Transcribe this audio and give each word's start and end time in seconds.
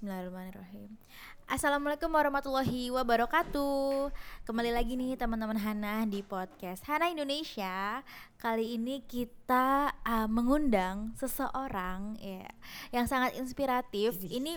Bismillahirrahmanirrahim. 0.00 0.96
Assalamualaikum 1.44 2.08
warahmatullahi 2.08 2.88
wabarakatuh. 2.88 4.08
Kembali 4.48 4.72
lagi 4.72 4.96
nih 4.96 5.12
teman-teman 5.12 5.60
Hana 5.60 6.08
di 6.08 6.24
podcast 6.24 6.80
Hana 6.88 7.12
Indonesia. 7.12 8.00
Kali 8.40 8.80
ini 8.80 9.04
kita 9.04 9.92
uh, 10.00 10.24
mengundang 10.24 11.12
seseorang 11.20 12.16
ya 12.16 12.48
yang 12.96 13.04
sangat 13.04 13.36
inspiratif. 13.36 14.16
Ini 14.24 14.56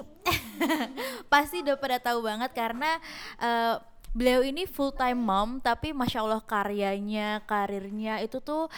pasti 1.36 1.60
udah 1.60 1.76
pada 1.76 2.00
tahu 2.00 2.24
banget 2.24 2.56
karena 2.56 2.96
uh, 3.44 3.84
beliau 4.16 4.48
ini 4.48 4.64
full 4.64 4.96
time 4.96 5.20
mom 5.20 5.60
tapi 5.60 5.92
masya 5.92 6.24
Allah 6.24 6.40
karyanya 6.40 7.44
karirnya 7.44 8.24
itu 8.24 8.40
tuh 8.40 8.72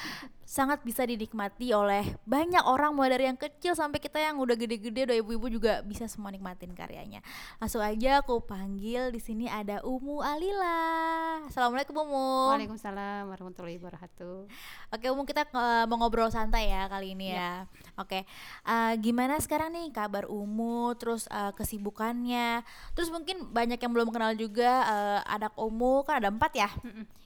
sangat 0.45 0.85
bisa 0.85 1.01
dinikmati 1.01 1.73
oleh 1.73 2.05
banyak 2.21 2.61
orang 2.69 2.93
mulai 2.93 3.17
dari 3.17 3.25
yang 3.25 3.35
kecil 3.35 3.73
sampai 3.73 3.97
kita 3.97 4.21
yang 4.21 4.37
udah 4.37 4.53
gede-gede 4.53 5.09
udah 5.09 5.17
ibu-ibu 5.17 5.57
juga 5.57 5.81
bisa 5.81 6.05
semua 6.05 6.29
nikmatin 6.29 6.71
karyanya. 6.77 7.25
Langsung 7.57 7.81
aja 7.81 8.21
aku 8.21 8.45
panggil 8.45 9.09
di 9.09 9.17
sini 9.17 9.49
ada 9.49 9.81
Umu 9.81 10.21
Alila. 10.21 11.41
Assalamualaikum 11.49 11.97
Umu. 11.97 12.53
Waalaikumsalam 12.53 13.25
warahmatullahi 13.25 13.81
wabarakatuh. 13.81 14.37
Oke 14.93 15.05
Umu 15.09 15.25
kita 15.25 15.49
uh, 15.49 15.89
mau 15.89 15.97
ngobrol 15.97 16.29
santai 16.29 16.69
ya 16.69 16.85
kali 16.85 17.17
ini 17.17 17.33
ya, 17.33 17.35
ya. 17.35 17.51
Oke 17.97 18.29
uh, 18.69 18.93
gimana 19.01 19.41
sekarang 19.41 19.73
nih 19.73 19.89
kabar 19.89 20.29
Umu? 20.29 20.93
Terus 21.01 21.25
uh, 21.33 21.57
kesibukannya? 21.57 22.61
Terus 22.93 23.09
mungkin 23.09 23.49
banyak 23.49 23.81
yang 23.81 23.91
belum 23.91 24.13
kenal 24.13 24.37
juga 24.37 24.85
uh, 24.85 25.19
anak 25.25 25.57
Umu 25.57 26.05
kan 26.05 26.21
ada 26.21 26.29
empat 26.29 26.53
ya 26.53 26.69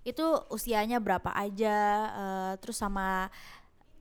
itu 0.09 0.25
usianya 0.49 0.97
berapa 0.97 1.29
aja 1.31 1.77
uh, 2.13 2.53
terus 2.57 2.81
sama 2.81 3.29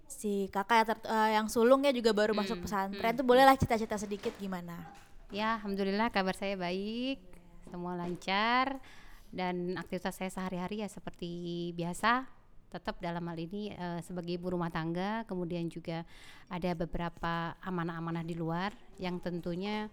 si 0.09 0.49
kakak 0.49 0.77
yang, 0.83 0.89
ter, 0.89 0.99
uh, 1.05 1.31
yang 1.31 1.47
sulungnya 1.53 1.93
juga 1.93 2.17
baru 2.17 2.33
hmm, 2.33 2.41
masuk 2.43 2.59
pesantren. 2.65 3.13
hmm. 3.13 3.19
tuh 3.21 3.27
bolehlah 3.29 3.55
cita-cita 3.61 4.01
sedikit 4.01 4.33
gimana? 4.41 4.75
Ya 5.29 5.61
alhamdulillah 5.61 6.09
kabar 6.09 6.33
saya 6.33 6.57
baik 6.57 7.21
semua 7.69 7.93
lancar 7.95 8.81
dan 9.29 9.77
aktivitas 9.77 10.17
saya 10.17 10.33
sehari-hari 10.33 10.81
ya 10.81 10.89
seperti 10.89 11.71
biasa 11.77 12.25
tetap 12.69 13.01
dalam 13.01 13.25
hal 13.25 13.37
ini 13.37 13.73
uh, 13.77 14.01
sebagai 14.05 14.37
ibu 14.37 14.53
rumah 14.53 14.73
tangga. 14.73 15.25
Kemudian 15.29 15.69
juga 15.69 16.05
ada 16.49 16.73
beberapa 16.77 17.57
amanah-amanah 17.61 18.25
di 18.25 18.37
luar 18.37 18.73
yang 18.97 19.21
tentunya 19.21 19.89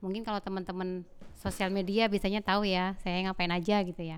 mungkin 0.00 0.24
kalau 0.24 0.40
teman-teman 0.40 1.04
sosial 1.36 1.68
media 1.68 2.08
biasanya 2.08 2.40
tahu 2.40 2.64
ya 2.64 2.96
saya 3.04 3.28
ngapain 3.28 3.52
aja 3.52 3.84
gitu 3.84 4.00
ya. 4.00 4.16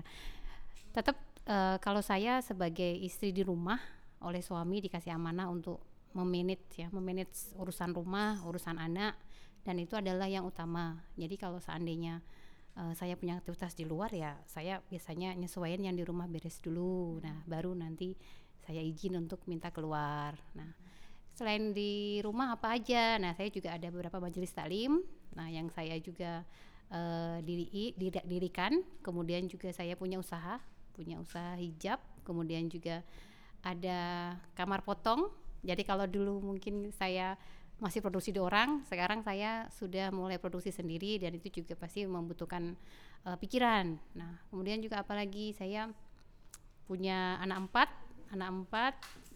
Tetap 0.95 1.19
uh, 1.47 1.77
kalau 1.79 1.99
saya 2.03 2.39
sebagai 2.39 2.97
istri 2.99 3.35
di 3.35 3.43
rumah 3.43 3.79
oleh 4.23 4.39
suami 4.39 4.79
dikasih 4.79 5.11
amanah 5.15 5.51
untuk 5.51 5.83
memanage 6.13 6.77
ya 6.77 6.87
memanage 6.93 7.51
urusan 7.57 7.91
rumah 7.91 8.39
urusan 8.45 8.77
anak 8.77 9.17
dan 9.63 9.79
itu 9.79 9.95
adalah 9.95 10.27
yang 10.27 10.43
utama. 10.43 10.99
Jadi 11.15 11.35
kalau 11.39 11.57
seandainya 11.57 12.19
uh, 12.77 12.93
saya 12.93 13.15
punya 13.15 13.39
aktivitas 13.39 13.73
di 13.73 13.87
luar 13.87 14.11
ya 14.13 14.37
saya 14.45 14.83
biasanya 14.87 15.33
nyesuaiin 15.39 15.87
yang 15.87 15.95
di 15.97 16.05
rumah 16.05 16.29
beres 16.29 16.61
dulu. 16.61 17.19
Nah 17.23 17.43
baru 17.49 17.73
nanti 17.73 18.15
saya 18.63 18.79
izin 18.79 19.19
untuk 19.19 19.43
minta 19.49 19.73
keluar. 19.73 20.37
Nah 20.55 20.71
selain 21.33 21.73
di 21.73 22.21
rumah 22.21 22.53
apa 22.53 22.77
aja? 22.77 23.17
Nah 23.17 23.33
saya 23.33 23.49
juga 23.49 23.73
ada 23.75 23.89
beberapa 23.89 24.21
majelis 24.21 24.53
taklim. 24.53 25.01
Nah 25.33 25.49
yang 25.49 25.67
saya 25.73 25.97
juga 25.97 26.45
uh, 26.93 27.41
diri, 27.41 27.97
dirikan 28.27 28.85
kemudian 29.01 29.49
juga 29.49 29.73
saya 29.73 29.97
punya 29.97 30.21
usaha 30.21 30.61
punya 30.93 31.19
usaha 31.19 31.57
hijab 31.57 31.99
kemudian 32.23 32.69
juga 32.71 33.03
ada 33.63 34.33
kamar 34.55 34.83
potong. 34.83 35.31
Jadi 35.63 35.83
kalau 35.87 36.07
dulu 36.07 36.43
mungkin 36.43 36.91
saya 36.91 37.39
masih 37.79 37.99
produksi 37.99 38.31
di 38.31 38.39
orang 38.39 38.85
sekarang 38.87 39.25
saya 39.25 39.67
sudah 39.73 40.07
mulai 40.13 40.39
produksi 40.39 40.71
sendiri 40.71 41.19
dan 41.19 41.35
itu 41.35 41.63
juga 41.63 41.75
pasti 41.75 42.07
membutuhkan 42.07 42.75
uh, 43.27 43.37
pikiran. 43.39 43.99
Nah 44.15 44.39
kemudian 44.51 44.79
juga 44.79 45.03
apalagi 45.03 45.51
saya 45.55 45.91
punya 46.87 47.39
anak 47.39 47.67
empat 47.67 47.89
anak 48.35 48.49
empat 48.49 48.93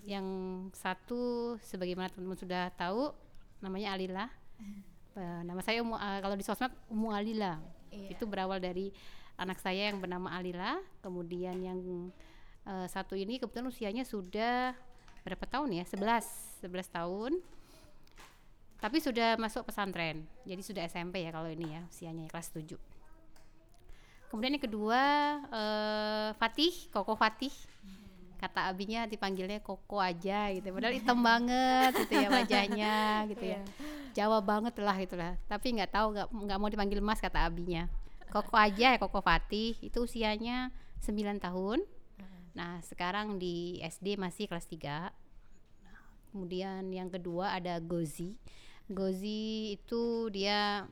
yang 0.08 0.26
satu 0.72 1.56
sebagaimana 1.60 2.12
teman-teman 2.12 2.40
sudah 2.40 2.64
tahu 2.76 3.12
namanya 3.60 3.96
Alila. 3.96 4.26
Uh, 5.16 5.42
nama 5.48 5.60
saya 5.64 5.84
Umu, 5.84 5.96
uh, 5.96 6.20
kalau 6.24 6.36
di 6.36 6.44
sosmed 6.44 6.72
Umu 6.92 7.12
Alila. 7.12 7.60
Iya. 7.88 8.20
itu 8.20 8.24
berawal 8.28 8.60
dari 8.60 8.92
anak 9.38 9.62
saya 9.62 9.94
yang 9.94 10.02
bernama 10.02 10.34
Alila 10.34 10.82
kemudian 11.06 11.56
yang 11.62 11.80
uh, 12.66 12.90
satu 12.90 13.14
ini 13.14 13.38
kebetulan 13.38 13.70
usianya 13.70 14.04
sudah 14.04 14.74
berapa 15.22 15.46
tahun 15.46 15.78
ya? 15.78 15.86
11 15.86 16.66
11 16.66 16.90
tahun. 16.90 17.32
Tapi 18.78 18.98
sudah 19.02 19.42
masuk 19.42 19.66
pesantren. 19.66 20.26
Jadi 20.46 20.62
sudah 20.62 20.86
SMP 20.86 21.26
ya 21.26 21.34
kalau 21.34 21.50
ini 21.50 21.74
ya 21.74 21.82
usianya 21.90 22.30
kelas 22.30 22.54
7 22.54 22.98
kemudian 24.28 24.60
yang 24.60 24.66
kedua 24.68 25.02
uh, 25.52 26.30
Fatih 26.36 26.74
Koko 26.92 27.16
Fatih. 27.16 27.52
Kata 28.38 28.70
abinya 28.70 29.10
dipanggilnya 29.10 29.66
Koko 29.66 29.98
aja 29.98 30.54
gitu. 30.54 30.70
Padahal 30.70 30.94
hitam 30.94 31.18
banget 31.26 32.06
gitu 32.06 32.14
ya 32.22 32.30
wajahnya 32.30 32.96
gitu 33.34 33.46
ya. 33.56 33.62
Iya. 34.18 34.26
Jawa 34.26 34.42
banget 34.42 34.74
lah 34.82 34.98
itulah. 34.98 35.34
Tapi 35.50 35.78
nggak 35.78 35.94
tahu 35.94 36.14
nggak 36.14 36.28
nggak 36.30 36.58
mau 36.62 36.70
dipanggil 36.70 37.02
Mas 37.02 37.22
kata 37.22 37.46
abinya 37.50 37.86
Koko 38.28 38.56
aja 38.60 38.96
ya 38.96 39.00
Koko 39.00 39.24
Fatih 39.24 39.80
itu 39.80 40.04
usianya 40.04 40.72
9 41.00 41.40
tahun. 41.40 41.80
Nah, 42.58 42.82
sekarang 42.82 43.38
di 43.38 43.78
SD 43.86 44.18
masih 44.18 44.50
kelas 44.50 44.66
3. 44.66 45.14
kemudian 46.28 46.86
yang 46.94 47.10
kedua 47.10 47.56
ada 47.56 47.82
Gozi. 47.82 48.38
Gozi 48.92 49.74
itu 49.80 50.30
dia 50.30 50.86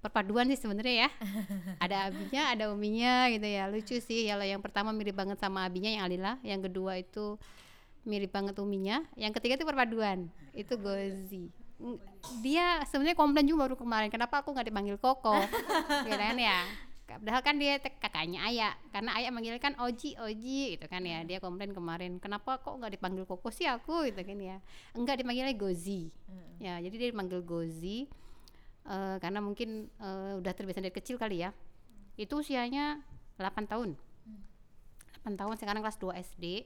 perpaduan 0.00 0.48
sih 0.48 0.56
sebenarnya 0.56 1.08
ya. 1.08 1.10
ada 1.84 2.08
abinya, 2.08 2.42
ada 2.54 2.64
uminya 2.72 3.28
gitu 3.28 3.44
ya. 3.44 3.68
Lucu 3.68 4.00
sih. 4.00 4.24
Kalau 4.30 4.46
yang 4.46 4.62
pertama 4.62 4.94
mirip 4.94 5.18
banget 5.18 5.36
sama 5.36 5.68
abinya 5.68 5.90
yang 5.90 6.06
Alila, 6.06 6.40
yang 6.40 6.64
kedua 6.64 6.96
itu 6.96 7.36
mirip 8.08 8.32
banget 8.32 8.56
uminya, 8.56 9.04
yang 9.20 9.36
ketiga 9.36 9.60
itu 9.60 9.68
perpaduan. 9.68 10.32
Itu 10.56 10.80
Gozi 10.80 11.59
dia 12.44 12.84
sebenarnya 12.86 13.16
komplain 13.16 13.46
juga 13.48 13.68
baru 13.68 13.76
kemarin 13.76 14.12
kenapa 14.12 14.44
aku 14.44 14.52
nggak 14.52 14.68
dipanggil 14.68 14.96
Koko? 15.00 15.34
Gitu 16.06 16.16
kan 16.16 16.36
ya. 16.36 16.64
Padahal 17.10 17.42
kan 17.42 17.58
dia 17.58 17.82
kakaknya 17.82 18.38
Ayah 18.46 18.72
karena 18.94 19.10
Ayah 19.18 19.34
manggil 19.34 19.58
kan 19.58 19.74
Oji 19.82 20.14
Oji 20.14 20.78
gitu 20.78 20.86
kan 20.86 21.02
ya. 21.02 21.26
Dia 21.26 21.42
komplain 21.42 21.74
kemarin 21.74 22.22
kenapa 22.22 22.62
kok 22.62 22.70
nggak 22.70 22.94
dipanggil 22.94 23.26
Koko 23.26 23.50
sih 23.50 23.66
aku? 23.66 24.06
Gitu 24.06 24.22
kan 24.22 24.38
ya. 24.38 24.62
Enggak 24.94 25.18
dipanggilnya 25.18 25.56
Gozi. 25.58 26.14
Hmm. 26.30 26.54
ya 26.62 26.78
jadi 26.78 26.94
dia 26.94 27.08
dipanggil 27.10 27.42
Gozi 27.42 28.06
uh, 28.86 29.18
karena 29.18 29.42
mungkin 29.42 29.90
uh, 29.98 30.38
udah 30.38 30.52
terbiasa 30.54 30.78
dari 30.78 30.94
kecil 30.94 31.18
kali 31.18 31.42
ya. 31.42 31.50
Itu 32.14 32.46
usianya 32.46 33.02
8 33.42 33.66
tahun. 33.66 33.98
8 35.24 35.36
tahun 35.36 35.54
sekarang 35.60 35.84
kelas 35.84 36.00
2 36.00 36.16
SD 36.32 36.64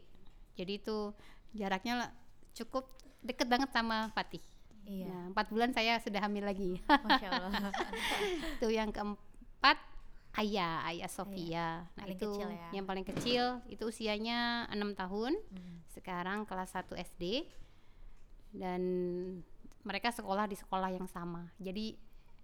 jadi 0.54 0.72
itu 0.78 1.10
jaraknya 1.54 2.14
cukup 2.54 2.86
deket 3.22 3.50
banget 3.50 3.70
sama 3.74 4.14
Fatih 4.14 4.42
Iya. 4.84 5.08
Nah, 5.08 5.22
empat 5.32 5.46
bulan 5.50 5.70
saya 5.72 5.96
sudah 6.00 6.20
hamil 6.20 6.44
lagi. 6.44 6.80
Masya 6.84 7.28
Allah. 7.28 7.50
itu 8.60 8.68
yang 8.68 8.92
keempat 8.92 9.78
ayah, 10.40 10.84
ayah 10.90 11.10
Sofia. 11.10 11.40
Iya. 11.40 11.68
Nah 11.84 12.04
paling 12.04 12.16
itu 12.16 12.28
kecil 12.28 12.48
ya. 12.50 12.68
yang 12.74 12.86
paling 12.86 13.06
kecil 13.06 13.42
itu 13.70 13.84
usianya 13.88 14.68
enam 14.70 14.92
tahun. 14.92 15.36
Hmm. 15.52 15.76
Sekarang 15.92 16.44
kelas 16.44 16.74
1 16.74 16.90
SD 16.94 17.48
dan 18.54 18.82
mereka 19.84 20.10
sekolah 20.10 20.48
di 20.48 20.56
sekolah 20.56 20.90
yang 20.90 21.06
sama. 21.06 21.52
Jadi 21.60 21.94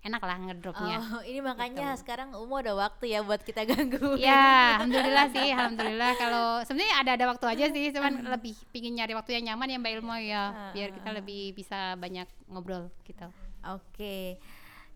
enak 0.00 0.22
lah 0.24 0.36
ngedropnya. 0.40 0.96
Oh, 0.96 1.22
ini 1.24 1.44
makanya 1.44 1.92
gitu. 1.92 2.00
sekarang 2.04 2.32
Umu 2.32 2.64
ada 2.64 2.72
waktu 2.72 3.12
ya 3.12 3.20
buat 3.20 3.44
kita 3.44 3.66
ganggu. 3.70 4.16
Ya, 4.16 4.80
alhamdulillah 4.80 5.26
sih, 5.28 5.48
alhamdulillah. 5.52 6.12
Kalau 6.16 6.46
sebenarnya 6.64 6.94
ada 7.04 7.10
ada 7.20 7.24
waktu 7.28 7.46
aja 7.52 7.64
sih, 7.68 7.92
cuman 7.92 8.24
lebih 8.34 8.56
pingin 8.72 8.96
nyari 8.96 9.12
waktu 9.12 9.36
yang 9.36 9.52
nyaman 9.52 9.76
ya 9.76 9.78
Mbak 9.80 9.92
Ilmo 10.00 10.16
ya, 10.16 10.72
biar 10.72 10.88
kita 10.96 11.10
lebih 11.12 11.52
bisa 11.52 12.00
banyak 12.00 12.28
ngobrol 12.48 12.88
gitu. 13.04 13.28
Oke. 13.68 13.84
Okay. 13.92 14.26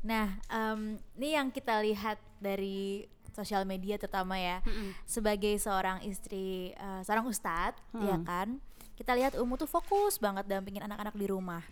Nah, 0.04 0.36
um, 0.52 1.00
ini 1.20 1.36
yang 1.36 1.48
kita 1.48 1.80
lihat 1.80 2.20
dari 2.40 3.08
sosial 3.32 3.64
media 3.64 3.96
terutama 3.96 4.36
ya, 4.36 4.60
mm 4.64 5.04
sebagai 5.04 5.52
seorang 5.60 6.00
istri, 6.04 6.72
uh, 6.76 7.00
seorang 7.04 7.24
ustadz, 7.28 7.80
mm. 7.92 8.04
ya 8.04 8.16
kan, 8.24 8.48
kita 8.94 9.12
lihat 9.16 9.32
Umu 9.36 9.58
tuh 9.58 9.66
fokus 9.66 10.16
banget 10.16 10.46
dampingin 10.46 10.86
anak-anak 10.86 11.16
di 11.16 11.26
rumah 11.26 11.64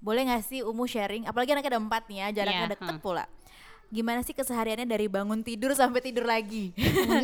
boleh 0.00 0.26
gak 0.26 0.42
sih 0.48 0.64
Umu 0.64 0.88
sharing? 0.88 1.28
Apalagi 1.28 1.52
anaknya 1.52 1.76
ada 1.76 1.80
empat 1.80 2.08
nih 2.08 2.18
ya 2.24 2.26
jaraknya 2.42 2.64
yeah, 2.66 2.72
deket 2.72 2.96
pula. 3.04 3.24
Gimana 3.90 4.22
sih 4.22 4.32
kesehariannya 4.32 4.86
dari 4.86 5.10
bangun 5.10 5.42
tidur 5.42 5.74
sampai 5.74 6.00
tidur 6.00 6.22
lagi? 6.22 6.70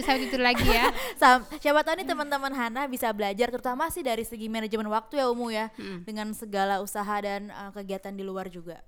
Sampai 0.04 0.26
tidur 0.26 0.42
lagi 0.42 0.66
ya. 0.66 0.90
Sam, 1.20 1.46
siapa 1.62 1.86
tahu 1.86 2.02
nih 2.02 2.06
teman-teman 2.10 2.50
Hana 2.52 2.90
bisa 2.90 3.08
belajar 3.14 3.54
terutama 3.54 3.86
sih 3.88 4.02
dari 4.02 4.26
segi 4.26 4.50
manajemen 4.50 4.90
waktu 4.90 5.22
ya 5.22 5.26
Umu 5.30 5.48
ya. 5.54 5.70
Hmm. 5.78 6.02
dengan 6.02 6.34
segala 6.34 6.82
usaha 6.82 7.16
dan 7.22 7.54
uh, 7.54 7.70
kegiatan 7.70 8.12
di 8.12 8.26
luar 8.26 8.50
juga. 8.50 8.82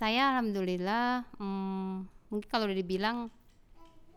Saya 0.00 0.32
alhamdulillah 0.32 1.28
hmm, 1.36 1.92
mungkin 2.32 2.48
kalau 2.48 2.68
udah 2.68 2.76
dibilang 2.76 3.28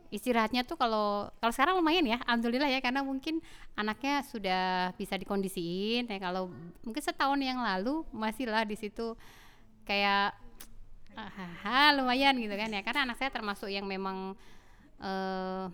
istirahatnya 0.09 0.65
tuh 0.65 0.77
kalau 0.77 1.29
kalau 1.37 1.53
sekarang 1.53 1.77
lumayan 1.77 2.05
ya 2.05 2.17
alhamdulillah 2.25 2.69
ya 2.69 2.81
karena 2.81 3.05
mungkin 3.05 3.41
anaknya 3.77 4.25
sudah 4.25 4.93
bisa 4.97 5.13
dikondisiin 5.17 6.09
ya 6.09 6.17
kalau 6.17 6.49
mungkin 6.81 7.01
setahun 7.01 7.37
yang 7.41 7.61
lalu 7.61 8.01
masih 8.09 8.49
lah 8.49 8.65
di 8.65 8.73
situ 8.73 9.13
kayak 9.85 10.37
hahaha 11.19 11.99
lumayan 11.99 12.35
gitu 12.39 12.55
kan 12.55 12.69
ya. 12.71 12.81
Karena 12.85 13.09
anak 13.09 13.17
saya 13.19 13.31
termasuk 13.33 13.67
yang 13.67 13.83
memang 13.83 14.37
uh, 15.01 15.65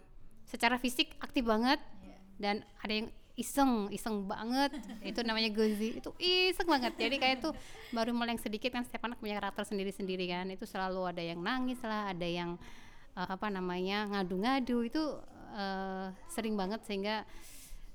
secara 0.50 0.80
fisik 0.82 1.14
aktif 1.22 1.46
banget 1.46 1.78
dan 2.42 2.66
ada 2.82 2.94
yang 2.94 3.08
iseng 3.36 3.92
iseng 3.92 4.26
banget. 4.26 4.74
Itu 5.04 5.22
namanya 5.22 5.52
gozi. 5.52 6.00
Itu 6.00 6.16
iseng 6.18 6.68
banget. 6.72 6.96
Jadi 6.96 7.16
kayak 7.20 7.38
tuh 7.44 7.54
baru 7.92 8.16
yang 8.16 8.40
sedikit 8.40 8.72
kan 8.72 8.88
setiap 8.88 9.06
anak 9.06 9.20
punya 9.20 9.38
karakter 9.38 9.68
sendiri 9.68 9.92
sendiri 9.92 10.26
kan. 10.32 10.48
Itu 10.50 10.66
selalu 10.66 11.12
ada 11.12 11.22
yang 11.22 11.44
nangis 11.44 11.80
lah 11.84 12.16
ada 12.16 12.26
yang 12.26 12.58
apa 13.16 13.48
namanya 13.48 14.12
ngadu-ngadu 14.12 14.84
itu 14.84 15.04
uh, 15.56 16.12
sering 16.28 16.60
banget 16.60 16.84
sehingga 16.84 17.24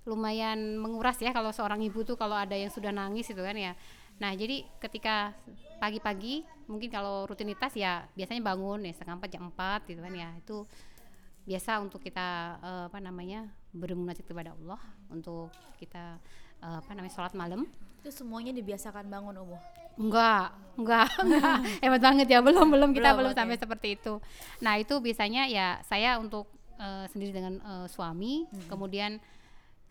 lumayan 0.08 0.80
menguras 0.80 1.20
ya 1.20 1.30
kalau 1.36 1.52
seorang 1.52 1.84
ibu 1.84 2.00
tuh 2.08 2.16
kalau 2.16 2.32
ada 2.32 2.56
yang 2.56 2.72
sudah 2.72 2.88
nangis 2.88 3.28
itu 3.28 3.38
kan 3.38 3.52
ya. 3.52 3.76
Nah 4.16 4.32
jadi 4.32 4.64
ketika 4.80 5.36
pagi-pagi 5.76 6.44
mungkin 6.68 6.88
kalau 6.88 7.28
rutinitas 7.28 7.76
ya 7.76 8.08
biasanya 8.16 8.40
bangun 8.40 8.88
ya 8.88 8.92
setengah 8.96 9.20
empat 9.20 9.30
jam 9.30 9.42
empat 9.52 9.80
gitu 9.92 10.00
kan 10.00 10.14
ya. 10.16 10.32
Itu 10.40 10.64
biasa 11.44 11.84
untuk 11.84 12.00
kita 12.00 12.56
uh, 12.64 12.84
apa 12.88 12.98
namanya 13.00 13.44
bermunajat 13.76 14.24
kepada 14.24 14.56
Allah 14.56 14.80
untuk 15.12 15.52
kita 15.76 16.16
uh, 16.64 16.80
apa 16.80 16.90
namanya 16.96 17.12
sholat 17.12 17.36
malam. 17.36 17.68
Itu 18.00 18.08
semuanya 18.08 18.56
dibiasakan 18.56 19.04
bangun 19.12 19.36
umum 19.36 19.60
enggak 20.00 20.56
enggak 20.80 21.08
enggak 21.24 21.56
hebat 21.84 22.00
banget 22.00 22.26
ya 22.32 22.40
belum 22.40 22.66
belum 22.72 22.90
kita 22.96 23.12
belum, 23.12 23.18
belum 23.20 23.32
okay. 23.36 23.40
sampai 23.44 23.56
seperti 23.60 23.88
itu 24.00 24.12
nah 24.64 24.74
itu 24.80 24.94
biasanya 24.96 25.44
ya 25.52 25.78
saya 25.84 26.16
untuk 26.16 26.48
uh, 26.80 27.04
sendiri 27.12 27.36
dengan 27.36 27.60
uh, 27.60 27.86
suami 27.86 28.48
hmm. 28.48 28.66
kemudian 28.72 29.20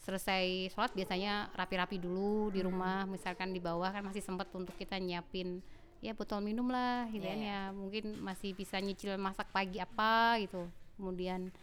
selesai 0.02 0.74
sholat 0.74 0.90
biasanya 0.98 1.54
rapi-rapi 1.54 2.02
dulu 2.02 2.50
di 2.50 2.66
rumah 2.66 3.06
hmm. 3.06 3.14
misalkan 3.14 3.54
di 3.54 3.62
bawah 3.62 3.94
kan 3.94 4.02
masih 4.02 4.26
sempat 4.26 4.50
untuk 4.58 4.74
kita 4.74 4.98
nyiapin 4.98 5.62
ya 6.00 6.16
botol 6.16 6.42
minum 6.42 6.66
lah 6.72 7.06
gitu 7.14 7.28
yeah. 7.28 7.36
kan 7.36 7.40
iya. 7.40 7.60
ya 7.70 7.76
mungkin 7.76 8.18
masih 8.24 8.56
bisa 8.58 8.80
nyicil 8.82 9.20
masak 9.20 9.52
pagi 9.54 9.78
apa 9.78 10.40
gitu 10.42 10.66
kemudian 10.98 11.54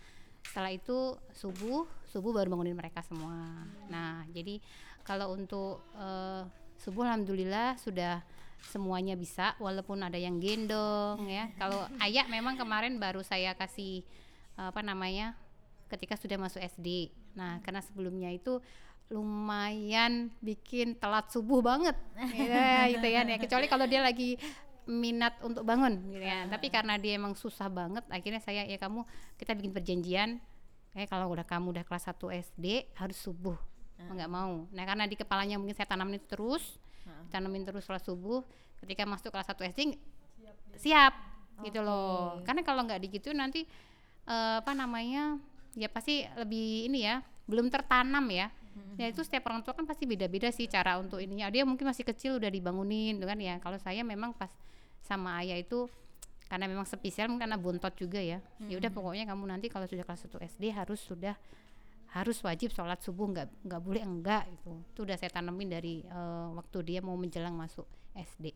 setelah 0.46 0.70
itu 0.70 1.18
subuh 1.34 1.88
subuh 2.06 2.30
baru 2.30 2.54
bangunin 2.54 2.76
mereka 2.78 3.02
semua 3.02 3.34
hmm. 3.34 3.90
nah 3.90 4.22
jadi 4.30 4.62
kalau 5.02 5.34
untuk 5.34 5.82
uh, 5.96 6.46
subuh 6.76 7.08
alhamdulillah 7.08 7.80
sudah 7.80 8.20
semuanya 8.60 9.14
bisa 9.14 9.54
walaupun 9.62 10.00
ada 10.02 10.16
yang 10.16 10.40
gendong 10.40 11.22
ya 11.28 11.52
kalau 11.60 11.86
ayah 12.02 12.26
memang 12.26 12.56
kemarin 12.56 12.98
baru 12.98 13.20
saya 13.20 13.52
kasih 13.54 14.02
apa 14.56 14.80
namanya 14.80 15.36
ketika 15.86 16.16
sudah 16.18 16.40
masuk 16.40 16.64
SD 16.64 17.12
Nah, 17.36 17.60
karena 17.60 17.84
sebelumnya 17.84 18.32
itu 18.32 18.58
lumayan 19.06 20.34
bikin 20.42 20.98
telat 20.98 21.30
subuh 21.30 21.62
banget 21.62 21.94
ya, 22.34 22.90
gitu 22.90 23.06
ya, 23.06 23.22
ya. 23.22 23.38
kecuali 23.38 23.70
kalau 23.70 23.86
dia 23.86 24.02
lagi 24.02 24.34
minat 24.82 25.38
untuk 25.46 25.62
bangun 25.62 26.10
gitu 26.10 26.26
ya. 26.26 26.50
Tapi 26.50 26.66
karena 26.74 26.98
dia 26.98 27.14
emang 27.14 27.38
susah 27.38 27.70
banget, 27.70 28.02
akhirnya 28.10 28.42
saya 28.42 28.66
ya 28.66 28.74
kamu 28.80 29.06
kita 29.38 29.54
bikin 29.54 29.70
perjanjian 29.70 30.30
eh 30.96 31.06
kalau 31.06 31.28
udah 31.28 31.44
kamu 31.44 31.76
udah 31.76 31.84
kelas 31.84 32.08
1 32.08 32.18
SD 32.50 32.96
harus 32.98 33.20
subuh. 33.20 33.54
nggak 33.96 34.32
mau. 34.32 34.64
Nah, 34.72 34.84
karena 34.88 35.04
di 35.04 35.14
kepalanya 35.14 35.60
mungkin 35.60 35.76
saya 35.76 35.86
tanamin 35.86 36.24
terus, 36.24 36.80
tanamin 37.32 37.64
terus 37.66 37.84
sholat 37.86 38.02
subuh. 38.02 38.42
Ketika 38.82 39.08
masuk 39.08 39.32
kelas 39.32 39.48
1 39.48 39.72
SD 39.72 39.80
siap, 40.36 40.56
siap 40.76 41.12
okay. 41.56 41.72
gitu 41.72 41.80
loh. 41.80 42.44
Karena 42.44 42.60
kalau 42.60 42.84
nggak 42.84 43.00
digitu 43.00 43.32
nanti 43.32 43.64
uh, 44.28 44.60
apa 44.60 44.76
namanya? 44.76 45.40
ya 45.76 45.92
pasti 45.92 46.24
lebih 46.40 46.88
ini 46.88 47.04
ya 47.04 47.20
belum 47.44 47.68
tertanam 47.68 48.24
ya 48.32 48.48
ya 48.96 49.08
itu 49.08 49.20
setiap 49.24 49.48
orang 49.48 49.64
tua 49.64 49.72
kan 49.72 49.84
pasti 49.88 50.04
beda-beda 50.08 50.48
sih 50.52 50.68
cara 50.68 51.00
untuk 51.00 51.20
ininya 51.20 51.48
dia 51.48 51.64
mungkin 51.64 51.88
masih 51.88 52.04
kecil 52.04 52.40
udah 52.40 52.48
dibangunin 52.48 53.16
gitu 53.16 53.28
kan 53.28 53.36
ya 53.40 53.56
kalau 53.60 53.76
saya 53.80 54.04
memang 54.04 54.36
pas 54.36 54.52
sama 55.04 55.40
ayah 55.44 55.56
itu 55.56 55.88
karena 56.48 56.68
memang 56.68 56.84
spesial 56.88 57.28
mungkin 57.28 57.48
karena 57.48 57.58
buntot 57.60 57.92
juga 57.96 58.20
ya 58.20 58.40
ya 58.68 58.76
udah 58.76 58.90
pokoknya 58.92 59.24
kamu 59.28 59.44
nanti 59.48 59.66
kalau 59.72 59.88
sudah 59.88 60.04
kelas 60.04 60.28
1 60.28 60.48
SD 60.56 60.64
harus 60.72 61.00
sudah 61.00 61.36
harus 62.14 62.38
wajib 62.42 62.70
sholat 62.72 63.02
subuh 63.02 63.28
nggak 63.32 63.48
nggak 63.66 63.82
boleh 63.82 64.02
enggak 64.02 64.46
itu 64.48 64.72
itu 64.94 65.00
udah 65.02 65.16
saya 65.18 65.30
tanemin 65.32 65.68
dari 65.68 65.94
uh, 66.06 66.54
waktu 66.54 66.78
dia 66.86 67.00
mau 67.02 67.18
menjelang 67.18 67.54
masuk 67.54 67.84
SD 68.14 68.54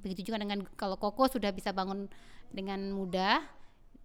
begitu 0.00 0.30
juga 0.32 0.38
dengan 0.38 0.62
kalau 0.78 0.94
koko 0.94 1.26
sudah 1.26 1.50
bisa 1.50 1.74
bangun 1.74 2.06
dengan 2.54 2.94
mudah 2.94 3.42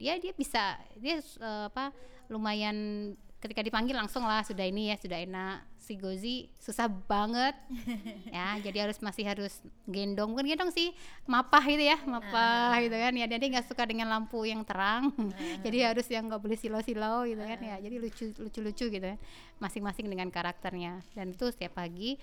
ya 0.02 0.18
dia 0.18 0.34
bisa 0.34 0.82
dia 0.98 1.22
uh, 1.40 1.70
apa 1.70 1.94
lumayan 2.28 3.14
ketika 3.42 3.66
dipanggil 3.66 3.98
langsung 3.98 4.22
lah 4.22 4.46
sudah 4.46 4.62
ini 4.62 4.94
ya 4.94 4.96
sudah 5.02 5.18
enak. 5.18 5.66
Si 5.82 5.98
Gozi 5.98 6.48
susah 6.62 6.88
banget. 6.88 7.58
Ya 8.32 8.56
jadi 8.62 8.88
harus 8.88 9.02
masih 9.02 9.28
harus 9.28 9.60
gendong. 9.90 10.32
Bukan 10.32 10.48
gendong 10.48 10.72
sih 10.72 10.94
mapah 11.28 11.66
gitu 11.68 11.84
ya 11.84 11.98
mapah 12.06 12.78
uh. 12.78 12.84
gitu 12.86 12.96
kan. 12.96 13.12
Ya 13.18 13.26
dia 13.26 13.42
nggak 13.42 13.68
suka 13.68 13.84
dengan 13.90 14.08
lampu 14.08 14.46
yang 14.46 14.62
terang. 14.62 15.10
Uh. 15.18 15.34
jadi 15.66 15.92
harus 15.92 16.06
yang 16.08 16.30
nggak 16.30 16.40
boleh 16.40 16.56
silau-silau 16.56 17.26
gitu 17.26 17.42
kan 17.42 17.60
ya. 17.60 17.76
Jadi 17.82 17.96
lucu 17.98 18.26
lucu-lucu 18.38 18.86
gitu 18.94 19.06
kan 19.18 19.20
masing-masing 19.58 20.06
dengan 20.06 20.30
karakternya. 20.30 21.02
Dan 21.18 21.34
itu 21.34 21.50
setiap 21.50 21.82
pagi 21.82 22.22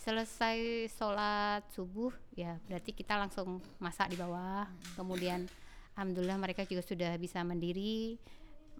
selesai 0.00 0.88
sholat 0.96 1.60
subuh 1.76 2.08
ya 2.32 2.56
berarti 2.64 2.96
kita 2.96 3.20
langsung 3.20 3.58
masak 3.82 4.08
di 4.08 4.16
bawah. 4.16 4.64
Kemudian 4.96 5.44
alhamdulillah 5.98 6.40
mereka 6.40 6.64
juga 6.64 6.80
sudah 6.80 7.12
bisa 7.20 7.44
mandiri 7.44 8.16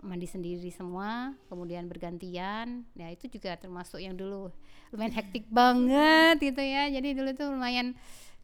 mandi 0.01 0.27
sendiri 0.29 0.69
semua 0.73 1.37
kemudian 1.49 1.87
bergantian. 1.87 2.85
Ya 2.97 3.09
itu 3.13 3.29
juga 3.29 3.57
termasuk 3.57 4.01
yang 4.01 4.17
dulu. 4.17 4.53
Lumayan 4.91 5.15
hektik 5.15 5.47
banget 5.49 6.41
gitu 6.41 6.61
ya. 6.61 6.89
Jadi 6.89 7.15
dulu 7.15 7.31
tuh 7.37 7.53
lumayan 7.53 7.95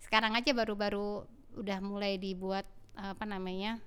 sekarang 0.01 0.37
aja 0.37 0.53
baru-baru 0.53 1.25
udah 1.57 1.79
mulai 1.81 2.21
dibuat 2.21 2.69
apa 2.97 3.25
namanya 3.25 3.81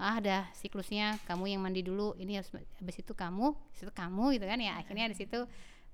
ah 0.00 0.16
ada 0.16 0.48
siklusnya. 0.56 1.20
Kamu 1.28 1.50
yang 1.50 1.60
mandi 1.60 1.84
dulu 1.84 2.16
ini 2.16 2.40
harus 2.40 2.50
habis 2.54 2.96
itu 2.98 3.12
kamu 3.12 3.52
habis 3.52 3.82
itu 3.84 3.92
kamu 3.92 4.24
gitu 4.38 4.46
kan 4.48 4.58
ya. 4.62 4.78
Akhirnya 4.80 5.10
di 5.10 5.16
situ 5.18 5.44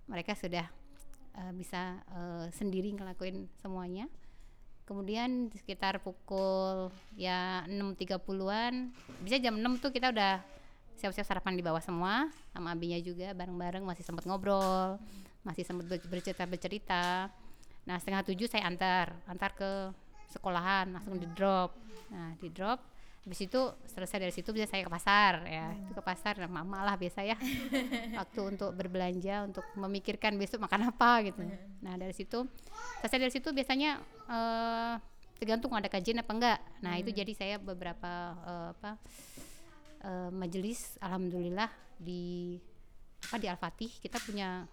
mereka 0.06 0.38
sudah 0.38 0.70
uh, 1.34 1.52
bisa 1.56 2.00
uh, 2.14 2.46
sendiri 2.54 2.94
ngelakuin 2.94 3.50
semuanya. 3.58 4.06
Kemudian 4.86 5.50
sekitar 5.50 5.98
pukul 5.98 6.94
ya 7.18 7.66
6.30an 7.66 8.94
bisa 9.26 9.36
jam 9.42 9.58
6 9.58 9.82
tuh 9.82 9.90
kita 9.90 10.14
udah 10.14 10.46
siap-siap 10.96 11.26
sarapan 11.28 11.54
di 11.56 11.62
bawah 11.62 11.80
semua 11.84 12.32
sama 12.50 12.72
abinya 12.72 12.96
juga 12.98 13.36
bareng-bareng 13.36 13.84
masih 13.84 14.02
sempat 14.02 14.24
ngobrol 14.24 14.96
masih 15.46 15.62
sempat 15.62 15.86
bercerita 15.86 16.42
bercerita. 16.42 17.30
Nah 17.86 17.96
setengah 18.02 18.26
tujuh 18.26 18.50
saya 18.50 18.66
antar 18.66 19.14
antar 19.30 19.54
ke 19.54 19.94
sekolahan 20.26 20.90
langsung 20.90 21.14
di 21.22 21.28
drop. 21.30 21.78
Nah 22.10 22.34
di 22.42 22.50
drop 22.50 22.82
habis 23.26 23.42
itu 23.42 23.58
selesai 23.90 24.22
dari 24.22 24.30
situ 24.34 24.54
bisa 24.54 24.66
saya 24.66 24.82
ke 24.82 24.90
pasar 24.90 25.46
ya. 25.46 25.70
Itu 25.86 25.94
ke 25.94 26.02
pasar 26.02 26.34
dan 26.34 26.50
mama 26.50 26.82
lah 26.82 26.98
biasa 26.98 27.22
ya. 27.22 27.38
Waktu 28.18 28.40
untuk 28.42 28.74
berbelanja 28.74 29.46
untuk 29.46 29.62
memikirkan 29.78 30.34
besok 30.34 30.66
makan 30.66 30.90
apa 30.90 31.22
gitu. 31.30 31.46
Nah 31.86 31.94
dari 31.94 32.14
situ 32.14 32.42
selesai 33.06 33.18
dari 33.22 33.32
situ 33.32 33.54
biasanya 33.54 34.02
uh, 34.26 34.98
tergantung 35.38 35.70
ada 35.78 35.86
kajian 35.86 36.18
apa 36.18 36.32
enggak. 36.34 36.58
Nah 36.82 36.98
hmm. 36.98 37.02
itu 37.06 37.10
jadi 37.14 37.32
saya 37.38 37.56
beberapa 37.62 38.34
uh, 38.42 38.68
apa 38.74 38.98
uh, 40.06 40.30
majelis 40.30 40.94
alhamdulillah 41.02 41.68
di 41.98 42.56
apa 43.26 43.36
di 43.42 43.46
Al-Fatih 43.50 43.90
kita 43.98 44.22
punya 44.22 44.70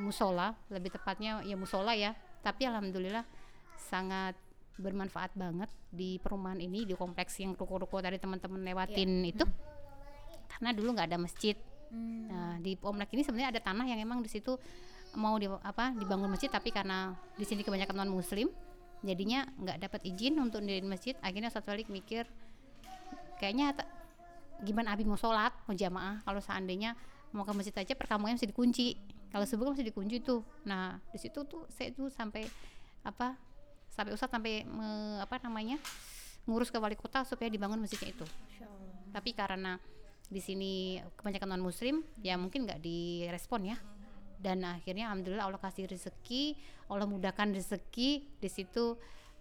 musola 0.00 0.56
lebih 0.72 0.96
tepatnya 0.96 1.44
ya 1.44 1.56
musola 1.60 1.92
ya 1.92 2.16
tapi 2.40 2.64
alhamdulillah 2.64 3.24
sangat 3.76 4.32
bermanfaat 4.80 5.36
banget 5.36 5.68
di 5.92 6.16
perumahan 6.16 6.56
ini 6.56 6.88
di 6.88 6.96
kompleks 6.96 7.36
yang 7.36 7.52
ruko-ruko 7.52 8.00
tadi 8.00 8.16
teman-teman 8.16 8.64
lewatin 8.64 9.10
yeah. 9.22 9.32
itu 9.36 9.44
hmm. 9.44 9.56
karena 10.48 10.70
dulu 10.72 10.88
nggak 10.96 11.08
ada 11.12 11.20
masjid 11.20 11.56
hmm. 11.92 12.24
nah 12.32 12.54
di 12.56 12.72
kompleks 12.80 13.12
ini 13.12 13.22
sebenarnya 13.22 13.50
ada 13.58 13.60
tanah 13.60 13.84
yang 13.84 14.00
emang 14.00 14.24
di 14.24 14.30
situ 14.32 14.56
mau 15.12 15.36
di 15.36 15.44
apa 15.44 15.92
dibangun 15.92 16.32
masjid 16.32 16.48
tapi 16.48 16.72
karena 16.72 17.12
di 17.36 17.44
sini 17.44 17.60
kebanyakan 17.60 18.00
non 18.00 18.16
muslim 18.16 18.48
jadinya 19.04 19.44
nggak 19.60 19.76
dapat 19.84 20.00
izin 20.08 20.40
untuk 20.40 20.64
di 20.64 20.80
masjid 20.80 21.12
akhirnya 21.20 21.52
satu 21.52 21.68
kali 21.74 21.84
mikir 21.92 22.24
kayaknya 23.36 23.76
gimana 24.62 24.94
Abi 24.94 25.02
mau 25.04 25.18
sholat 25.18 25.52
mau 25.66 25.74
jamaah? 25.74 26.22
Kalau 26.22 26.40
seandainya 26.40 26.94
mau 27.34 27.42
ke 27.42 27.52
masjid 27.52 27.74
aja 27.74 27.92
perkampungan 27.98 28.38
masih 28.38 28.50
dikunci. 28.50 28.94
Kalau 29.32 29.44
subuh 29.48 29.68
kan 29.68 29.72
masih 29.74 29.88
dikunci 29.88 30.22
tuh. 30.22 30.44
Nah 30.64 31.00
di 31.10 31.18
situ 31.18 31.42
tuh 31.44 31.66
saya 31.72 31.90
tuh 31.90 32.08
sampai 32.08 32.46
apa 33.02 33.34
sampai 33.92 34.12
ustadz 34.14 34.32
sampai 34.32 34.64
me, 34.64 35.20
apa 35.20 35.36
namanya 35.42 35.76
ngurus 36.48 36.70
ke 36.70 36.78
wali 36.78 36.96
kota 36.96 37.26
supaya 37.26 37.50
dibangun 37.50 37.82
masjidnya 37.82 38.14
itu. 38.14 38.26
Tapi 39.12 39.30
karena 39.36 39.76
di 40.32 40.40
sini 40.40 40.96
kebanyakan 41.18 41.58
non 41.58 41.64
muslim 41.64 42.00
ya 42.24 42.38
mungkin 42.40 42.64
nggak 42.64 42.80
direspon 42.80 43.74
ya. 43.74 43.76
Dan 44.42 44.66
akhirnya 44.66 45.06
alhamdulillah 45.06 45.46
Allah 45.46 45.62
kasih 45.62 45.86
rezeki 45.86 46.58
Allah 46.90 47.06
mudahkan 47.06 47.54
rezeki. 47.54 48.40
Di 48.42 48.48
situ 48.50 48.98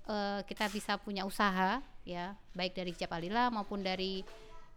uh, 0.08 0.40
kita 0.46 0.70
bisa 0.72 0.96
punya 1.02 1.26
usaha 1.28 1.82
ya 2.08 2.34
baik 2.58 2.74
dari 2.74 2.92
Japalila 2.98 3.54
maupun 3.54 3.86
dari 3.86 4.26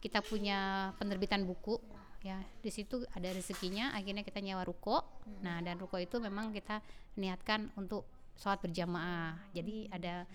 kita 0.05 0.21
punya 0.21 0.93
penerbitan 1.01 1.49
buku 1.49 1.81
ya 2.21 2.41
di 2.61 2.69
situ 2.69 3.05
ada 3.17 3.29
rezekinya 3.33 3.97
akhirnya 3.97 4.21
kita 4.21 4.45
nyewa 4.45 4.65
ruko 4.69 5.01
hmm. 5.01 5.41
nah 5.41 5.65
dan 5.65 5.81
ruko 5.81 5.97
itu 5.97 6.21
memang 6.21 6.53
kita 6.53 6.85
niatkan 7.17 7.73
untuk 7.81 8.05
sholat 8.37 8.61
berjamaah 8.61 9.41
jadi 9.57 9.89
ada 9.89 10.29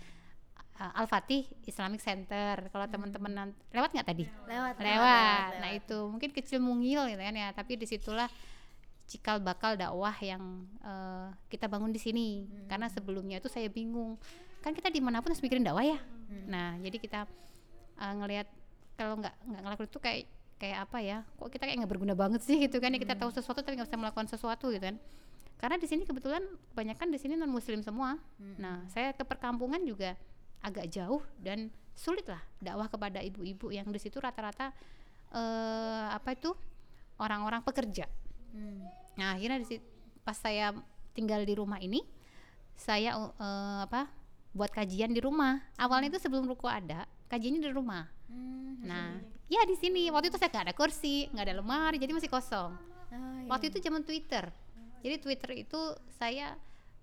uh, 0.79 0.91
Al 0.95 1.05
Fatih 1.05 1.43
Islamic 1.67 1.99
Center. 1.99 2.71
Kalau 2.71 2.85
teman-teman 2.87 3.31
nan- 3.31 3.57
lewat 3.75 3.91
nggak 3.91 4.07
tadi? 4.07 4.25
Lewat, 4.47 4.79
lewat. 4.79 5.51
Nah 5.59 5.71
itu 5.75 5.97
mungkin 6.07 6.31
kecil 6.31 6.63
mungil 6.63 7.11
gitu 7.11 7.19
kan 7.19 7.35
ya, 7.35 7.51
tapi 7.51 7.75
di 7.75 7.85
situlah 7.85 8.31
cikal 9.09 9.41
bakal 9.41 9.75
dakwah 9.75 10.15
yang 10.23 10.63
eh, 10.79 11.27
kita 11.51 11.67
bangun 11.67 11.91
di 11.91 11.99
sini. 11.99 12.47
Karena 12.71 12.87
sebelumnya 12.87 13.43
itu 13.43 13.51
saya 13.51 13.67
bingung, 13.67 14.15
kan 14.63 14.71
kita 14.71 14.87
di 14.87 15.03
mana 15.03 15.19
pun 15.19 15.35
harus 15.35 15.43
mikirin 15.43 15.67
dakwah 15.67 15.83
ya. 15.83 15.99
Nah 16.47 16.79
jadi 16.79 16.97
kita 16.97 17.27
eh, 17.99 18.13
ngelihat 18.15 18.47
kalau 18.99 19.15
nggak 19.15 19.31
nggak 19.47 19.61
ngelakuin 19.63 19.87
itu 19.87 19.99
kayak 20.03 20.19
kayak 20.59 20.77
apa 20.83 20.97
ya? 20.99 21.17
Kok 21.39 21.47
kita 21.47 21.63
kayak 21.63 21.77
nggak 21.79 21.91
berguna 21.95 22.13
banget 22.19 22.43
sih 22.43 22.59
gitu 22.59 22.83
kan? 22.83 22.91
Ya 22.91 22.99
kita 22.99 23.15
tahu 23.15 23.31
sesuatu 23.31 23.63
tapi 23.63 23.79
nggak 23.79 23.87
bisa 23.87 23.95
melakukan 23.95 24.27
sesuatu 24.27 24.67
gitu 24.75 24.83
kan? 24.83 24.99
Karena 25.55 25.79
di 25.79 25.87
sini 25.87 26.03
kebetulan 26.03 26.43
kebanyakan 26.75 27.07
di 27.15 27.19
sini 27.19 27.39
non 27.39 27.47
muslim 27.47 27.79
semua. 27.79 28.19
Nah 28.59 28.83
saya 28.91 29.15
ke 29.15 29.23
perkampungan 29.23 29.79
juga 29.87 30.19
agak 30.59 30.91
jauh 30.91 31.23
dan 31.39 31.71
sulit 31.95 32.27
lah 32.27 32.43
dakwah 32.59 32.91
kepada 32.91 33.23
ibu-ibu 33.23 33.71
yang 33.71 33.87
di 33.87 33.99
situ 33.99 34.19
rata-rata 34.19 34.75
eh 35.31 36.07
apa 36.11 36.35
itu 36.35 36.51
orang-orang 37.19 37.63
pekerja. 37.63 38.07
Hmm. 38.51 38.83
Nah 39.15 39.35
akhirnya 39.39 39.63
di 39.63 39.79
pas 40.23 40.35
saya 40.35 40.75
tinggal 41.15 41.43
di 41.47 41.55
rumah 41.55 41.79
ini 41.79 42.03
saya 42.79 43.15
eh, 43.15 43.79
apa 43.83 44.11
buat 44.55 44.71
kajian 44.71 45.11
di 45.11 45.19
rumah. 45.23 45.59
Awalnya 45.75 46.15
itu 46.15 46.19
sebelum 46.23 46.47
ruko 46.47 46.67
ada 46.71 47.03
kajiannya 47.29 47.61
di 47.61 47.71
rumah. 47.71 48.03
Hmm. 48.27 48.81
Nah 48.83 49.17
ya 49.45 49.61
di 49.65 49.73
sini 49.73 50.09
waktu 50.09 50.29
itu 50.29 50.37
saya 50.37 50.49
nggak 50.49 50.65
ada 50.69 50.75
kursi, 50.75 51.29
nggak 51.29 51.45
ada 51.45 51.55
lemari, 51.57 51.97
jadi 51.97 52.11
masih 52.11 52.27
kosong. 52.27 52.73
Oh, 53.09 53.15
iya. 53.41 53.47
Waktu 53.47 53.69
itu 53.69 53.77
zaman 53.79 54.03
Twitter. 54.03 54.49
Jadi 54.99 55.15
Twitter 55.17 55.51
itu 55.57 55.81
saya 56.11 56.53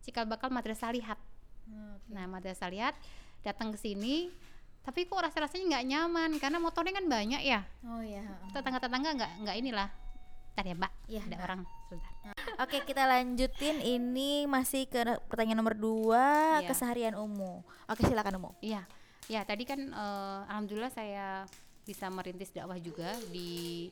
cikal 0.03 0.27
bakal 0.27 0.51
madrasah 0.51 0.93
lihat. 0.93 1.19
Oh, 1.67 1.97
Nah 2.11 2.27
madrasah 2.27 2.71
lihat 2.71 2.95
datang 3.43 3.71
ke 3.71 3.79
sini, 3.79 4.31
tapi 4.83 5.03
kok 5.03 5.19
rasa 5.19 5.43
rasanya 5.43 5.79
nggak 5.79 5.87
nyaman 5.87 6.31
karena 6.39 6.59
motornya 6.59 6.95
kan 6.95 7.07
banyak 7.07 7.43
ya. 7.43 7.67
Oh 7.83 8.03
ya. 8.03 8.23
Tetangga-tetangga 8.51 9.11
nggak 9.17 9.33
nggak 9.43 9.57
inilah. 9.59 9.89
Ntar 10.57 10.65
ya 10.65 10.75
mbak, 10.75 10.93
Iya, 11.05 11.21
ada 11.21 11.29
Mbak. 11.29 11.45
orang 11.45 11.61
sebentar. 11.85 12.11
Oke 12.57 12.79
kita 12.83 13.05
lanjutin 13.05 13.77
ini 13.79 14.49
masih 14.49 14.89
ke 14.89 15.05
pertanyaan 15.29 15.61
nomor 15.61 15.77
dua 15.77 16.25
Iya. 16.59 16.69
keseharian 16.71 17.13
Umu. 17.13 17.61
Oke 17.85 18.01
silakan 18.01 18.41
Umu. 18.41 18.51
Iya, 18.65 18.89
ya 19.27 19.43
tadi 19.43 19.67
kan 19.67 19.81
eh, 19.81 20.41
alhamdulillah 20.51 20.93
saya 20.95 21.47
bisa 21.87 22.11
merintis 22.11 22.51
dakwah 22.51 22.79
juga 22.83 23.15
di 23.31 23.91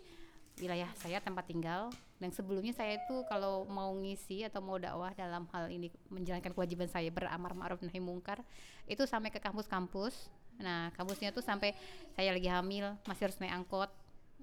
wilayah 0.58 0.90
saya 0.98 1.18
tempat 1.18 1.46
tinggal. 1.46 1.90
Dan 2.22 2.30
sebelumnya 2.30 2.72
saya 2.72 2.98
itu 2.98 3.26
kalau 3.26 3.66
mau 3.66 3.90
ngisi 3.98 4.46
atau 4.46 4.62
mau 4.62 4.78
dakwah 4.78 5.12
dalam 5.14 5.46
hal 5.50 5.70
ini 5.70 5.90
menjalankan 6.08 6.54
kewajiban 6.54 6.86
saya 6.86 7.10
beramar 7.10 7.52
ma'ruf 7.52 7.82
nahi 7.82 7.98
mungkar 7.98 8.40
itu 8.86 9.02
sampai 9.04 9.34
ke 9.34 9.42
kampus-kampus. 9.42 10.30
Nah, 10.62 10.94
kampusnya 10.94 11.34
tuh 11.34 11.42
sampai 11.42 11.74
saya 12.14 12.30
lagi 12.30 12.46
hamil 12.46 12.94
masih 13.06 13.30
harus 13.30 13.38
naik 13.42 13.54
angkot. 13.54 13.90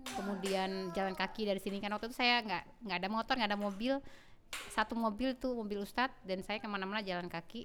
Kemudian 0.02 0.92
jalan 0.98 1.14
kaki 1.16 1.48
dari 1.48 1.62
sini 1.62 1.78
kan 1.80 1.94
waktu 1.94 2.10
itu 2.12 2.18
saya 2.18 2.42
nggak 2.44 2.64
nggak 2.90 2.98
ada 2.98 3.10
motor, 3.10 3.34
nggak 3.40 3.52
ada 3.56 3.60
mobil. 3.60 3.94
Satu 4.76 5.00
mobil 5.00 5.32
tuh 5.40 5.56
mobil 5.56 5.80
Ustadz 5.80 6.28
dan 6.28 6.44
saya 6.44 6.60
ke 6.60 6.68
mana-mana 6.68 7.00
jalan 7.00 7.32
kaki 7.32 7.64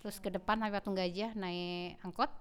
terus 0.00 0.18
ke 0.18 0.32
depan 0.32 0.58
sampai 0.58 0.74
Patung 0.74 0.96
Gajah 0.96 1.36
naik 1.36 2.00
angkot. 2.02 2.32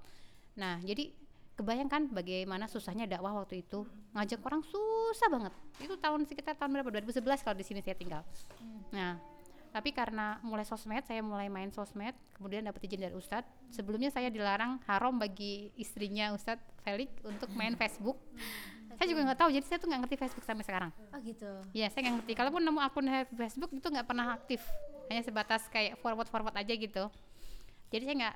Nah, 0.56 0.80
jadi 0.84 1.14
kebayangkan 1.56 2.10
bagaimana 2.10 2.66
susahnya 2.66 3.06
dakwah 3.06 3.38
waktu 3.44 3.62
itu 3.62 3.86
ngajak 4.18 4.42
orang 4.42 4.66
susah 4.66 5.28
banget. 5.30 5.54
Itu 5.78 5.96
tahun 6.00 6.26
sekitar 6.26 6.58
tahun 6.58 6.80
berapa? 6.80 6.90
2011 6.90 7.46
kalau 7.46 7.58
di 7.58 7.66
sini 7.68 7.80
saya 7.86 7.96
tinggal. 7.96 8.26
Nah, 8.92 9.22
tapi 9.72 9.96
karena 9.96 10.36
mulai 10.44 10.68
sosmed, 10.68 11.00
saya 11.08 11.24
mulai 11.24 11.48
main 11.48 11.72
sosmed, 11.72 12.12
kemudian 12.36 12.68
dapat 12.68 12.84
izin 12.84 13.08
dari 13.08 13.16
Ustadz. 13.16 13.48
Sebelumnya 13.72 14.12
saya 14.12 14.28
dilarang 14.28 14.84
haram 14.84 15.16
bagi 15.16 15.72
istrinya 15.80 16.36
Ustadz 16.36 16.60
Felix 16.84 17.08
untuk 17.24 17.48
main 17.56 17.80
Facebook. 17.80 18.20
Saya 19.00 19.08
juga 19.08 19.32
nggak 19.32 19.40
tahu, 19.40 19.50
jadi 19.56 19.66
saya 19.66 19.78
tuh 19.80 19.88
nggak 19.88 20.02
ngerti 20.06 20.18
Facebook 20.20 20.46
sampai 20.46 20.66
sekarang. 20.68 20.92
Oh 21.16 21.20
gitu. 21.24 21.50
Ya, 21.72 21.88
saya 21.88 22.04
nggak 22.06 22.16
ngerti. 22.22 22.32
Kalaupun 22.36 22.62
nemu 22.62 22.80
akun 22.84 23.08
Facebook 23.32 23.72
itu 23.72 23.88
nggak 23.88 24.06
pernah 24.06 24.36
aktif, 24.36 24.62
hanya 25.08 25.24
sebatas 25.24 25.66
kayak 25.72 25.96
forward 26.04 26.28
forward 26.28 26.54
aja 26.54 26.74
gitu. 26.76 27.08
Jadi 27.92 28.04
saya 28.08 28.16
nggak 28.28 28.36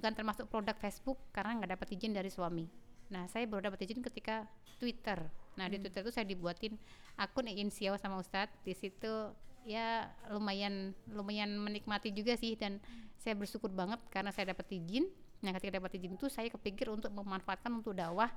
bukan 0.00 0.12
termasuk 0.16 0.44
produk 0.48 0.76
Facebook 0.80 1.20
karena 1.30 1.60
nggak 1.60 1.76
dapat 1.76 1.88
izin 1.92 2.16
dari 2.16 2.32
suami. 2.32 2.64
Nah, 3.12 3.28
saya 3.28 3.44
baru 3.44 3.68
dapat 3.68 3.84
izin 3.84 4.00
ketika 4.00 4.48
Twitter. 4.80 5.28
Nah, 5.60 5.68
di 5.68 5.76
Twitter 5.76 6.00
itu 6.00 6.12
saya 6.12 6.24
dibuatin 6.24 6.74
akun 7.20 7.46
ingin 7.46 7.68
siaw 7.68 8.00
sama 8.00 8.16
Ustadz. 8.16 8.56
Di 8.64 8.72
situ 8.72 9.30
ya 9.68 10.08
lumayan 10.32 10.96
lumayan 11.12 11.56
menikmati 11.56 12.12
juga 12.12 12.36
sih 12.36 12.56
dan 12.56 12.80
saya 13.16 13.36
bersyukur 13.36 13.72
banget 13.72 14.00
karena 14.08 14.32
saya 14.32 14.56
dapat 14.56 14.72
izin. 14.72 15.04
Nah, 15.44 15.52
ketika 15.52 15.76
dapat 15.84 16.00
izin 16.00 16.16
itu 16.16 16.26
saya 16.32 16.48
kepikir 16.48 16.88
untuk 16.88 17.12
memanfaatkan 17.12 17.70
untuk 17.70 17.92
dakwah 17.92 18.32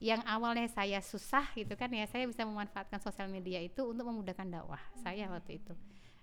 yang 0.00 0.24
awalnya 0.24 0.64
saya 0.72 1.04
susah 1.04 1.44
gitu 1.52 1.76
kan 1.76 1.92
ya 1.92 2.08
saya 2.08 2.24
bisa 2.24 2.48
memanfaatkan 2.48 3.04
sosial 3.04 3.28
media 3.28 3.60
itu 3.60 3.84
untuk 3.84 4.08
memudahkan 4.08 4.48
dakwah 4.48 4.80
saya 5.04 5.28
waktu 5.28 5.60
itu 5.60 5.76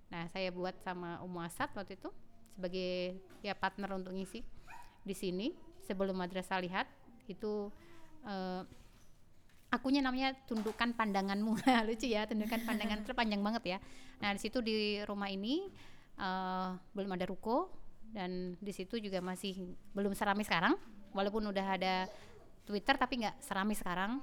nah 0.10 0.26
saya 0.34 0.50
buat 0.50 0.74
sama 0.82 1.22
Umu 1.22 1.46
Asad 1.46 1.70
waktu 1.78 1.94
itu 1.94 2.10
sebagai 2.58 3.22
ya 3.46 3.54
partner 3.54 3.94
untuk 3.94 4.18
ngisi 4.18 4.42
di 5.06 5.14
sini 5.14 5.54
sebelum 5.86 6.18
madrasah 6.18 6.58
lihat 6.58 6.90
itu 7.30 7.70
eh, 8.26 8.66
akunya 9.70 10.02
namanya 10.02 10.34
tundukan 10.50 10.98
pandanganmu. 10.98 11.54
Lucu 11.88 12.10
ya 12.10 12.26
tundukan 12.26 12.66
pandangan 12.66 13.06
itu 13.06 13.14
panjang 13.14 13.46
banget 13.46 13.78
ya. 13.78 13.80
Nah 14.18 14.34
di 14.34 14.42
situ 14.42 14.58
di 14.66 15.06
rumah 15.06 15.30
ini 15.30 15.70
eh, 16.18 16.70
belum 16.98 17.14
ada 17.14 17.30
ruko 17.30 17.70
dan 18.10 18.58
di 18.58 18.74
situ 18.74 18.98
juga 18.98 19.22
masih 19.22 19.78
belum 19.94 20.18
serami 20.18 20.42
sekarang 20.42 20.74
walaupun 21.14 21.46
udah 21.54 21.68
ada 21.78 22.10
Twitter 22.66 22.96
tapi 22.98 23.24
nggak 23.24 23.38
serami 23.44 23.76
sekarang 23.78 24.20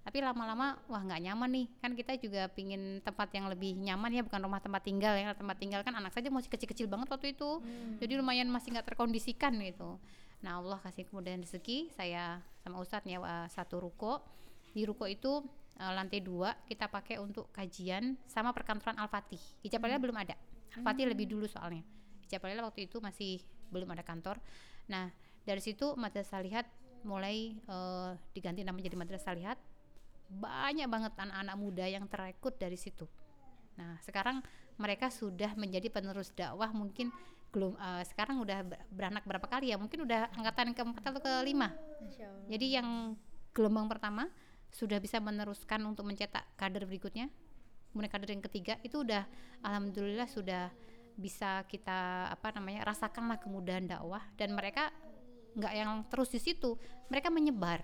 tapi 0.00 0.24
lama-lama 0.24 0.80
wah 0.88 1.02
nggak 1.04 1.20
nyaman 1.28 1.50
nih. 1.52 1.66
Kan 1.84 1.92
kita 1.92 2.16
juga 2.16 2.48
pingin 2.48 3.04
tempat 3.04 3.28
yang 3.36 3.52
lebih 3.52 3.76
nyaman 3.76 4.08
ya 4.16 4.22
bukan 4.24 4.40
rumah 4.40 4.60
tempat 4.60 4.80
tinggal 4.80 5.12
ya. 5.12 5.36
Tempat 5.36 5.56
tinggal 5.60 5.80
kan 5.84 5.92
anak 5.92 6.16
saja 6.16 6.32
masih 6.32 6.48
kecil-kecil 6.48 6.88
banget 6.88 7.12
waktu 7.12 7.36
itu. 7.36 7.60
Jadi 8.00 8.12
lumayan 8.16 8.48
masih 8.48 8.72
nggak 8.72 8.96
terkondisikan 8.96 9.52
gitu. 9.60 10.00
Nah 10.40 10.56
Allah 10.56 10.80
kasih 10.80 11.04
kemudian 11.04 11.44
rezeki. 11.44 11.92
Saya 11.92 12.40
sama 12.64 12.80
Ustadz 12.80 13.04
nyewa 13.04 13.44
satu 13.52 13.76
ruko. 13.76 14.24
Di 14.72 14.88
ruko 14.88 15.04
itu 15.04 15.44
eh, 15.76 15.92
lantai 15.92 16.24
dua 16.24 16.56
kita 16.64 16.88
pakai 16.88 17.20
untuk 17.20 17.52
kajian 17.52 18.16
sama 18.24 18.56
perkantoran 18.56 18.96
Al-Fatih. 18.96 19.40
Ijab 19.68 19.84
Alila 19.84 20.00
belum 20.00 20.16
ada. 20.16 20.34
Al-Fatih 20.80 21.12
lebih 21.12 21.28
dulu 21.28 21.44
soalnya. 21.44 21.84
Ijab 22.24 22.40
Alila 22.48 22.72
waktu 22.72 22.88
itu 22.88 23.04
masih 23.04 23.44
belum 23.68 23.92
ada 23.92 24.00
kantor. 24.00 24.40
Nah 24.88 25.12
dari 25.44 25.60
situ 25.60 25.92
Madrasah 25.92 26.40
Lihat 26.40 26.64
mulai 27.04 27.52
eh, 27.52 28.10
diganti 28.32 28.64
nama 28.64 28.80
jadi 28.80 28.96
Madrasah 28.96 29.36
Lihat 29.36 29.69
banyak 30.30 30.86
banget 30.86 31.12
anak-anak 31.18 31.56
muda 31.58 31.84
yang 31.90 32.06
terekrut 32.06 32.54
dari 32.56 32.78
situ. 32.78 33.04
Nah, 33.74 33.98
sekarang 34.06 34.38
mereka 34.78 35.10
sudah 35.10 35.52
menjadi 35.58 35.90
penerus 35.90 36.30
dakwah 36.30 36.70
mungkin 36.70 37.10
belum 37.50 37.74
eh, 37.74 38.04
sekarang 38.06 38.38
udah 38.38 38.62
ber- 38.62 38.86
beranak 38.94 39.26
berapa 39.26 39.46
kali 39.50 39.74
ya? 39.74 39.76
Mungkin 39.76 40.06
udah 40.06 40.30
angkatan 40.38 40.70
keempat 40.70 41.02
atau 41.10 41.20
kelima. 41.20 41.74
Jadi 42.46 42.66
yang 42.78 43.18
gelombang 43.50 43.90
pertama 43.90 44.30
sudah 44.70 45.02
bisa 45.02 45.18
meneruskan 45.18 45.82
untuk 45.82 46.06
mencetak 46.06 46.46
kader 46.54 46.86
berikutnya. 46.86 47.26
Kemudian 47.90 48.10
kader 48.10 48.30
yang 48.30 48.44
ketiga 48.46 48.78
itu 48.86 49.02
udah 49.02 49.26
alhamdulillah 49.66 50.30
sudah 50.30 50.70
bisa 51.18 51.66
kita 51.66 52.30
apa 52.30 52.54
namanya 52.54 52.86
rasakan 52.86 53.28
lah 53.28 53.42
kemudahan 53.42 53.84
dakwah 53.84 54.22
dan 54.38 54.54
mereka 54.54 54.94
nggak 55.58 55.74
yang 55.74 55.90
terus 56.06 56.30
di 56.30 56.38
situ, 56.38 56.78
mereka 57.10 57.28
menyebar. 57.28 57.82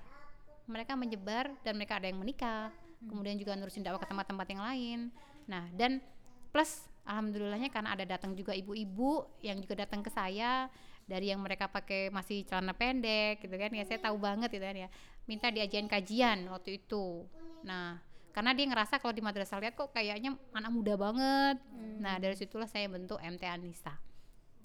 Mereka 0.67 0.99
menyebar 0.99 1.55
dan 1.63 1.79
mereka 1.79 2.03
ada 2.03 2.11
yang 2.11 2.19
menikah, 2.19 2.75
kemudian 3.07 3.39
juga 3.39 3.55
nurusin 3.55 3.87
dakwah 3.87 4.03
ke 4.03 4.09
tempat-tempat 4.11 4.47
yang 4.51 4.63
lain. 4.63 5.01
Nah, 5.47 5.71
dan 5.75 6.03
plus 6.51 6.87
alhamdulillahnya 7.07 7.71
karena 7.71 7.95
ada 7.95 8.05
datang 8.05 8.35
juga 8.35 8.51
ibu-ibu 8.53 9.25
yang 9.41 9.63
juga 9.63 9.87
datang 9.87 10.03
ke 10.03 10.11
saya 10.11 10.67
dari 11.07 11.31
yang 11.31 11.39
mereka 11.39 11.71
pakai 11.71 12.11
masih 12.11 12.43
celana 12.43 12.75
pendek 12.75 13.39
gitu 13.39 13.55
kan 13.55 13.71
ya 13.71 13.87
saya 13.87 14.03
tahu 14.03 14.19
banget 14.19 14.51
gitu 14.51 14.67
kan 14.67 14.75
ya 14.75 14.89
minta 15.31 15.55
diajain 15.55 15.87
kajian 15.87 16.51
waktu 16.51 16.83
itu. 16.83 17.23
Nah 17.63 18.03
karena 18.35 18.53
dia 18.53 18.67
ngerasa 18.69 18.99
kalau 19.01 19.15
di 19.15 19.23
madrasah 19.23 19.63
lihat 19.63 19.79
kok 19.79 19.95
kayaknya 19.95 20.35
anak 20.51 20.71
muda 20.75 20.99
banget. 20.99 21.57
Nah 22.03 22.19
dari 22.19 22.35
situlah 22.35 22.67
saya 22.67 22.91
bentuk 22.91 23.23
MT 23.23 23.43
Anissa. 23.47 23.95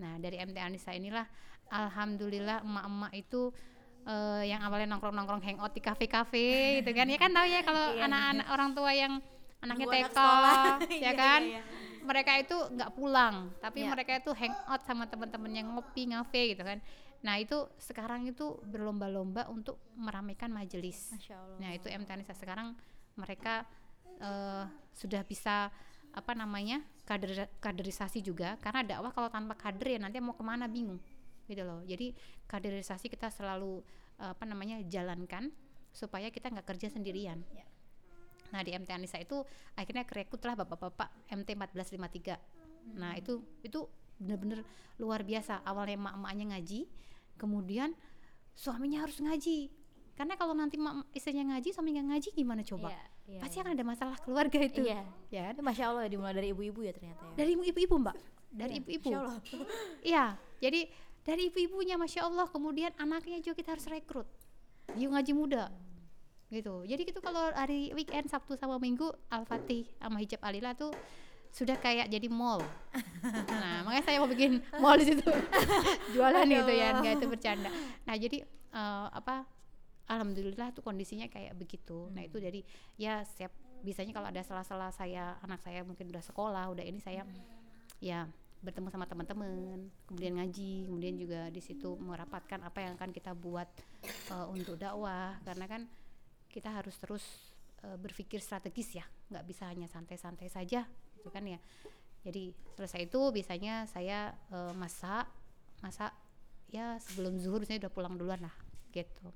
Nah 0.02 0.18
dari 0.18 0.42
MT 0.42 0.58
Anissa 0.58 0.92
inilah 0.98 1.30
alhamdulillah 1.70 2.66
emak-emak 2.66 3.14
itu 3.16 3.54
eh, 4.04 4.44
yang 4.48 4.62
awalnya 4.62 4.88
nongkrong-nongkrong 4.90 5.42
hangout 5.42 5.72
di 5.72 5.80
kafe-kafe 5.80 6.48
gitu 6.80 6.92
kan 6.92 7.06
ya 7.06 7.18
kan 7.18 7.32
tahu 7.32 7.46
ya 7.46 7.62
kalau 7.62 7.86
Iya, 7.92 8.06
anak-anak 8.06 8.48
orang 8.50 8.70
tua 8.72 8.92
yang 8.92 9.14
anaknya 9.60 9.86
anak 9.86 9.94
TK 9.94 10.08
sekolah. 10.10 10.66
ya 10.90 10.98
Iya, 11.02 11.12
kan 11.14 11.42
iya, 11.44 11.54
iya. 11.56 11.64
mereka 12.02 12.32
itu 12.36 12.58
nggak 12.72 12.92
pulang 12.92 13.36
tapi 13.58 13.80
Iya. 13.82 13.90
mereka 13.90 14.12
itu 14.16 14.32
hangout 14.32 14.82
sama 14.82 15.06
teman-teman 15.06 15.52
yang 15.52 15.68
ngopi 15.70 16.02
ngafe 16.08 16.54
gitu 16.54 16.64
kan 16.64 16.82
nah 17.22 17.38
itu 17.38 17.54
sekarang 17.78 18.26
itu 18.26 18.58
berlomba-lomba 18.66 19.46
untuk 19.48 19.78
meramaikan 19.94 20.50
majelis 20.50 21.14
Masya 21.14 21.38
Allah. 21.38 21.58
nah 21.58 21.70
itu 21.70 21.86
MT 21.86 22.10
Anissa 22.10 22.34
sekarang 22.34 22.74
mereka 23.14 23.62
eh, 24.18 24.66
sudah 24.92 25.22
bisa 25.22 25.70
apa 26.12 26.34
namanya 26.34 26.82
kader 27.06 27.48
kaderisasi 27.58 28.20
juga 28.20 28.58
karena 28.60 28.84
dakwah 28.84 29.14
kalau 29.14 29.30
tanpa 29.30 29.56
kader 29.56 29.96
ya 29.96 30.00
nanti 30.02 30.18
mau 30.18 30.34
ke 30.34 30.42
mana 30.42 30.66
bingung 30.66 31.00
gitu 31.52 31.64
loh 31.64 31.84
jadi 31.84 32.16
kaderisasi 32.48 33.12
kita 33.12 33.28
selalu 33.28 33.84
apa 34.18 34.46
namanya 34.46 34.80
jalankan 34.86 35.52
supaya 35.92 36.32
kita 36.32 36.48
nggak 36.48 36.68
kerja 36.68 36.88
sendirian 36.88 37.44
Ya. 37.52 37.66
nah 38.52 38.62
di 38.62 38.72
MT 38.72 38.90
Anissa 38.92 39.18
itu 39.18 39.44
akhirnya 39.76 40.08
kerekrut 40.08 40.40
lah 40.44 40.56
bapak-bapak 40.56 41.12
MT 41.28 41.56
1453 41.56 42.96
nah 42.96 43.14
itu 43.14 43.44
itu 43.62 43.86
bener-bener 44.16 44.62
luar 44.96 45.26
biasa 45.26 45.66
awalnya 45.66 45.98
emak-emaknya 45.98 46.46
ngaji 46.56 46.80
kemudian 47.36 47.92
suaminya 48.54 49.02
harus 49.02 49.18
ngaji 49.18 49.72
karena 50.14 50.38
kalau 50.38 50.54
nanti 50.54 50.78
mak 50.78 51.10
istrinya 51.16 51.56
ngaji 51.56 51.74
suami 51.74 51.98
nggak 51.98 52.08
ngaji 52.14 52.30
gimana 52.36 52.62
coba 52.62 52.94
Iya, 52.94 53.02
iya, 53.26 53.40
pasti 53.42 53.56
iya. 53.58 53.62
akan 53.66 53.72
ada 53.74 53.86
masalah 53.88 54.18
keluarga 54.22 54.60
itu 54.60 54.82
Iya. 54.84 55.02
ya 55.32 55.42
kan? 55.50 55.54
Ini 55.58 55.64
Masya 55.64 55.84
Allah 55.88 56.06
dimulai 56.06 56.36
dari 56.36 56.52
ibu-ibu 56.54 56.84
ya 56.84 56.92
ternyata 56.94 57.22
ya. 57.26 57.34
dari 57.34 57.52
ibu-ibu 57.58 57.96
mbak 57.98 58.18
dari 58.52 58.74
Iya, 58.76 58.82
ibu-ibu 58.84 59.08
Allah. 59.16 59.38
Iya, 60.04 60.24
jadi 60.60 60.82
dari 61.22 61.54
ibu-ibunya 61.54 61.96
masya 62.02 62.26
Allah, 62.26 62.50
kemudian 62.50 62.92
anaknya 62.98 63.38
juga 63.42 63.62
kita 63.62 63.78
harus 63.78 63.86
rekrut. 63.86 64.28
Dia 64.98 65.08
ngaji 65.08 65.34
muda, 65.38 65.70
gitu. 66.52 66.84
Jadi 66.84 67.02
gitu 67.08 67.20
kalau 67.24 67.54
hari 67.56 67.96
weekend 67.96 68.28
Sabtu 68.28 68.60
sama 68.60 68.76
Minggu 68.78 69.08
Al-Fatih 69.32 69.88
sama 69.98 70.20
hijab 70.20 70.44
Alila 70.44 70.76
tuh 70.76 70.92
sudah 71.52 71.80
kayak 71.80 72.08
jadi 72.08 72.28
mall. 72.32 72.64
nah 73.48 73.84
makanya 73.84 74.04
saya 74.08 74.18
mau 74.24 74.30
bikin 74.32 74.64
mall 74.80 74.96
di 75.00 75.16
situ, 75.16 75.28
jualan 76.16 76.48
Masya 76.48 76.58
gitu 76.64 76.72
ya, 76.72 76.88
Allah. 76.92 77.00
nggak 77.04 77.14
itu 77.20 77.28
bercanda. 77.28 77.70
Nah 78.08 78.16
jadi 78.16 78.38
eh, 78.48 79.08
apa? 79.12 79.48
Alhamdulillah 80.12 80.76
tuh 80.76 80.84
kondisinya 80.84 81.28
kayak 81.32 81.56
begitu. 81.56 82.12
Nah 82.12 82.28
itu 82.28 82.40
dari 82.40 82.68
ya 83.00 83.24
siap 83.24 83.52
bisanya 83.80 84.12
kalau 84.12 84.28
ada 84.28 84.44
salah-salah 84.44 84.92
saya 84.92 85.40
anak 85.40 85.64
saya 85.64 85.88
mungkin 85.88 86.12
udah 86.12 86.24
sekolah, 86.24 86.68
udah 86.72 86.84
ini 86.84 87.00
saya 87.00 87.24
ya 88.04 88.28
bertemu 88.62 88.94
sama 88.94 89.10
teman-teman, 89.10 89.90
kemudian 90.06 90.38
ngaji, 90.38 90.86
kemudian 90.86 91.16
juga 91.18 91.50
di 91.50 91.62
situ 91.62 91.98
merapatkan 91.98 92.62
apa 92.62 92.80
yang 92.86 92.94
akan 92.94 93.10
kita 93.10 93.34
buat 93.34 93.66
eh, 94.06 94.48
untuk 94.54 94.78
dakwah 94.78 95.42
karena 95.42 95.66
kan 95.66 95.82
kita 96.46 96.70
harus 96.70 96.94
terus 97.02 97.26
eh, 97.82 97.98
berpikir 97.98 98.38
strategis 98.38 99.02
ya, 99.02 99.06
nggak 99.34 99.46
bisa 99.50 99.66
hanya 99.66 99.90
santai-santai 99.90 100.48
saja, 100.48 100.86
gitu 101.18 101.30
kan 101.34 101.42
ya. 101.44 101.58
Jadi 102.22 102.54
selesai 102.78 103.10
itu 103.10 103.22
biasanya 103.34 103.90
saya 103.90 104.38
eh, 104.54 104.74
masak, 104.78 105.26
masak 105.82 106.14
ya 106.70 107.02
sebelum 107.02 107.42
zuhur 107.42 107.66
saya 107.66 107.82
udah 107.82 107.92
pulang 107.92 108.14
duluan 108.14 108.46
lah, 108.46 108.56
gitu. 108.94 109.34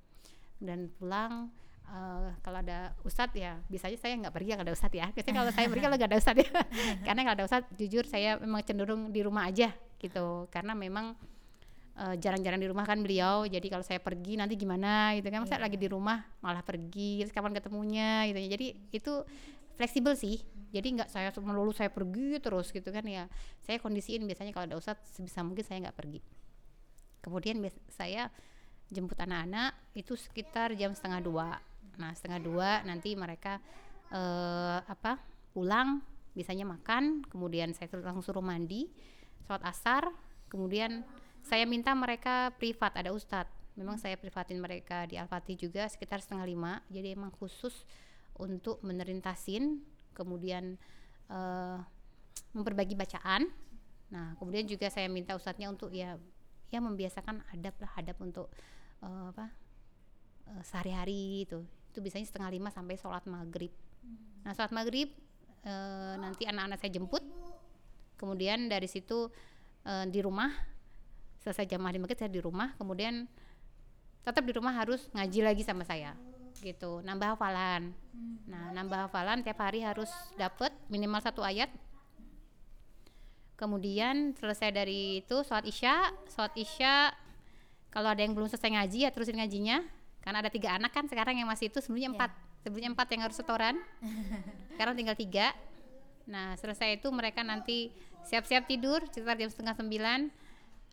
Dan 0.61 0.93
pulang 0.93 1.49
eh, 1.89 2.29
kalau 2.41 2.59
ada 2.61 2.93
ustadz 3.05 3.37
ya 3.37 3.61
biasanya 3.69 3.97
saya 3.99 4.13
nggak 4.17 4.33
pergi 4.33 4.49
kalau 4.55 4.65
ada 4.65 4.73
ustadz 4.73 4.97
ya. 4.97 5.07
Biasanya 5.13 5.35
kalau 5.41 5.51
saya 5.53 5.65
pergi 5.69 5.83
kalau 5.83 5.97
nggak 5.97 6.11
ada 6.11 6.19
ustadz 6.19 6.41
ya. 6.41 6.49
Karena 7.07 7.21
kalau 7.25 7.35
ada 7.37 7.45
ustadz 7.45 7.71
jujur 7.77 8.03
saya 8.09 8.37
memang 8.41 8.61
cenderung 8.65 9.09
di 9.09 9.21
rumah 9.21 9.47
aja 9.49 9.69
gitu. 10.01 10.49
Karena 10.49 10.73
memang 10.73 11.15
eh, 11.97 12.15
jarang-jarang 12.19 12.61
di 12.61 12.67
rumah 12.67 12.85
kan 12.85 12.99
beliau. 13.01 13.45
Jadi 13.45 13.67
kalau 13.69 13.85
saya 13.85 13.99
pergi 14.01 14.37
nanti 14.37 14.57
gimana 14.57 15.15
gitu 15.17 15.27
kan. 15.29 15.45
Masa 15.45 15.61
lagi 15.61 15.77
di 15.77 15.87
rumah 15.89 16.21
malah 16.41 16.61
pergi 16.61 17.25
terus 17.25 17.33
kapan 17.33 17.53
ketemunya 17.53 18.25
gitu 18.29 18.39
jadi 18.41 18.67
itu 18.91 19.13
fleksibel 19.75 20.15
sih. 20.15 20.41
Jadi 20.75 20.99
nggak 20.99 21.07
saya 21.07 21.31
melulu 21.39 21.71
saya 21.71 21.87
pergi 21.87 22.41
terus 22.43 22.71
gitu 22.73 22.89
kan 22.91 23.05
ya. 23.07 23.31
Saya 23.63 23.79
kondisiin 23.79 24.23
biasanya 24.27 24.51
kalau 24.51 24.71
ada 24.71 24.77
ustadz 24.79 25.15
sebisa 25.15 25.45
mungkin 25.45 25.63
saya 25.63 25.87
nggak 25.87 25.97
pergi. 25.97 26.19
Kemudian 27.23 27.57
saya 27.89 28.29
jemput 28.93 29.17
anak-anak 29.17 29.73
itu 29.97 30.13
sekitar 30.13 30.77
jam 30.77 30.93
setengah 30.93 31.21
dua 31.23 31.47
nah 31.97 32.11
setengah 32.13 32.39
dua 32.43 32.69
nanti 32.83 33.15
mereka 33.15 33.59
eh, 34.11 34.79
apa 34.85 35.17
pulang 35.55 36.03
biasanya 36.35 36.67
makan 36.67 37.23
kemudian 37.31 37.71
saya 37.71 37.87
langsung 38.03 38.23
suruh 38.23 38.43
mandi 38.43 38.91
sholat 39.47 39.63
asar 39.63 40.11
kemudian 40.51 41.05
saya 41.45 41.69
minta 41.69 41.93
mereka 41.93 42.49
privat 42.57 42.97
ada 42.97 43.13
ustadz. 43.13 43.53
Memang 43.77 44.01
saya 44.01 44.17
privatin 44.17 44.57
mereka 44.57 45.05
di 45.05 45.19
Al-Fatih 45.19 45.67
juga 45.67 45.85
sekitar 45.85 46.23
setengah 46.23 46.47
lima 46.47 46.71
jadi 46.89 47.13
emang 47.13 47.29
khusus 47.37 47.85
untuk 48.39 48.81
menerintasin 48.81 49.83
kemudian 50.17 50.79
eh, 51.29 51.79
memperbagi 52.55 52.97
bacaan. 52.97 53.51
Nah 54.09 54.33
kemudian 54.41 54.65
juga 54.65 54.89
saya 54.89 55.05
minta 55.05 55.37
ustadznya 55.37 55.69
untuk 55.69 55.93
ya 55.93 56.17
ya 56.73 56.79
membiasakan 56.81 57.45
adab 57.53 57.75
lah 57.77 57.91
adab 57.99 58.17
untuk 58.25 58.47
eh, 59.05 59.25
apa 59.29 59.53
eh, 60.49 60.63
sehari-hari 60.65 61.45
itu 61.45 61.61
itu 61.95 62.03
biasanya 62.03 62.27
setengah 62.27 62.51
lima 62.51 62.67
sampai 62.67 62.99
sholat 62.99 63.23
maghrib. 63.23 63.71
Nah 64.43 64.51
sholat 64.51 64.75
maghrib 64.75 65.07
eh, 65.63 66.13
nanti 66.19 66.43
anak-anak 66.43 66.83
saya 66.83 66.91
jemput. 66.91 67.23
Kemudian 68.19 68.67
dari 68.67 68.91
situ 68.91 69.31
eh, 69.87 70.03
di 70.11 70.19
rumah 70.19 70.51
selesai 71.39 71.63
jam 71.63 71.79
maghrib 71.79 72.19
saya 72.19 72.27
di 72.27 72.43
rumah. 72.43 72.75
Kemudian 72.75 73.31
tetap 74.27 74.43
di 74.43 74.51
rumah 74.51 74.75
harus 74.75 75.07
ngaji 75.15 75.39
lagi 75.39 75.63
sama 75.63 75.87
saya 75.87 76.11
gitu. 76.59 76.99
Nambah 76.99 77.39
hafalan. 77.39 77.95
Nah 78.43 78.75
nambah 78.75 79.07
hafalan 79.07 79.39
tiap 79.39 79.63
hari 79.63 79.79
harus 79.79 80.11
dapat 80.35 80.75
minimal 80.91 81.23
satu 81.23 81.47
ayat. 81.47 81.71
Kemudian 83.55 84.35
selesai 84.35 84.75
dari 84.75 85.23
itu 85.23 85.47
sholat 85.47 85.63
isya. 85.63 86.11
Sholat 86.27 86.51
isya 86.59 87.15
kalau 87.87 88.11
ada 88.11 88.19
yang 88.19 88.35
belum 88.35 88.51
selesai 88.51 88.75
ngaji 88.75 89.07
ya 89.07 89.09
terusin 89.15 89.39
ngajinya 89.39 89.79
karena 90.25 90.41
ada 90.41 90.49
tiga 90.49 90.73
anak 90.73 90.89
kan 90.89 91.05
sekarang 91.05 91.37
yang 91.37 91.45
masih 91.45 91.69
itu 91.69 91.77
sebelumnya 91.79 92.09
Iya. 92.09 92.15
empat. 92.17 92.31
Sebelumnya 92.65 92.89
empat 92.97 93.07
yang 93.13 93.21
harus 93.29 93.37
setoran. 93.37 93.77
Sekarang 94.73 94.97
tinggal 94.97 95.13
tiga. 95.13 95.53
Nah 96.25 96.57
selesai 96.57 96.97
itu 96.97 97.07
mereka 97.13 97.45
nanti 97.45 97.93
siap-siap 98.25 98.65
tidur 98.65 99.05
sekitar 99.05 99.37
jam 99.37 99.53
setengah 99.53 99.77
sembilan. 99.77 100.19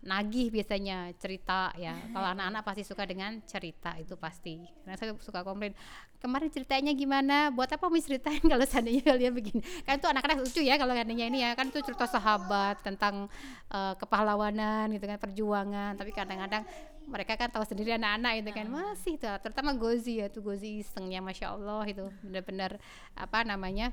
Nagih 0.02 0.50
biasanya 0.50 1.14
cerita 1.14 1.70
ya. 1.78 1.94
Kalau 2.10 2.26
anak-anak 2.34 2.66
pasti 2.66 2.82
suka 2.82 3.06
dengan 3.06 3.38
cerita 3.46 3.94
itu 3.96 4.18
pasti. 4.18 4.58
Karena 4.82 4.98
saya 4.98 5.14
suka 5.22 5.46
komplain 5.46 5.72
kemarin 6.18 6.50
ceritanya 6.50 6.90
gimana? 6.90 7.54
Buat 7.54 7.78
apa 7.78 7.86
mau 7.86 7.96
ceritain 8.02 8.42
kalau 8.52 8.66
seandainya 8.66 9.00
kalian 9.06 9.30
begini? 9.30 9.62
Kan 9.86 10.02
itu 10.02 10.10
anak-anak 10.10 10.42
lucu 10.42 10.60
ya 10.60 10.74
kalau 10.74 10.90
seandainya 10.92 11.26
ini 11.30 11.38
ya. 11.46 11.54
Kan 11.54 11.70
itu 11.70 11.78
cerita 11.86 12.10
sahabat 12.10 12.82
tentang 12.82 13.30
eh, 13.70 13.94
kepahlawanan 13.96 14.90
gitu 14.90 15.06
kan 15.06 15.22
perjuangan. 15.22 15.94
Tapi 15.94 16.10
kadang-kadang 16.10 16.66
mereka 17.08 17.34
kan 17.34 17.50
tahu 17.50 17.64
sendiri 17.66 17.94
anak-anak 17.96 18.32
itu 18.42 18.50
kan. 18.54 18.66
Masih 18.70 19.14
tuh 19.18 19.36
terutama 19.42 19.74
Gozi 19.74 20.22
ya 20.22 20.26
tuh 20.30 20.42
Gozi 20.44 20.82
isengnya 20.82 21.18
masya 21.22 21.54
Allah 21.54 21.82
itu. 21.86 22.06
Benar-benar 22.22 22.78
apa 23.14 23.42
namanya 23.42 23.90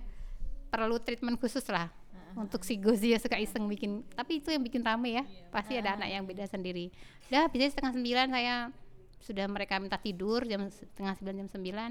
perlu 0.70 1.02
treatment 1.02 1.42
khusus 1.42 1.66
lah 1.70 1.90
untuk 2.38 2.62
si 2.62 2.78
Gozi 2.78 3.14
ya 3.14 3.20
suka 3.20 3.38
iseng 3.42 3.66
bikin. 3.66 4.06
Tapi 4.14 4.42
itu 4.42 4.54
yang 4.54 4.62
bikin 4.62 4.86
rame 4.86 5.22
ya 5.22 5.24
pasti 5.50 5.78
ada 5.78 5.98
anak 5.98 6.10
yang 6.14 6.24
beda 6.26 6.46
sendiri. 6.46 6.94
Udah 7.30 7.50
biasanya 7.50 7.72
setengah 7.74 7.94
sembilan 7.98 8.28
saya 8.30 8.56
sudah 9.20 9.46
mereka 9.52 9.76
minta 9.84 10.00
tidur 10.00 10.48
jam 10.48 10.64
setengah 10.72 11.14
sembilan 11.20 11.36
jam 11.44 11.50
sembilan 11.52 11.90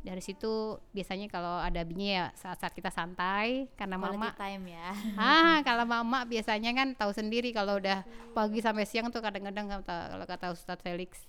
dari 0.00 0.22
situ 0.24 0.80
biasanya 0.96 1.28
kalau 1.28 1.60
ada 1.60 1.84
binya 1.84 2.08
ya 2.08 2.24
saat-saat 2.32 2.72
kita 2.72 2.88
santai 2.88 3.68
karena 3.76 4.00
Quality 4.00 4.16
mama 4.16 4.28
time 4.32 4.64
ya. 4.72 4.88
ah 5.20 5.56
kalau 5.60 5.84
mama 5.84 6.24
biasanya 6.24 6.72
kan 6.72 6.96
tahu 6.96 7.12
sendiri 7.12 7.52
kalau 7.52 7.76
udah 7.76 8.00
pagi 8.32 8.64
sampai 8.64 8.88
siang 8.88 9.12
tuh 9.12 9.20
kadang-kadang 9.20 9.68
kalau 9.84 10.24
kata 10.24 10.56
Ustadz 10.56 10.80
Felix 10.80 11.20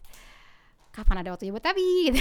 kapan 0.91 1.23
ada 1.23 1.31
waktunya 1.31 1.55
buat 1.55 1.63
tabi 1.63 2.11
gitu. 2.11 2.19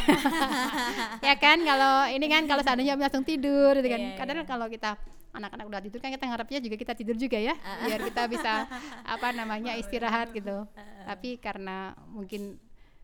ya 1.27 1.35
kan 1.39 1.59
kalau 1.63 2.07
ini 2.07 2.27
kan 2.31 2.47
kalau 2.47 2.63
seandainya 2.63 2.95
langsung 2.95 3.27
tidur 3.27 3.75
gitu 3.79 3.91
kan 3.91 3.99
Iya, 3.99 4.15
kadang 4.15 4.39
iya. 4.43 4.47
kalau 4.47 4.67
kita 4.71 4.95
anak-anak 5.31 5.67
udah 5.71 5.81
tidur 5.83 5.99
kan 6.03 6.11
kita 6.15 6.27
ngarepnya 6.27 6.59
juga 6.63 6.77
kita 6.79 6.93
tidur 6.99 7.15
juga 7.19 7.39
ya 7.39 7.55
biar 7.87 8.01
kita 8.11 8.23
bisa 8.31 8.67
apa 9.07 9.29
namanya 9.35 9.75
istirahat 9.79 10.31
gitu 10.35 10.67
tapi 11.07 11.39
karena 11.43 11.95
mungkin 12.11 12.59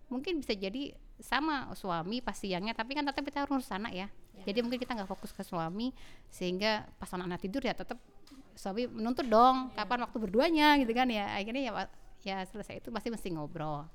mungkin 0.07 0.39
bisa 0.43 0.55
jadi 0.55 0.95
sama 1.21 1.73
suami 1.73 2.21
pas 2.21 2.37
siangnya 2.37 2.77
tapi 2.77 2.93
kan 2.93 3.05
tetap 3.05 3.25
kita 3.25 3.45
harus 3.45 3.69
anak 3.73 3.93
ya. 3.93 4.09
Jadi 4.45 4.63
mungkin 4.63 4.79
kita 4.79 4.93
nggak 4.93 5.11
fokus 5.11 5.33
ke 5.33 5.43
suami 5.43 5.91
sehingga 6.29 6.87
pas 7.01 7.09
anak-anak 7.11 7.41
tidur 7.41 7.63
ya 7.65 7.73
tetap 7.73 7.99
suami 8.57 8.89
menuntut 8.89 9.27
dong 9.27 9.73
kapan 9.73 10.05
waktu 10.05 10.17
berduanya 10.21 10.77
gitu 10.81 10.93
kan 10.93 11.09
ya. 11.09 11.33
Akhirnya 11.35 11.63
ya 11.67 11.73
ya 12.27 12.37
selesai 12.45 12.85
itu 12.85 12.89
pasti 12.93 13.09
mesti 13.09 13.29
ngobrol. 13.33 13.89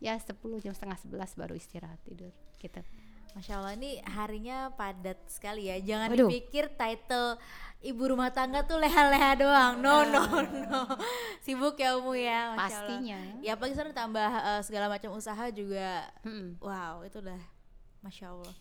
Ya. 0.00 0.18
10 0.18 0.34
jam 0.58 0.74
setengah 0.74 0.98
11 0.98 1.38
baru 1.38 1.54
istirahat 1.54 2.00
tidur 2.02 2.34
gitu 2.58 2.82
Masya 3.32 3.64
Allah 3.64 3.72
ini 3.74 3.96
harinya 4.04 4.68
padat 4.76 5.16
sekali 5.28 5.72
ya. 5.72 5.80
Jangan 5.80 6.12
Waduh. 6.12 6.28
dipikir 6.28 6.68
title 6.76 7.40
ibu 7.82 8.02
rumah 8.04 8.30
tangga 8.30 8.62
tuh 8.68 8.76
leha-leha 8.76 9.32
doang. 9.40 9.74
No 9.80 10.04
no 10.04 10.22
no. 10.44 10.80
Sibuk 11.40 11.80
ya 11.80 11.96
Umu 11.96 12.12
ya. 12.12 12.52
Masya 12.52 12.60
Allah. 12.60 12.60
pastinya 12.60 13.18
Ya 13.40 13.56
apalagi 13.56 13.74
sekarang 13.74 13.96
tambah 13.96 14.28
eh, 14.28 14.60
segala 14.62 14.86
macam 14.92 15.10
usaha 15.16 15.44
juga. 15.48 16.06
Mm-mm. 16.22 16.60
Wow 16.60 17.08
itu 17.08 17.18
udah 17.24 17.40
Masya 18.04 18.26
Allah. 18.36 18.54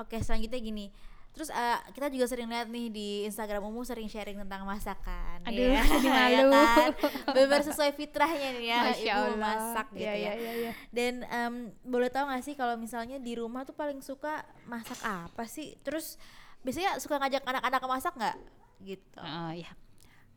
Oke 0.00 0.16
selanjutnya 0.24 0.60
gini. 0.60 0.86
Terus 1.36 1.52
eh, 1.52 1.78
kita 1.92 2.08
juga 2.08 2.24
sering 2.24 2.48
lihat 2.48 2.64
nih 2.66 2.88
di 2.88 3.08
Instagram 3.22 3.60
Umu 3.62 3.84
sering 3.84 4.08
sharing 4.08 4.40
tentang 4.40 4.64
masakan. 4.64 5.44
Aduh, 5.44 5.68
ya. 5.68 5.84
jadi 5.92 6.08
Ya 6.32 6.40
malu. 6.42 6.52
kan? 6.56 6.88
Bener 7.30 7.60
sesuai 7.62 7.92
fitrahnya 7.92 8.56
nih 8.56 8.66
ya 8.66 8.78
Masya 8.82 9.04
ibu 9.04 9.20
Allah. 9.22 9.36
masak 9.36 9.86
gitu 9.92 10.00
Iya, 10.00 10.12
ya. 10.12 10.16
iya, 10.16 10.32
iya, 10.34 10.52
iya. 10.56 10.72
Dan 10.88 11.14
em, 11.22 11.54
boleh 11.82 12.08
tahu 12.08 12.24
gak 12.26 12.40
sih 12.40 12.56
kalau 12.56 12.74
misalnya 12.74 13.20
di 13.20 13.36
rumah 13.36 13.62
tuh 13.62 13.76
paling 13.76 14.00
suka 14.00 14.40
masak 14.64 14.96
apa 15.02 15.44
sih? 15.44 15.76
Terus 15.80 16.16
biasanya 16.60 16.96
suka 16.96 17.20
ngajak 17.20 17.44
anak-anak 17.44 17.82
masak 17.84 18.16
nggak? 18.16 18.36
Gitu. 18.78 19.20
Oh, 19.20 19.52
ya. 19.52 19.68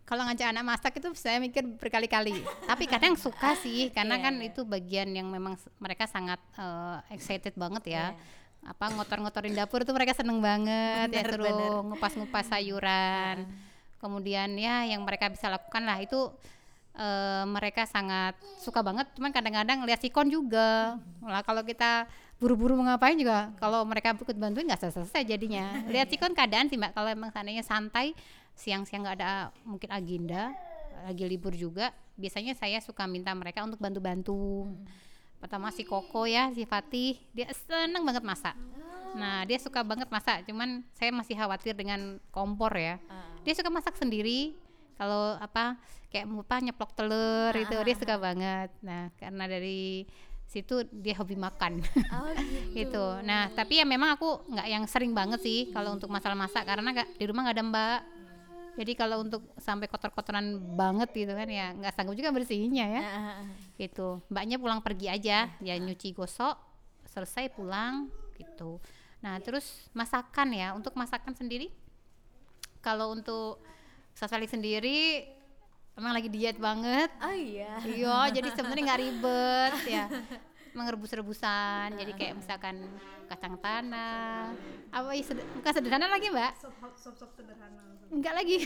kalau 0.03 0.25
ngajak 0.25 0.49
anak 0.49 0.65
masak 0.65 0.93
itu 0.93 1.07
saya 1.13 1.37
mikir 1.37 1.61
berkali-kali. 1.63 2.33
Tapi 2.65 2.83
kadang 2.85 3.13
suka 3.13 3.53
sih 3.55 3.87
karena 3.89 4.17
Iya, 4.17 4.23
kan 4.25 4.33
iya. 4.35 4.49
itu 4.49 4.61
bagian 4.65 5.09
yang 5.13 5.29
memang 5.29 5.53
mereka 5.77 6.05
sangat 6.05 6.41
eh, 6.57 6.97
excited 7.13 7.53
banget 7.53 7.87
ya. 7.87 8.05
Iya. 8.11 8.37
Apa 8.65 8.91
ngotor-ngotorin 8.91 9.55
dapur 9.55 9.81
tuh 9.87 9.95
mereka 9.95 10.13
seneng 10.13 10.43
banget 10.43 11.09
ya 11.09 11.23
Bener, 11.23 11.33
suruh 11.35 11.47
bener. 11.47 11.71
ngupas-ngupas 11.93 12.45
sayuran. 12.51 13.47
Kemudian 13.99 14.55
ya 14.55 14.87
yang 14.87 15.03
mereka 15.03 15.27
bisa 15.31 15.51
lakukan 15.51 15.83
lah 15.83 15.99
itu 15.99 16.31
eh, 16.95 17.43
mereka 17.47 17.83
sangat 17.87 18.35
suka 18.59 18.79
banget. 18.83 19.07
Cuman 19.15 19.31
kadang-kadang 19.31 19.83
lihat 19.83 19.99
sikon 20.03 20.27
juga. 20.31 20.99
Lah 21.23 21.41
kalau 21.43 21.63
kita 21.63 22.07
buru-buru 22.39 22.79
mau 22.79 22.87
ngapain 22.87 23.19
juga 23.19 23.51
kalau 23.59 23.83
mereka 23.83 24.15
ikut 24.15 24.37
bantuin 24.39 24.63
nggak 24.67 24.91
selesai 24.91 25.23
jadinya. 25.27 25.83
Lihat 25.91 26.07
sikon 26.11 26.31
keadaan 26.31 26.71
sih 26.71 26.79
mbak. 26.79 26.95
Kalau 26.95 27.09
emang 27.11 27.31
seandainya 27.35 27.63
santai 27.63 28.15
siang-siang 28.59 29.07
nggak 29.07 29.17
ada 29.23 29.55
mungkin 29.63 29.87
agenda 29.87 30.51
lagi 31.07 31.23
libur 31.23 31.55
juga 31.55 31.95
biasanya 32.19 32.51
saya 32.59 32.83
suka 32.83 33.07
minta 33.07 33.31
mereka 33.31 33.63
untuk 33.63 33.79
bantu-bantu 33.79 34.67
pertama 35.39 35.71
si 35.71 35.87
Koko 35.87 36.27
ya 36.27 36.51
si 36.53 36.67
Fatih. 36.67 37.17
Dia 37.33 37.49
seneng 37.55 38.03
banget 38.05 38.21
masak. 38.21 38.55
Nah 39.17 39.47
dia 39.47 39.57
suka 39.57 39.81
banget 39.81 40.11
masak. 40.11 40.45
Cuman 40.45 40.85
saya 40.93 41.09
masih 41.15 41.33
khawatir 41.39 41.73
dengan 41.73 42.19
kompor 42.29 42.75
ya. 42.75 42.99
Ah. 43.09 43.31
dia 43.41 43.55
suka 43.55 43.71
masak 43.71 43.95
sendiri. 43.97 44.53
Kalau 44.99 45.39
apa 45.39 45.79
kayak 46.11 46.27
apa 46.27 46.55
nyeplok 46.59 46.91
telur 46.91 47.55
itu 47.55 47.75
dia 47.87 47.95
suka 47.95 48.19
banget. 48.19 48.69
Nah 48.83 49.09
karena 49.15 49.47
dari 49.47 50.03
situ 50.49 50.81
dia 50.89 51.13
hobi 51.15 51.37
makan. 51.37 51.85
Oh 52.09 52.33
gitu. 52.33 52.73
gitu. 52.81 53.05
Nah, 53.21 53.53
tapi 53.53 53.77
ya 53.77 53.85
memang 53.85 54.17
aku 54.17 54.49
nggak 54.49 54.67
yang 54.67 54.83
sering 54.89 55.13
banget 55.13 55.39
sih 55.45 55.69
kalau 55.69 55.93
untuk 55.93 56.09
masalah 56.09 56.33
masak. 56.33 56.65
Karena 56.65 56.89
nggak 56.89 57.21
di 57.21 57.25
rumah 57.29 57.45
nggak 57.45 57.57
ada 57.61 57.65
mbak. 57.69 57.99
Jadi 58.79 58.95
kalau 58.95 59.27
untuk 59.27 59.43
sampai 59.59 59.91
kotor-kotoran 59.91 60.55
banget 60.79 61.11
gitu 61.11 61.35
kan 61.35 61.51
ya 61.51 61.75
nggak 61.75 61.91
sanggup 61.91 62.15
juga 62.15 62.31
bersihinnya 62.31 62.85
ya. 62.87 63.01
Gitu. 63.75 64.23
Mbaknya 64.31 64.55
pulang 64.55 64.79
pergi 64.79 65.11
aja, 65.11 65.51
ya 65.59 65.75
nyuci 65.75 66.15
gosok, 66.15 66.55
selesai 67.11 67.51
pulang 67.51 68.07
gitu. 68.39 68.79
Nah, 69.19 69.35
terus 69.43 69.91
masakan 69.91 70.55
ya. 70.55 70.71
Untuk 70.71 70.95
masakan 70.95 71.35
sendiri 71.35 71.67
kalau 72.79 73.11
untuk 73.11 73.59
Sasali 74.15 74.47
sendiri 74.47 75.23
emang 75.95 76.11
lagi 76.15 76.27
diet 76.31 76.59
banget 76.59 77.07
Oh 77.23 77.31
iya. 77.35 77.79
iya 77.87 78.19
jadi 78.31 78.51
sebenarnya 78.55 78.83
nggak 78.87 79.01
ribet 79.03 79.73
ya 79.87 80.05
emang 80.73 80.87
rebus-rebusan 80.93 81.97
jadi 81.97 82.11
kayak 82.13 82.33
misalkan 82.39 82.85
kacang 83.29 83.55
tanah. 83.61 84.53
Apa 84.89 85.13
ya 85.13 85.23
seder- 85.23 85.47
bukan 85.57 85.71
sederhana 85.73 86.07
lagi 86.09 86.27
mbak. 86.33 86.53
Sop-sop 86.97 87.29
sederhana. 87.37 87.83
Enggak 88.09 88.33
lagi. 88.33 88.65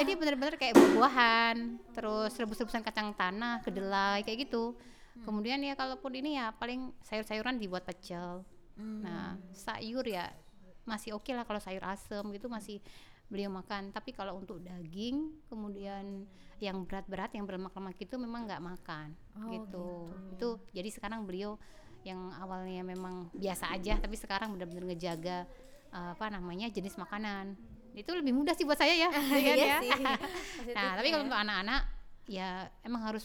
Jadi 0.00 0.12
bener-bener 0.16 0.56
kayak 0.56 0.74
buah-buahan. 0.76 1.56
Terus 1.92 2.32
rebus-rebusan 2.40 2.80
kacang 2.80 3.12
tanah 3.12 3.60
kedelai 3.60 4.24
kayak 4.24 4.48
gitu. 4.48 4.72
Kemudian 5.26 5.60
ya 5.60 5.76
kalaupun 5.76 6.14
ini 6.16 6.40
ya 6.40 6.54
paling 6.56 6.94
sayur-sayuran 7.04 7.60
dibuat 7.60 7.84
pecel. 7.84 8.44
Hmm. 8.78 9.02
nah 9.02 9.34
sayur 9.50 10.06
ya 10.06 10.30
masih 10.88 11.12
oke 11.12 11.28
lah 11.30 11.44
kalau 11.44 11.60
sayur 11.60 11.84
asem 11.84 12.24
gitu 12.32 12.48
masih 12.48 12.80
beliau 13.28 13.52
makan 13.52 13.92
tapi 13.92 14.16
kalau 14.16 14.40
untuk 14.40 14.56
daging 14.64 15.28
kemudian 15.46 16.24
yang 16.58 16.82
berat-berat 16.88 17.30
yang 17.36 17.44
berlemak-lemak 17.44 17.94
itu 18.00 18.16
memang 18.16 18.48
nggak 18.48 18.64
makan 18.64 19.12
Oh, 19.36 19.52
gitu 19.52 19.88
itu 20.32 20.48
jadi 20.72 20.88
sekarang 20.90 21.28
beliau 21.28 21.60
yang 22.02 22.32
awalnya 22.40 22.80
memang 22.82 23.28
biasa 23.36 23.76
aja 23.76 24.00
tapi 24.00 24.16
sekarang 24.16 24.56
benar-benar 24.56 24.88
ngejaga 24.88 25.44
uh, 25.92 26.16
apa 26.16 26.32
namanya 26.32 26.72
jenis 26.72 26.96
makanan 26.96 27.52
itu 27.92 28.08
lebih 28.14 28.30
mudah 28.32 28.54
sih 28.54 28.62
buat 28.62 28.78
saya 28.78 28.94
ya, 28.94 29.10
Iya 29.34 29.54
ya? 29.54 29.78
sih. 29.82 29.90
nah 30.76 30.96
tapi 30.96 31.12
kalau 31.12 31.22
ya. 31.22 31.26
untuk 31.28 31.38
anak-anak 31.38 31.82
ya 32.24 32.48
emang 32.80 33.02
harus 33.04 33.24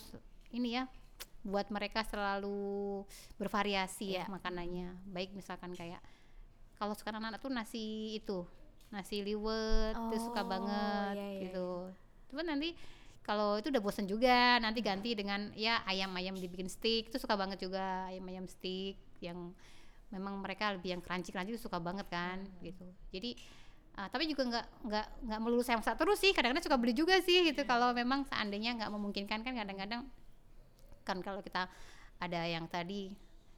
ini 0.52 0.78
ya 0.78 0.84
buat 1.44 1.68
mereka 1.70 2.04
selalu 2.04 3.04
bervariasi 3.36 4.16
ya 4.16 4.26
Iya. 4.26 4.32
makanannya 4.32 4.88
baik 5.12 5.32
misalkan 5.32 5.72
kayak 5.76 6.00
kalau 6.84 6.92
sekarang 7.00 7.24
anak 7.24 7.40
tuh 7.40 7.48
nasi 7.48 8.20
itu 8.20 8.44
nasi 8.92 9.24
liwet 9.24 9.96
itu 9.96 10.18
suka 10.20 10.44
Oh, 10.44 10.48
banget 10.52 11.16
iya, 11.16 11.28
iya, 11.32 11.42
gitu. 11.48 11.88
cuman 12.28 12.46
nanti 12.52 12.76
kalau 13.24 13.56
itu 13.56 13.72
udah 13.72 13.80
bosen 13.80 14.04
juga 14.04 14.60
nanti 14.60 14.84
ganti 14.84 15.16
dengan 15.16 15.56
ya 15.56 15.80
ayam-ayam 15.88 16.36
dibikin 16.36 16.68
steak 16.68 17.08
itu 17.08 17.16
suka 17.16 17.40
banget 17.40 17.64
juga 17.64 18.12
ayam-ayam 18.12 18.44
steak 18.52 19.00
yang 19.24 19.56
memang 20.12 20.44
mereka 20.44 20.76
lebih 20.76 20.94
yang 20.94 21.02
crunchy-crunchy 21.02 21.56
itu 21.56 21.62
suka 21.64 21.80
banget 21.80 22.06
kan 22.12 22.44
gitu. 22.62 22.84
Jadi 23.16 23.34
ah, 23.96 24.12
tapi 24.12 24.28
juga 24.28 24.44
nggak 24.46 24.66
nggak 24.86 25.06
nggak 25.26 25.40
melulu 25.40 25.64
saya 25.64 25.80
masak 25.80 25.96
terus 25.96 26.20
sih 26.20 26.36
kadang-kadang 26.36 26.68
suka 26.68 26.78
beli 26.78 26.94
juga 26.94 27.16
sih 27.24 27.48
gitu. 27.48 27.64
Kalau 27.64 27.96
memang 27.96 28.28
seandainya 28.28 28.76
nggak 28.76 28.92
memungkinkan 28.92 29.40
kan 29.42 29.54
kadang-kadang 29.56 30.06
kan 31.08 31.18
kalau 31.24 31.40
kita 31.40 31.66
ada 32.20 32.44
yang 32.44 32.68
tadi 32.68 33.16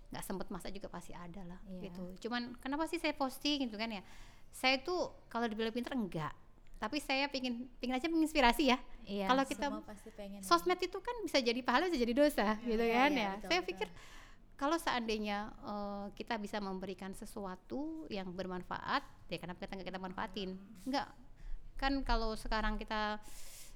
nggak 0.10 0.24
sempet 0.24 0.48
masak 0.50 0.72
juga 0.72 0.88
pasti 0.88 1.12
ada 1.12 1.42
lah 1.44 1.60
Iya. 1.68 1.90
gitu. 1.90 2.28
Cuman 2.28 2.54
kenapa 2.58 2.86
sih 2.86 2.98
saya 2.98 3.12
posting 3.12 3.66
gitu 3.66 3.76
kan 3.76 3.90
ya? 3.90 4.02
Saya 4.50 4.80
tuh 4.80 5.12
kalau 5.28 5.46
dibilang 5.46 5.72
pinter 5.72 5.92
enggak. 5.92 6.32
Tapi 6.76 7.00
saya 7.00 7.26
pingin 7.28 7.72
pingin 7.80 7.96
aja 7.96 8.06
menginspirasi 8.06 8.64
ya. 8.68 8.78
Iya, 9.04 9.26
kalau 9.28 9.44
kita 9.44 9.68
semua 9.68 9.84
pasti 9.84 10.10
pengen 10.12 10.40
sosmed 10.44 10.78
itu 10.78 10.98
kan 11.00 11.16
bisa 11.24 11.40
jadi 11.40 11.58
pahala 11.62 11.88
bisa 11.88 12.00
jadi 12.00 12.14
dosa 12.14 12.58
gitu 12.62 12.80
Iya, 12.80 12.96
kan 12.96 13.12
iya, 13.12 13.22
ya. 13.22 13.32
betul, 13.34 13.48
saya 13.48 13.60
betul. 13.60 13.70
pikir 13.74 13.88
kalau 14.56 14.78
seandainya 14.78 15.38
eh, 15.62 16.06
kita 16.14 16.36
bisa 16.36 16.58
memberikan 16.60 17.12
sesuatu 17.12 18.06
yang 18.08 18.32
bermanfaat 18.32 19.04
ya 19.28 19.38
kenapa 19.38 19.64
kita 19.64 19.76
nggak 19.76 19.90
kita 19.90 20.00
manfaatin? 20.00 20.50
Enggak 20.84 21.08
kan 21.76 21.92
kalau 22.04 22.36
sekarang 22.36 22.80
kita 22.80 23.20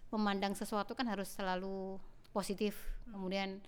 memandang 0.10 0.56
sesuatu 0.56 0.92
kan 0.94 1.04
harus 1.06 1.28
selalu 1.30 2.00
positif. 2.32 2.76
Kemudian 3.06 3.60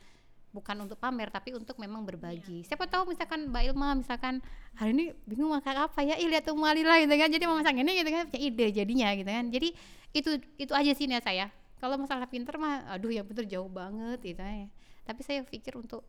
bukan 0.52 0.84
untuk 0.84 1.00
pamer 1.00 1.32
tapi 1.32 1.56
untuk 1.56 1.80
memang 1.80 2.04
berbagi. 2.04 2.64
Siapa 2.68 2.88
tahu 2.88 3.12
misalkan 3.12 3.52
Mbak 3.52 3.64
Ilma 3.72 3.96
misalkan 3.96 4.44
hari 4.76 4.92
ini 4.96 5.06
bingung 5.24 5.52
masak 5.52 5.76
apa 5.76 6.04
ya? 6.04 6.20
Ih 6.20 6.28
lihat 6.28 6.48
tuh 6.48 6.56
Malila 6.56 7.00
gitu 7.00 7.16
kan. 7.16 7.30
Jadi 7.32 7.44
mau 7.48 7.56
masak 7.56 7.76
ini 7.76 7.92
gitu 7.98 8.10
kan 8.12 8.28
punya 8.28 8.42
ide 8.44 8.68
jadinya 8.72 9.10
gitu 9.16 9.32
kan. 9.32 9.46
Jadi 9.48 9.68
itu 10.12 10.30
itu 10.60 10.72
aja 10.76 10.92
sih 10.92 11.08
niat 11.08 11.24
saya. 11.24 11.48
Kalau 11.80 11.98
masalah 11.98 12.30
pinter 12.30 12.56
mah 12.62 12.86
aduh 12.94 13.10
yang 13.10 13.26
pinter 13.26 13.48
jauh 13.48 13.72
banget 13.72 14.22
gitu 14.22 14.38
ya 14.38 14.70
tapi 15.06 15.22
saya 15.26 15.42
pikir 15.44 15.74
untuk 15.78 16.06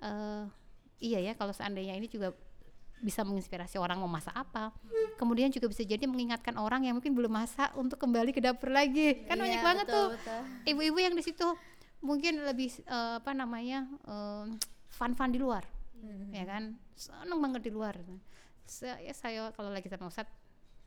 eh 0.00 0.44
iya 1.00 1.18
ya 1.18 1.32
kalau 1.36 1.52
seandainya 1.52 1.96
ini 1.96 2.08
juga 2.08 2.36
bisa 3.00 3.24
menginspirasi 3.24 3.80
orang 3.80 3.96
mau 3.96 4.12
masak 4.12 4.36
apa. 4.36 4.76
Kemudian 5.16 5.48
juga 5.48 5.72
bisa 5.72 5.80
jadi 5.80 6.04
mengingatkan 6.04 6.52
orang 6.60 6.84
yang 6.84 7.00
mungkin 7.00 7.16
belum 7.16 7.32
masak 7.32 7.72
untuk 7.72 7.96
kembali 7.96 8.28
ke 8.28 8.44
dapur 8.44 8.68
lagi. 8.68 9.24
Kan 9.24 9.40
Iya, 9.40 9.44
banyak 9.48 9.60
banget 9.64 9.86
betul, 9.88 10.04
tuh 10.04 10.08
ibu-ibu 10.68 10.98
yang 11.00 11.16
di 11.16 11.24
situ 11.24 11.48
mungkin 12.00 12.40
lebih 12.44 12.72
eh, 12.84 13.14
apa 13.20 13.32
namanya 13.36 13.86
fun-fun 14.90 15.30
di 15.32 15.40
luar 15.40 15.64
Hmm. 16.00 16.32
ya 16.32 16.44
kan? 16.48 16.80
Seneng 16.96 17.38
banget 17.44 17.68
di 17.68 17.72
luar. 17.72 17.96
Saya, 18.64 18.96
saya 19.12 19.52
kalau 19.52 19.68
lagi 19.68 19.90
sama 19.90 20.08
Ustadz 20.08 20.32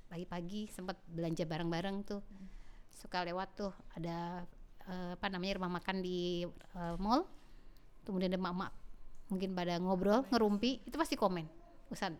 pagi-pagi 0.10 0.70
sempat 0.74 0.98
belanja 1.10 1.46
bareng-bareng 1.46 1.98
tuh. 2.06 2.22
Suka 2.90 3.22
lewat 3.26 3.50
tuh 3.58 3.74
ada 3.94 4.46
eh, 4.90 5.12
apa 5.14 5.28
namanya 5.30 5.62
rumah 5.62 5.78
makan 5.82 6.02
di 6.02 6.44
eh, 6.50 6.96
mall. 6.98 7.30
Kemudian 8.04 8.34
ada 8.34 8.42
mak-mak 8.42 8.74
mungkin 9.32 9.56
pada 9.56 9.80
ngobrol 9.80 10.28
ngerumpi 10.30 10.84
itu 10.84 10.96
pasti 10.98 11.16
komen. 11.16 11.48
Ustadz 11.94 12.20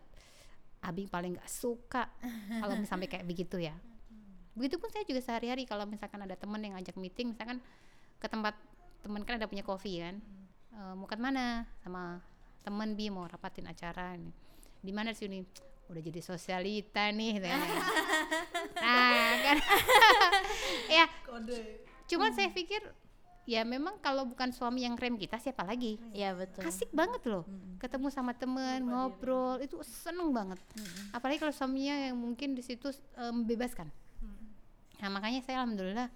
Abi 0.84 1.08
paling 1.08 1.36
nggak 1.40 1.48
suka 1.48 2.08
kalau 2.60 2.76
misalnya 2.76 2.90
sampai 2.94 3.08
kayak 3.10 3.26
begitu 3.26 3.58
ya. 3.58 3.74
Begitupun 4.54 4.86
saya 4.92 5.02
juga 5.02 5.18
sehari-hari 5.18 5.66
kalau 5.66 5.82
misalkan 5.82 6.22
ada 6.22 6.38
temen 6.38 6.62
yang 6.62 6.78
ngajak 6.78 6.94
meeting 6.94 7.34
misalkan 7.34 7.58
ke 8.22 8.26
tempat 8.30 8.54
temen 9.04 9.20
kan 9.28 9.36
ada 9.36 9.44
punya 9.44 9.60
kopi 9.60 10.00
kan? 10.00 10.16
Eh, 10.72 10.92
mau 10.96 11.04
ke 11.04 11.20
mana? 11.20 11.68
Sama 11.84 12.24
temen 12.64 12.96
bi 12.96 13.12
mau 13.12 13.28
rapatin 13.28 13.68
acara 13.68 14.16
nih. 14.16 14.32
Di 14.80 14.92
mana 14.96 15.12
di 15.12 15.18
sini? 15.20 15.38
Udah 15.92 16.00
jadi 16.00 16.24
sosialita 16.24 17.12
nih 17.12 17.30
gitu 17.36 17.46
kan. 17.52 17.60
nah 18.84 19.32
kan. 19.44 19.56
Ya 20.88 21.06
kode. 21.26 21.84
cuman 22.04 22.30
saya 22.36 22.52
pikir 22.52 22.84
ya 23.48 23.64
memang 23.64 23.96
kalau 23.98 24.28
bukan 24.28 24.52
suami 24.52 24.84
yang 24.84 24.94
rem 24.94 25.16
kita 25.16 25.40
siapa 25.40 25.64
lagi? 25.64 25.96
Iya 26.12 26.36
betul. 26.36 26.64
asik 26.64 26.92
banget 26.92 27.24
loh 27.28 27.44
ketemu 27.80 28.08
sama 28.12 28.32
temen 28.36 28.84
ngobrol 28.84 29.60
itu 29.60 29.80
seneng 29.84 30.30
banget. 30.32 30.60
Apalagi 31.12 31.40
kalau 31.40 31.52
suaminya 31.52 32.08
yang 32.08 32.16
mungkin 32.16 32.52
di 32.56 32.62
situ 32.64 32.92
eh, 33.16 33.32
membebaskan 33.32 33.88
nah 35.04 35.12
makanya 35.12 35.44
saya 35.44 35.60
alhamdulillah 35.60 36.08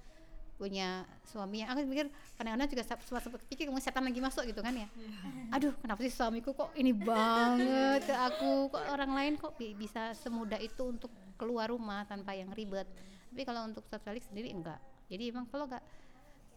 punya 0.58 1.06
suami 1.22 1.62
yang 1.62 1.70
aku 1.70 1.86
pikir 1.86 2.10
kadang-kadang 2.34 2.66
juga 2.66 2.82
sempat 2.82 3.22
sempat 3.22 3.40
pikir 3.46 3.70
kamu 3.70 3.78
setan 3.78 4.02
lagi 4.02 4.18
masuk 4.18 4.42
gitu 4.42 4.58
kan 4.58 4.74
ya. 4.74 4.90
Aduh 5.54 5.70
kenapa 5.78 6.02
sih 6.02 6.10
suamiku 6.10 6.50
kok 6.50 6.74
ini 6.74 6.90
banget 6.90 8.02
ke 8.04 8.14
aku? 8.14 8.66
Kok 8.68 8.84
orang 8.90 9.12
lain 9.14 9.32
kok 9.38 9.54
bi- 9.54 9.72
bisa 9.72 10.10
semudah 10.18 10.58
itu 10.58 10.82
untuk 10.82 11.08
keluar 11.38 11.70
rumah 11.70 12.02
tanpa 12.04 12.34
yang 12.34 12.50
ribet? 12.50 12.90
Tapi 13.30 13.42
kalau 13.46 13.64
untuk 13.64 13.86
Ustadz 13.86 14.02
Felix 14.02 14.26
sendiri 14.26 14.50
enggak. 14.50 14.82
Jadi 15.06 15.30
emang 15.30 15.46
kalau 15.46 15.70
enggak 15.70 15.84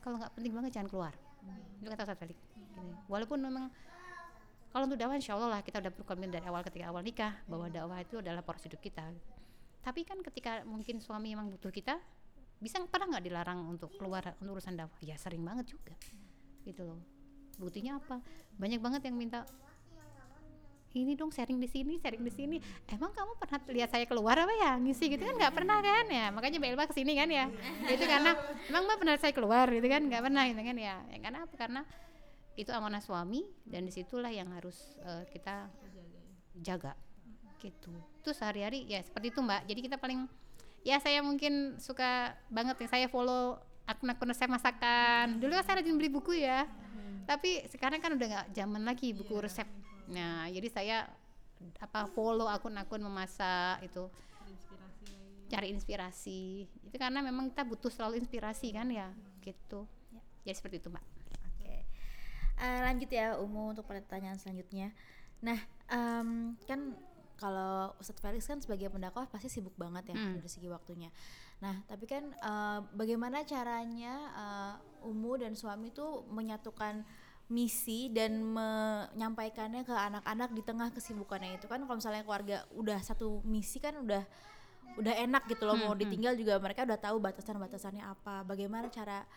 kalau 0.02 0.18
nggak 0.18 0.34
penting 0.34 0.52
banget 0.52 0.72
jangan 0.74 0.90
keluar. 0.90 1.14
Itu 1.78 1.88
kata 1.88 2.02
Ustadz 2.10 2.20
Felix 2.20 2.38
Gitu. 2.72 2.82
walaupun 3.06 3.38
memang 3.38 3.68
kalau 4.72 4.88
untuk 4.88 4.96
dakwah 4.96 5.14
insya 5.14 5.36
Allah 5.36 5.52
lah 5.52 5.62
kita 5.62 5.78
udah 5.78 5.92
berkomitmen 5.92 6.32
dari 6.32 6.46
awal 6.48 6.64
ketika 6.64 6.88
awal 6.88 7.04
nikah 7.04 7.36
bahwa 7.44 7.68
dakwah 7.68 8.00
itu 8.00 8.18
adalah 8.18 8.42
porsi 8.42 8.66
hidup 8.66 8.80
kita. 8.80 9.04
Tapi 9.84 10.02
kan 10.02 10.18
ketika 10.24 10.64
mungkin 10.64 10.98
suami 10.98 11.36
memang 11.36 11.52
butuh 11.52 11.70
kita 11.70 12.00
bisa 12.62 12.78
pernah 12.86 13.18
nggak 13.18 13.26
dilarang 13.26 13.60
untuk 13.66 13.90
keluar 13.98 14.38
untuk 14.38 14.62
urusan 14.62 14.78
dakwah? 14.78 15.02
Ya 15.02 15.18
sering 15.18 15.42
banget 15.42 15.74
juga. 15.74 15.98
Gitu 16.62 16.86
loh. 16.86 17.02
Buktinya 17.58 17.98
apa? 17.98 18.22
Banyak 18.62 18.80
banget 18.80 19.02
yang 19.10 19.18
minta 19.18 19.44
ini 20.92 21.16
dong 21.16 21.32
sharing 21.32 21.56
di 21.56 21.66
sini 21.72 21.98
sharing 21.98 22.22
di 22.22 22.32
sini. 22.32 22.58
Emang 22.86 23.16
kamu 23.16 23.40
pernah 23.40 23.60
lihat 23.72 23.90
saya 23.90 24.06
keluar 24.06 24.36
apa 24.38 24.54
ya? 24.54 24.78
Ngisi 24.78 25.10
gitu 25.10 25.24
kan? 25.24 25.36
Nggak 25.40 25.54
pernah 25.56 25.80
kan? 25.80 26.06
Ya 26.12 26.30
makanya 26.30 26.58
Mbak 26.62 26.70
Elba 26.76 26.86
ke 26.86 26.94
sini 26.96 27.16
kan 27.16 27.30
ya? 27.32 27.48
Itu 27.88 28.04
karena 28.06 28.32
emang 28.70 28.84
Mbak 28.86 28.98
pernah 29.00 29.16
saya 29.18 29.34
keluar 29.34 29.66
gitu 29.72 29.88
kan? 29.88 30.02
Nggak 30.06 30.22
pernah 30.22 30.44
gitu 30.52 30.62
kan? 30.62 30.76
Ya, 30.78 30.96
ya 31.10 31.18
karena 31.18 31.40
apa? 31.48 31.56
Karena 31.56 31.82
itu 32.60 32.70
amanah 32.76 33.00
suami 33.00 33.48
dan 33.64 33.88
di 33.88 33.92
situlah 33.96 34.30
yang 34.30 34.52
harus 34.52 35.00
uh, 35.08 35.24
kita 35.32 35.72
jaga. 36.60 36.94
Gitu. 37.58 37.94
Terus 38.22 38.38
sehari-hari 38.38 38.84
ya 38.86 39.00
seperti 39.00 39.32
itu 39.32 39.40
Mbak. 39.40 39.62
Jadi 39.72 39.80
kita 39.88 39.96
paling 39.96 40.28
ya 40.82 40.98
saya 40.98 41.22
mungkin 41.22 41.78
suka 41.78 42.34
banget 42.50 42.78
ya 42.82 42.90
saya 42.90 43.08
follow 43.10 43.58
akun-akun 43.86 44.32
resep 44.32 44.50
masakan. 44.50 45.38
Dulu 45.42 45.52
kan 45.60 45.64
saya 45.66 45.76
rajin 45.82 45.98
beli 45.98 46.10
buku 46.10 46.42
ya. 46.42 46.66
Tapi 47.26 47.70
sekarang 47.70 48.02
kan 48.02 48.18
udah 48.18 48.28
nggak 48.28 48.48
zaman 48.56 48.82
lagi 48.84 49.14
buku 49.14 49.38
yeah. 49.38 49.44
resep. 49.46 49.68
Nah 50.10 50.50
jadi 50.50 50.68
saya 50.72 50.98
apa 51.78 52.10
follow 52.10 52.50
akun-akun 52.50 53.02
memasak 53.02 53.86
itu. 53.86 54.10
Inspirasi 54.50 55.12
cari 55.52 55.68
inspirasi. 55.72 56.42
Itu 56.88 56.96
karena 56.98 57.22
memang 57.22 57.54
kita 57.54 57.68
butuh 57.68 57.92
selalu 57.94 58.24
inspirasi 58.24 58.74
kan 58.74 58.90
ya 58.90 59.14
gitu. 59.46 59.86
Ya. 60.14 60.22
jadi 60.50 60.56
seperti 60.58 60.76
itu 60.82 60.90
mbak. 60.90 61.06
Oke. 61.54 61.86
Uh, 62.58 62.80
lanjut 62.86 63.10
ya 63.10 63.38
Umu 63.38 63.74
untuk 63.74 63.86
pertanyaan 63.86 64.42
selanjutnya. 64.42 64.94
Nah 65.46 65.60
um, 65.94 66.58
kan 66.66 66.98
kalau 67.42 67.98
Ustadz 67.98 68.22
Felix 68.22 68.46
kan 68.46 68.62
sebagai 68.62 68.94
pendakwah 68.94 69.26
pasti 69.26 69.50
sibuk 69.50 69.74
banget 69.74 70.14
ya 70.14 70.16
hmm. 70.16 70.38
dari 70.38 70.50
segi 70.50 70.70
waktunya. 70.70 71.10
Nah, 71.62 71.82
tapi 71.90 72.06
kan 72.06 72.30
uh, 72.46 72.86
bagaimana 72.94 73.42
caranya 73.42 74.14
uh, 74.38 75.10
Umu 75.10 75.42
dan 75.42 75.58
suami 75.58 75.90
tuh 75.90 76.30
menyatukan 76.30 77.02
misi 77.52 78.08
dan 78.14 78.40
menyampaikannya 78.46 79.84
ke 79.84 79.92
anak-anak 79.92 80.56
di 80.56 80.64
tengah 80.64 80.88
kesibukannya 80.96 81.60
itu 81.60 81.68
kan 81.68 81.84
kalau 81.84 82.00
misalnya 82.00 82.24
keluarga 82.24 82.64
udah 82.72 82.96
satu 83.04 83.44
misi 83.44 83.84
kan 83.84 84.00
udah 84.00 84.24
udah 84.96 85.14
enak 85.20 85.44
gitu 85.52 85.68
loh 85.68 85.76
hmm, 85.76 85.84
mau 85.84 85.92
hmm. 85.92 86.02
ditinggal 86.08 86.34
juga 86.40 86.56
mereka 86.64 86.88
udah 86.88 86.96
tahu 86.96 87.20
batasan-batasannya 87.20 88.08
apa 88.08 88.48
bagaimana 88.48 88.88
cara 88.88 89.28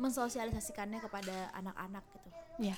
mensosialisasikannya 0.00 1.00
kepada 1.00 1.52
anak-anak 1.56 2.04
gitu 2.16 2.28
ya 2.72 2.76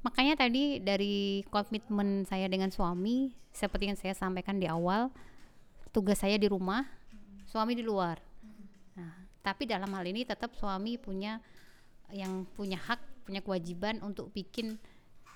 makanya 0.00 0.34
tadi 0.46 0.80
dari 0.80 1.44
komitmen 1.52 2.24
saya 2.24 2.48
dengan 2.48 2.72
suami 2.72 3.36
seperti 3.52 3.92
yang 3.92 3.98
saya 4.00 4.16
sampaikan 4.16 4.56
di 4.56 4.64
awal 4.64 5.12
tugas 5.92 6.24
saya 6.24 6.40
di 6.40 6.48
rumah 6.48 6.86
suami 7.44 7.76
di 7.76 7.84
luar. 7.84 8.16
Nah 8.96 9.12
tapi 9.44 9.68
dalam 9.68 9.90
hal 9.92 10.04
ini 10.08 10.24
tetap 10.24 10.56
suami 10.56 10.96
punya 10.96 11.42
yang 12.10 12.48
punya 12.56 12.80
hak 12.80 13.28
punya 13.28 13.44
kewajiban 13.44 14.00
untuk 14.00 14.32
bikin 14.32 14.80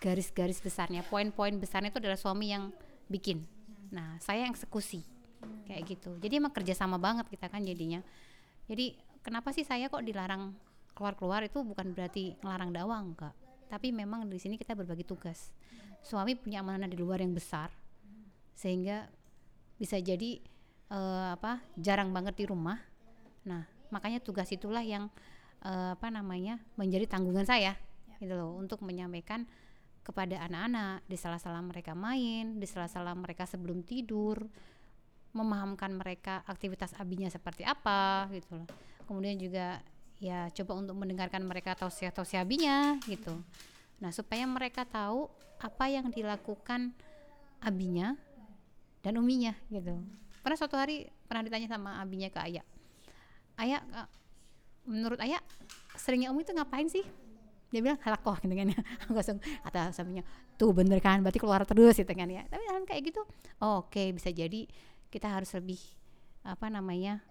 garis-garis 0.00 0.64
besarnya. 0.64 1.04
Poin-poin 1.06 1.54
besarnya 1.60 1.92
itu 1.92 2.00
adalah 2.00 2.18
suami 2.18 2.54
yang 2.54 2.72
bikin. 3.12 3.44
Nah 3.92 4.16
saya 4.24 4.48
yang 4.48 4.56
eksekusi. 4.56 5.04
Kayak 5.68 5.82
gitu. 5.92 6.16
Jadi 6.24 6.40
emang 6.40 6.56
kerjasama 6.56 6.96
banget 6.96 7.28
kita 7.28 7.52
kan 7.52 7.60
jadinya. 7.60 8.00
Jadi 8.64 8.96
kenapa 9.20 9.52
sih 9.52 9.60
saya 9.60 9.92
kok 9.92 10.00
dilarang 10.00 10.56
keluar-keluar? 10.96 11.44
Itu 11.44 11.60
bukan 11.60 11.92
berarti 11.92 12.40
ngelarang 12.40 12.72
dakwah 12.72 13.04
enggak 13.04 13.43
tapi 13.74 13.90
memang 13.90 14.30
di 14.30 14.38
sini 14.38 14.54
kita 14.54 14.78
berbagi 14.78 15.02
tugas. 15.02 15.50
Suami 16.06 16.38
punya 16.38 16.62
amanah 16.62 16.86
di 16.86 16.94
luar 16.94 17.18
yang 17.18 17.34
besar 17.34 17.74
sehingga 18.54 19.10
bisa 19.74 19.98
jadi 19.98 20.38
uh, 20.94 21.34
apa 21.34 21.58
jarang 21.74 22.14
banget 22.14 22.38
di 22.38 22.44
rumah. 22.46 22.78
Nah 23.42 23.66
makanya 23.90 24.22
tugas 24.22 24.46
itulah 24.54 24.86
yang 24.86 25.10
uh, 25.66 25.98
apa 25.98 26.06
namanya 26.14 26.62
menjadi 26.78 27.10
tanggungan 27.10 27.42
saya 27.42 27.74
ya. 27.74 28.22
gitu 28.22 28.38
loh 28.38 28.54
untuk 28.54 28.78
menyampaikan 28.86 29.42
kepada 30.06 30.38
anak-anak 30.46 31.02
di 31.10 31.16
sela-sela 31.18 31.58
mereka 31.58 31.98
main 31.98 32.62
di 32.62 32.66
sela-sela 32.70 33.10
mereka 33.18 33.42
sebelum 33.42 33.82
tidur 33.82 34.46
memahamkan 35.34 35.90
mereka 35.90 36.46
aktivitas 36.46 36.94
abinya 36.94 37.26
seperti 37.26 37.66
apa 37.66 38.30
gitu 38.30 38.54
loh. 38.62 38.68
Kemudian 39.10 39.34
juga 39.34 39.82
ya 40.22 40.50
coba 40.50 40.78
untuk 40.78 40.96
mendengarkan 40.98 41.42
mereka 41.44 41.74
tausiah-tausiah 41.78 42.42
abinya 42.42 42.98
gitu. 43.06 43.34
Nah, 43.98 44.10
supaya 44.10 44.44
mereka 44.46 44.86
tahu 44.86 45.30
apa 45.62 45.84
yang 45.88 46.10
dilakukan 46.10 46.92
abinya 47.62 48.18
dan 49.00 49.16
uminya 49.20 49.56
gitu. 49.72 49.96
Pernah 50.44 50.58
suatu 50.60 50.76
hari 50.76 51.08
pernah 51.24 51.44
ditanya 51.44 51.68
sama 51.68 52.00
abinya 52.00 52.28
ke 52.28 52.40
ayah. 52.44 52.64
Ayah 53.56 53.80
menurut 54.84 55.16
ayah 55.24 55.40
seringnya 55.96 56.28
umi 56.32 56.44
itu 56.44 56.52
ngapain 56.52 56.88
sih? 56.90 57.04
Dia 57.72 57.80
bilang 57.82 57.98
halakoh 58.04 58.36
gitu 58.44 58.54
kan 58.54 58.70
ya. 58.70 58.80
Langsung 59.14 59.38
kata 59.40 59.90
sampingnya, 59.90 60.24
tuh 60.60 60.70
bener 60.70 61.00
kan, 61.00 61.24
berarti 61.24 61.40
keluar 61.40 61.64
terus 61.64 61.96
gitu 61.96 62.12
kan 62.12 62.28
ya. 62.28 62.44
Tapi 62.46 62.62
dalam 62.68 62.84
kayak 62.84 63.02
gitu, 63.10 63.22
oh, 63.64 63.82
oke 63.82 63.90
okay, 63.90 64.12
bisa 64.12 64.30
jadi 64.30 64.68
kita 65.08 65.30
harus 65.30 65.50
lebih 65.56 65.80
apa 66.44 66.68
namanya 66.68 67.24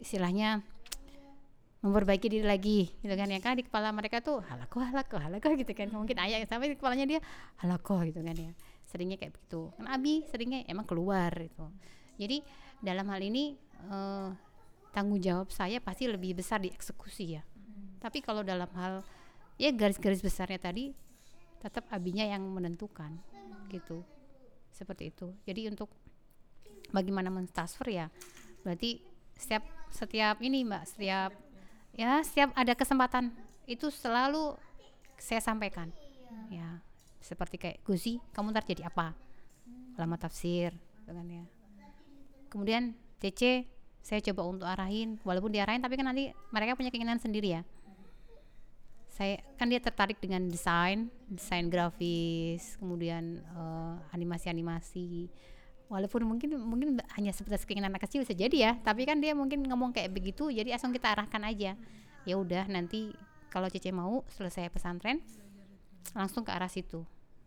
istilahnya 0.00 0.64
memperbaiki 1.86 2.26
diri 2.26 2.46
lagi 2.46 2.90
gitu 3.00 3.14
kan 3.14 3.30
ya 3.30 3.38
kan? 3.38 3.54
Di 3.54 3.62
kepala 3.62 3.94
mereka 3.94 4.18
tuh 4.18 4.42
halako 4.42 4.82
halako 4.82 5.16
halako 5.22 5.54
gitu 5.54 5.72
kan. 5.72 5.88
Mungkin 5.94 6.18
ayah 6.18 6.42
sampai 6.44 6.74
di 6.74 6.76
kepalanya 6.76 7.06
dia 7.06 7.20
halako 7.62 8.02
gitu 8.10 8.20
kan 8.26 8.34
ya. 8.34 8.52
Seringnya 8.84 9.16
kayak 9.16 9.38
begitu. 9.38 9.70
Kan 9.78 9.86
abi 9.86 10.26
seringnya 10.26 10.66
emang 10.66 10.84
keluar 10.84 11.30
gitu. 11.38 11.70
Jadi 12.18 12.42
dalam 12.82 13.06
hal 13.08 13.20
ini 13.22 13.54
uh, 13.88 14.34
tanggung 14.90 15.22
jawab 15.22 15.54
saya 15.54 15.78
pasti 15.78 16.10
lebih 16.10 16.36
besar 16.36 16.58
di 16.60 16.72
eksekusi 16.72 17.38
ya. 17.38 17.42
Hmm. 17.46 17.98
tapi 17.98 18.22
kalau 18.22 18.46
dalam 18.46 18.70
hal 18.78 19.02
ya 19.58 19.74
garis-garis 19.74 20.22
besarnya 20.22 20.62
tadi 20.62 20.94
tetap 21.58 21.84
abinya 21.90 22.22
yang 22.24 22.44
menentukan 22.46 23.16
gitu. 23.68 24.02
Seperti 24.70 25.08
itu. 25.08 25.32
Jadi 25.48 25.72
untuk 25.72 25.88
bagaimana 26.90 27.32
mentransfer 27.32 27.88
ya 27.90 28.06
berarti 28.62 29.02
setiap 29.36 29.64
setiap 29.92 30.36
ini 30.42 30.66
mbak 30.66 30.84
setiap 30.86 31.30
ya 31.96 32.20
setiap 32.20 32.52
ada 32.52 32.76
kesempatan 32.76 33.32
itu 33.64 33.88
selalu 33.88 34.54
saya 35.16 35.40
sampaikan. 35.40 35.88
Ya 36.52 36.84
seperti 37.24 37.58
kayak 37.58 37.82
Guzi 37.82 38.22
kamu 38.36 38.52
ntar 38.54 38.68
jadi 38.68 38.86
apa? 38.86 39.16
Lama 39.96 40.20
tafsir 40.20 40.76
gitu 40.76 41.10
ya. 41.10 41.44
Kemudian 42.52 42.94
CC 43.18 43.66
saya 44.04 44.22
coba 44.30 44.46
untuk 44.46 44.68
arahin 44.68 45.18
walaupun 45.26 45.50
diarahin 45.50 45.82
tapi 45.82 45.98
kan 45.98 46.06
nanti 46.06 46.30
mereka 46.54 46.78
punya 46.78 46.92
keinginan 46.92 47.18
sendiri 47.18 47.58
ya. 47.58 47.62
Saya 49.10 49.40
kan 49.56 49.72
dia 49.72 49.80
tertarik 49.80 50.20
dengan 50.20 50.44
desain 50.44 51.08
desain 51.26 51.72
grafis 51.72 52.76
kemudian 52.76 53.40
uh, 53.56 53.96
eh, 53.96 54.14
animasi 54.14 54.52
animasi 54.52 55.32
walaupun 55.86 56.26
mungkin 56.26 56.58
mungkin 56.58 56.98
hanya 57.14 57.30
sebatas 57.30 57.62
keinginan 57.62 57.94
anak 57.94 58.10
kecil 58.10 58.26
bisa 58.26 58.34
jadi 58.34 58.56
ya 58.56 58.72
tapi 58.82 59.06
kan 59.06 59.22
dia 59.22 59.32
mungkin 59.38 59.62
ngomong 59.62 59.94
kayak 59.94 60.10
begitu 60.10 60.50
jadi 60.50 60.74
langsung 60.74 60.90
kita 60.90 61.14
arahkan 61.14 61.42
aja. 61.46 61.78
Ya 62.26 62.34
udah 62.34 62.66
nanti 62.66 63.14
kalau 63.50 63.70
Cece 63.70 63.94
mau 63.94 64.26
selesai 64.34 64.66
pesantren 64.68 65.22
langsung 66.12 66.42
ke 66.42 66.50
arah 66.50 66.68
situ. 66.68 67.06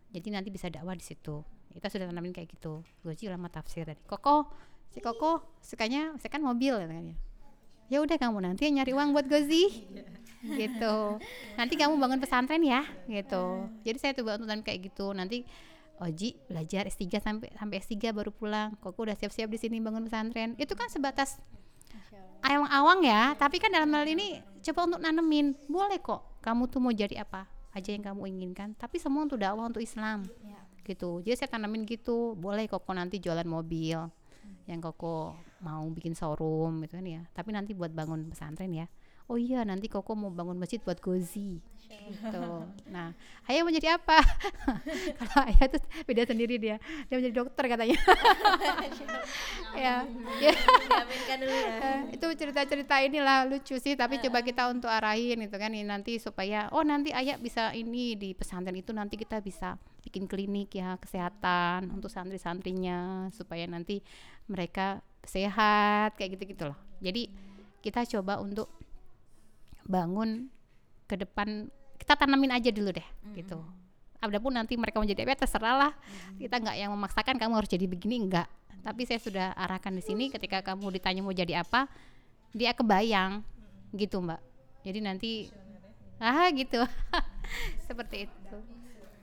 Jadi 0.10 0.34
nanti 0.34 0.49
bisa 0.49 0.71
dakwah 0.71 0.95
di 0.95 1.04
situ. 1.04 1.43
Kita 1.69 1.91
sudah 1.91 2.10
tanamin 2.10 2.34
kayak 2.34 2.49
gitu. 2.49 2.82
Sih 3.13 3.30
lama 3.30 3.52
tafsir 3.52 3.86
tadi. 3.86 4.02
Koko 4.08 4.49
si 4.89 5.04
koko 5.04 5.60
sukanya 5.62 6.17
saya 6.17 6.32
kan 6.34 6.41
mobil 6.41 6.73
katanya 6.80 7.13
ya. 7.91 8.02
Udah 8.02 8.17
kamu 8.17 8.41
nanti 8.41 8.71
nyari 8.71 8.95
uang 8.95 9.13
buat 9.13 9.28
Gozi 9.28 9.86
gitu. 10.45 10.95
Nanti 11.60 11.73
kamu 11.75 11.99
bangun 11.99 12.23
pesantren 12.23 12.63
ya 12.63 12.88
gitu. 13.06 13.69
Jadi 13.84 13.97
saya 13.99 14.12
coba 14.15 14.39
untuk 14.39 14.65
kayak 14.65 14.80
gitu. 14.89 15.12
Nanti 15.12 15.43
Oji 16.00 16.40
belajar 16.48 16.88
S3 16.88 17.20
sampai 17.20 17.52
sampai 17.60 17.76
S3 17.84 18.16
baru 18.16 18.32
pulang. 18.32 18.76
Kok 18.80 18.96
udah 18.96 19.16
siap-siap 19.20 19.52
di 19.52 19.60
sini 19.60 19.84
bangun 19.84 20.08
pesantren. 20.08 20.56
Itu 20.56 20.74
kan 20.80 20.88
sebatas 20.88 21.40
awang-awang 22.40 23.04
ya, 23.04 23.36
tapi 23.36 23.60
kan 23.60 23.68
dalam 23.68 23.92
hal 23.92 24.08
ini 24.08 24.40
coba 24.64 24.88
untuk 24.88 25.02
nanemin. 25.04 25.60
Boleh 25.68 26.00
kok 26.00 26.40
kamu 26.40 26.72
tuh 26.72 26.80
mau 26.80 26.96
jadi 26.96 27.20
apa 27.20 27.52
aja 27.76 27.92
yang 27.92 28.02
kamu 28.02 28.32
inginkan, 28.32 28.74
tapi 28.80 28.96
semua 28.98 29.28
untuk 29.28 29.44
dakwah 29.44 29.68
untuk 29.68 29.84
Islam. 29.84 30.24
Ya. 30.40 30.64
Gitu. 30.88 31.22
Jadi 31.22 31.36
saya 31.36 31.52
tanamin 31.52 31.84
gitu. 31.84 32.34
Boleh 32.40 32.66
kok 32.66 32.88
nanti 32.96 33.20
jualan 33.20 33.46
mobil. 33.46 34.00
Hmm. 34.00 34.56
Yang 34.66 34.90
koko 34.90 35.36
mau 35.60 35.84
bikin 35.92 36.16
showroom 36.16 36.82
gitu 36.88 36.98
kan 36.98 37.06
ya. 37.06 37.22
Tapi 37.36 37.52
nanti 37.52 37.76
buat 37.76 37.92
bangun 37.92 38.32
pesantren 38.32 38.72
ya 38.72 38.88
oh 39.30 39.38
iya 39.38 39.62
nanti 39.62 39.86
koko 39.88 40.18
mau 40.18 40.34
bangun 40.34 40.58
masjid 40.58 40.82
buat 40.82 40.98
Gozi 41.00 41.62
gitu. 41.89 42.43
Nah 42.93 43.13
ayah 43.45 43.62
mau 43.62 43.73
jadi 43.73 43.97
apa? 43.97 44.17
Kalau 45.19 45.41
ayah 45.45 45.65
tuh 45.69 45.82
beda 46.06 46.25
sendiri 46.25 46.58
dia. 46.58 46.78
Dia 47.10 47.15
menjadi 47.21 47.36
dokter 47.36 47.65
katanya. 47.69 47.97
Ya, 49.80 50.04
ya. 50.41 50.52
dulu 51.39 51.54
ya. 51.54 51.75
Eh, 51.78 51.99
itu 52.17 52.25
cerita-cerita 52.36 52.99
inilah 53.06 53.45
lucu 53.47 53.78
sih 53.78 53.93
tapi 53.93 54.17
uh. 54.17 54.21
coba 54.28 54.41
kita 54.41 54.67
untuk 54.67 54.89
arahin 54.89 55.39
gitu 55.45 55.56
kan 55.56 55.71
ini 55.71 55.86
nanti 55.86 56.17
supaya 56.17 56.67
oh 56.73 56.82
nanti 56.82 57.13
ayah 57.13 57.38
bisa 57.38 57.71
ini 57.78 58.17
di 58.17 58.34
pesantren 58.34 58.75
itu 58.75 58.91
nanti 58.91 59.15
kita 59.15 59.39
bisa 59.39 59.78
bikin 60.04 60.25
klinik 60.25 60.73
ya 60.73 60.97
kesehatan 60.97 61.93
untuk 61.93 62.10
santri-santrinya 62.10 63.30
supaya 63.32 63.69
nanti 63.69 64.02
mereka 64.49 65.06
sehat 65.23 66.17
kayak 66.17 66.36
gitu 66.36 66.43
gitu 66.58 66.63
loh. 66.73 66.78
Jadi 66.99 67.30
kita 67.80 68.04
coba 68.17 68.41
untuk 68.41 68.67
bangun 69.88 70.49
ke 71.08 71.15
depan 71.15 71.71
kita 72.10 72.26
tanamin 72.26 72.58
aja 72.58 72.74
dulu 72.74 72.89
deh 72.89 73.06
gitu. 73.38 73.62
Adapun 74.17 74.50
nanti 74.58 74.74
mereka 74.74 74.98
mau 74.98 75.06
jadi 75.06 75.30
apa 75.30 75.38
ya 75.38 75.45
terserah 75.45 75.76
lah. 75.78 75.91
Kita 76.41 76.58
nggak 76.58 76.76
yang 76.82 76.89
memaksakan 76.98 77.38
kamu 77.38 77.54
harus 77.62 77.69
jadi 77.69 77.86
begini 77.86 78.26
enggak 78.26 78.50
tapi 78.80 79.04
saya 79.04 79.19
sudah 79.19 79.48
arahkan 79.54 79.91
di 79.91 80.04
sini 80.04 80.32
ketika 80.32 80.63
kamu 80.63 80.95
ditanya 80.95 81.22
mau 81.22 81.36
jadi 81.36 81.62
apa 81.62 81.86
dia 82.56 82.74
kebayang 82.74 83.45
gitu 83.93 84.24
mbak. 84.24 84.41
Jadi 84.82 85.00
nanti 85.06 85.32
ah 86.17 86.50
gitu. 86.50 86.82
Seperti 87.88 88.26
itu 88.26 88.79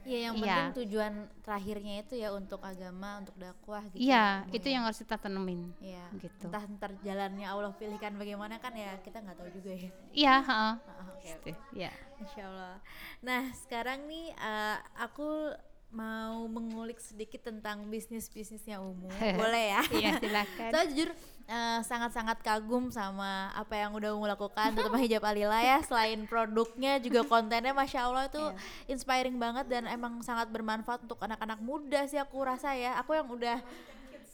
Iya, 0.06 0.18
yang 0.30 0.34
Iya. 0.38 0.46
penting 0.46 0.70
tujuan 0.80 1.12
terakhirnya 1.42 1.94
itu 2.00 2.14
ya 2.14 2.30
untuk 2.30 2.62
agama, 2.62 3.18
untuk 3.18 3.34
dakwah 3.34 3.82
gitu. 3.90 3.98
iya 3.98 4.46
ya, 4.46 4.54
itu 4.54 4.66
ya. 4.70 4.72
yang 4.78 4.82
harus 4.86 5.02
kita 5.02 5.18
tanemin 5.18 5.74
Iya. 5.82 6.06
gitu 6.16 6.46
Entah 6.46 6.62
ntar 6.70 6.94
jalannya 7.02 7.42
Allah 7.44 7.74
pilihkan 7.74 8.14
bagaimana 8.14 8.56
kan 8.56 8.70
ya 8.72 8.94
kita 9.02 9.18
nggak 9.18 9.34
tahu 9.34 9.50
juga 9.50 9.74
ya. 9.74 9.90
iya 10.14 10.34
heeh. 10.40 10.74
Ah, 10.78 11.06
Oke. 11.10 11.26
Gitu, 11.26 11.50
ya 11.74 11.90
Insya 12.16 12.46
Allah. 12.46 12.78
Nah 13.20 13.50
sekarang 13.52 14.06
nih 14.06 14.30
eh, 14.30 14.76
aku 14.96 15.52
mau 15.88 16.46
mengulik 16.46 16.98
sedikit 16.98 17.42
tentang 17.42 17.86
bisnis 17.86 18.26
bisnisnya 18.28 18.78
Umu. 18.78 19.10
Boleh 19.42 19.74
ya? 19.74 19.82
iya 19.90 20.10
silakan 20.18 20.70
Saya 20.74 20.86
jujur 20.86 21.10
eh, 21.46 21.80
sangat-sangat 21.82 22.42
kagum 22.42 22.90
sama 22.90 23.50
apa 23.54 23.74
yang 23.74 23.94
udah 23.94 24.14
Umu 24.14 24.26
lakukan, 24.26 24.74
terutama 24.74 24.98
hijab 24.98 25.22
Alila 25.22 25.58
ya. 25.62 25.78
Selain 25.82 26.18
produknya 26.26 26.98
juga 26.98 27.22
kontennya, 27.22 27.70
masya 27.72 28.06
Allah 28.06 28.26
itu 28.26 28.42
inspiring 28.86 29.38
banget 29.38 29.66
dan 29.70 29.86
emang 29.86 30.20
sangat 30.22 30.50
bermanfaat 30.50 31.06
untuk 31.06 31.18
anak-anak 31.22 31.58
muda 31.62 32.04
sih 32.06 32.18
aku 32.18 32.42
rasa 32.42 32.74
ya. 32.74 32.98
Aku 33.00 33.14
yang 33.14 33.26
udah 33.30 33.58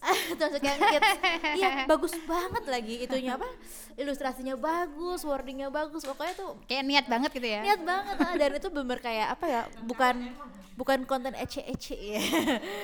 termasuk 0.34 0.62
yang 0.66 0.82
kids, 0.82 1.10
iya 1.54 1.86
bagus 1.86 2.10
banget 2.26 2.64
lagi 2.66 2.94
itunya 3.06 3.38
apa? 3.38 3.46
Ilustrasinya 3.94 4.58
bagus, 4.58 5.22
wordingnya 5.22 5.70
bagus, 5.70 6.02
pokoknya 6.02 6.34
tuh 6.34 6.58
kayak 6.66 6.82
niat 6.82 7.06
banget 7.06 7.30
gitu 7.38 7.46
ya 7.46 7.62
niat 7.62 7.80
banget 7.86 8.16
ah. 8.18 8.34
dan 8.34 8.50
itu 8.50 8.66
bener 8.66 8.98
kayak 8.98 9.38
apa 9.38 9.46
ya 9.46 9.62
bukan 9.86 10.34
bukan 10.74 11.06
konten 11.06 11.38
ece-ece 11.38 11.94
ya 11.94 12.22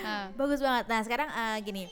Ah. 0.06 0.26
bagus 0.38 0.62
banget 0.62 0.86
nah 0.86 1.00
sekarang 1.02 1.26
ah, 1.34 1.58
gini 1.58 1.90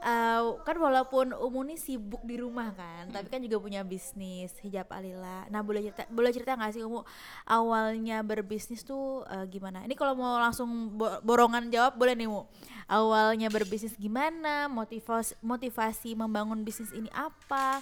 eh, 0.00 0.42
kan 0.62 0.76
walaupun 0.76 1.30
Umu 1.32 1.62
nih 1.62 1.76
sibuk 1.76 2.22
di 2.22 2.36
rumah 2.36 2.70
kan 2.70 3.06
tapi 3.08 3.26
kan 3.26 3.38
juga 3.38 3.58
punya 3.58 3.82
bisnis 3.82 4.54
hijab 4.60 4.88
Alila. 4.88 5.46
Nah 5.46 5.60
boleh 5.60 5.84
cerita 5.84 6.06
boleh 6.08 6.30
cerita 6.30 6.54
nggak 6.54 6.72
sih 6.72 6.82
Umu 6.82 7.02
awalnya 7.44 8.20
berbisnis 8.20 8.82
tuh 8.82 9.22
eh, 9.26 9.46
gimana? 9.46 9.82
Ini 9.82 9.94
kalau 9.94 10.14
mau 10.14 10.36
langsung 10.36 10.68
bo- 10.94 11.18
borongan 11.20 11.68
jawab 11.68 11.94
boleh 11.94 12.14
nih 12.14 12.26
Umu. 12.26 12.46
Awalnya 12.86 13.48
berbisnis 13.48 13.92
gimana 13.94 14.66
motivasi 14.66 15.36
motivasi 15.40 16.14
membangun 16.14 16.62
bisnis 16.62 16.88
ini 16.90 17.08
apa 17.10 17.80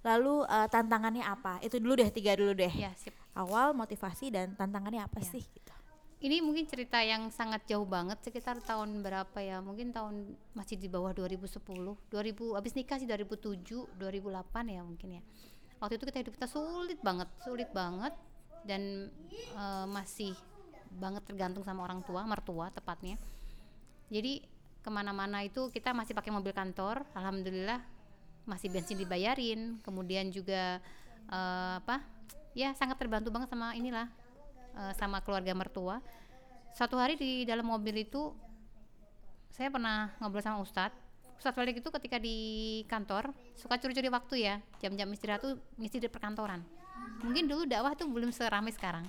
lalu 0.00 0.42
eh, 0.44 0.68
tantangannya 0.68 1.22
apa? 1.22 1.58
Itu 1.60 1.78
dulu 1.78 1.98
deh 1.98 2.08
tiga 2.08 2.34
dulu 2.34 2.54
deh. 2.54 2.70
Ya 2.70 2.90
sip. 2.94 3.14
Awal 3.34 3.70
motivasi 3.70 4.34
dan 4.34 4.54
tantangannya 4.54 5.02
apa 5.02 5.22
Ya. 5.22 5.30
sih 5.30 5.42
gitu. 5.46 5.67
Ini 6.18 6.42
mungkin 6.42 6.66
cerita 6.66 6.98
yang 6.98 7.30
sangat 7.30 7.62
jauh 7.70 7.86
banget 7.86 8.18
sekitar 8.26 8.58
tahun 8.58 9.06
berapa 9.06 9.38
ya? 9.38 9.62
Mungkin 9.62 9.94
tahun 9.94 10.34
masih 10.50 10.74
di 10.74 10.90
bawah 10.90 11.14
2010 11.14 11.62
2000 11.62 12.58
habis 12.58 12.74
nikah 12.74 12.98
sih 12.98 13.06
2007 13.06 13.94
2008 13.94 14.74
ya 14.74 14.82
mungkin 14.82 15.08
ya. 15.18 15.22
Waktu 15.78 15.94
itu 15.94 16.04
kita 16.10 16.18
hidup 16.26 16.34
kita 16.34 16.48
sulit 16.50 16.98
banget 17.06 17.30
sulit 17.46 17.70
banget. 17.70 18.10
Dan 18.66 19.14
eh, 19.30 19.86
masih 19.86 20.34
banget 20.90 21.22
tergantung 21.22 21.62
sama 21.62 21.86
orang 21.86 22.02
tua 22.02 22.26
mertua 22.26 22.74
tepatnya. 22.74 23.14
Jadi 24.10 24.42
ke 24.82 24.90
mana-mana 24.90 25.46
itu 25.46 25.70
kita 25.70 25.94
masih 25.94 26.18
pakai 26.18 26.34
mobil 26.34 26.50
kantor 26.50 27.06
alhamdulillah 27.14 27.78
masih 28.42 28.74
bensin 28.74 28.98
dibayarin. 28.98 29.78
Kemudian 29.86 30.34
juga 30.34 30.82
eh, 31.30 31.74
apa 31.78 32.02
ya 32.58 32.74
sangat 32.74 32.98
terbantu 32.98 33.30
banget 33.30 33.54
sama 33.54 33.78
inilah 33.78 34.10
eh, 34.78 34.94
sama 34.94 35.18
keluarga 35.20 35.50
mertua. 35.52 35.98
Suatu 36.72 36.94
hari 36.94 37.18
di 37.18 37.42
dalam 37.42 37.66
mobil 37.66 38.06
itu 38.06 38.30
saya 39.50 39.74
pernah 39.74 40.14
ngobrol 40.22 40.38
sama 40.38 40.62
Ustadz. 40.62 40.94
Ustadz 41.38 41.58
Walik 41.58 41.82
itu 41.82 41.90
ketika 41.90 42.18
di 42.18 42.36
kantor 42.90 43.30
suka 43.54 43.78
curi-curi 43.78 44.10
waktu 44.10 44.34
ya. 44.46 44.54
Jam-jam 44.82 45.10
istirahat 45.10 45.42
tuh 45.42 45.58
ngisi 45.78 46.02
di 46.02 46.10
perkantoran. 46.10 46.62
Mungkin 47.22 47.50
dulu 47.50 47.62
dakwah 47.66 47.94
tuh 47.94 48.10
belum 48.10 48.30
seramai 48.34 48.74
sekarang. 48.74 49.06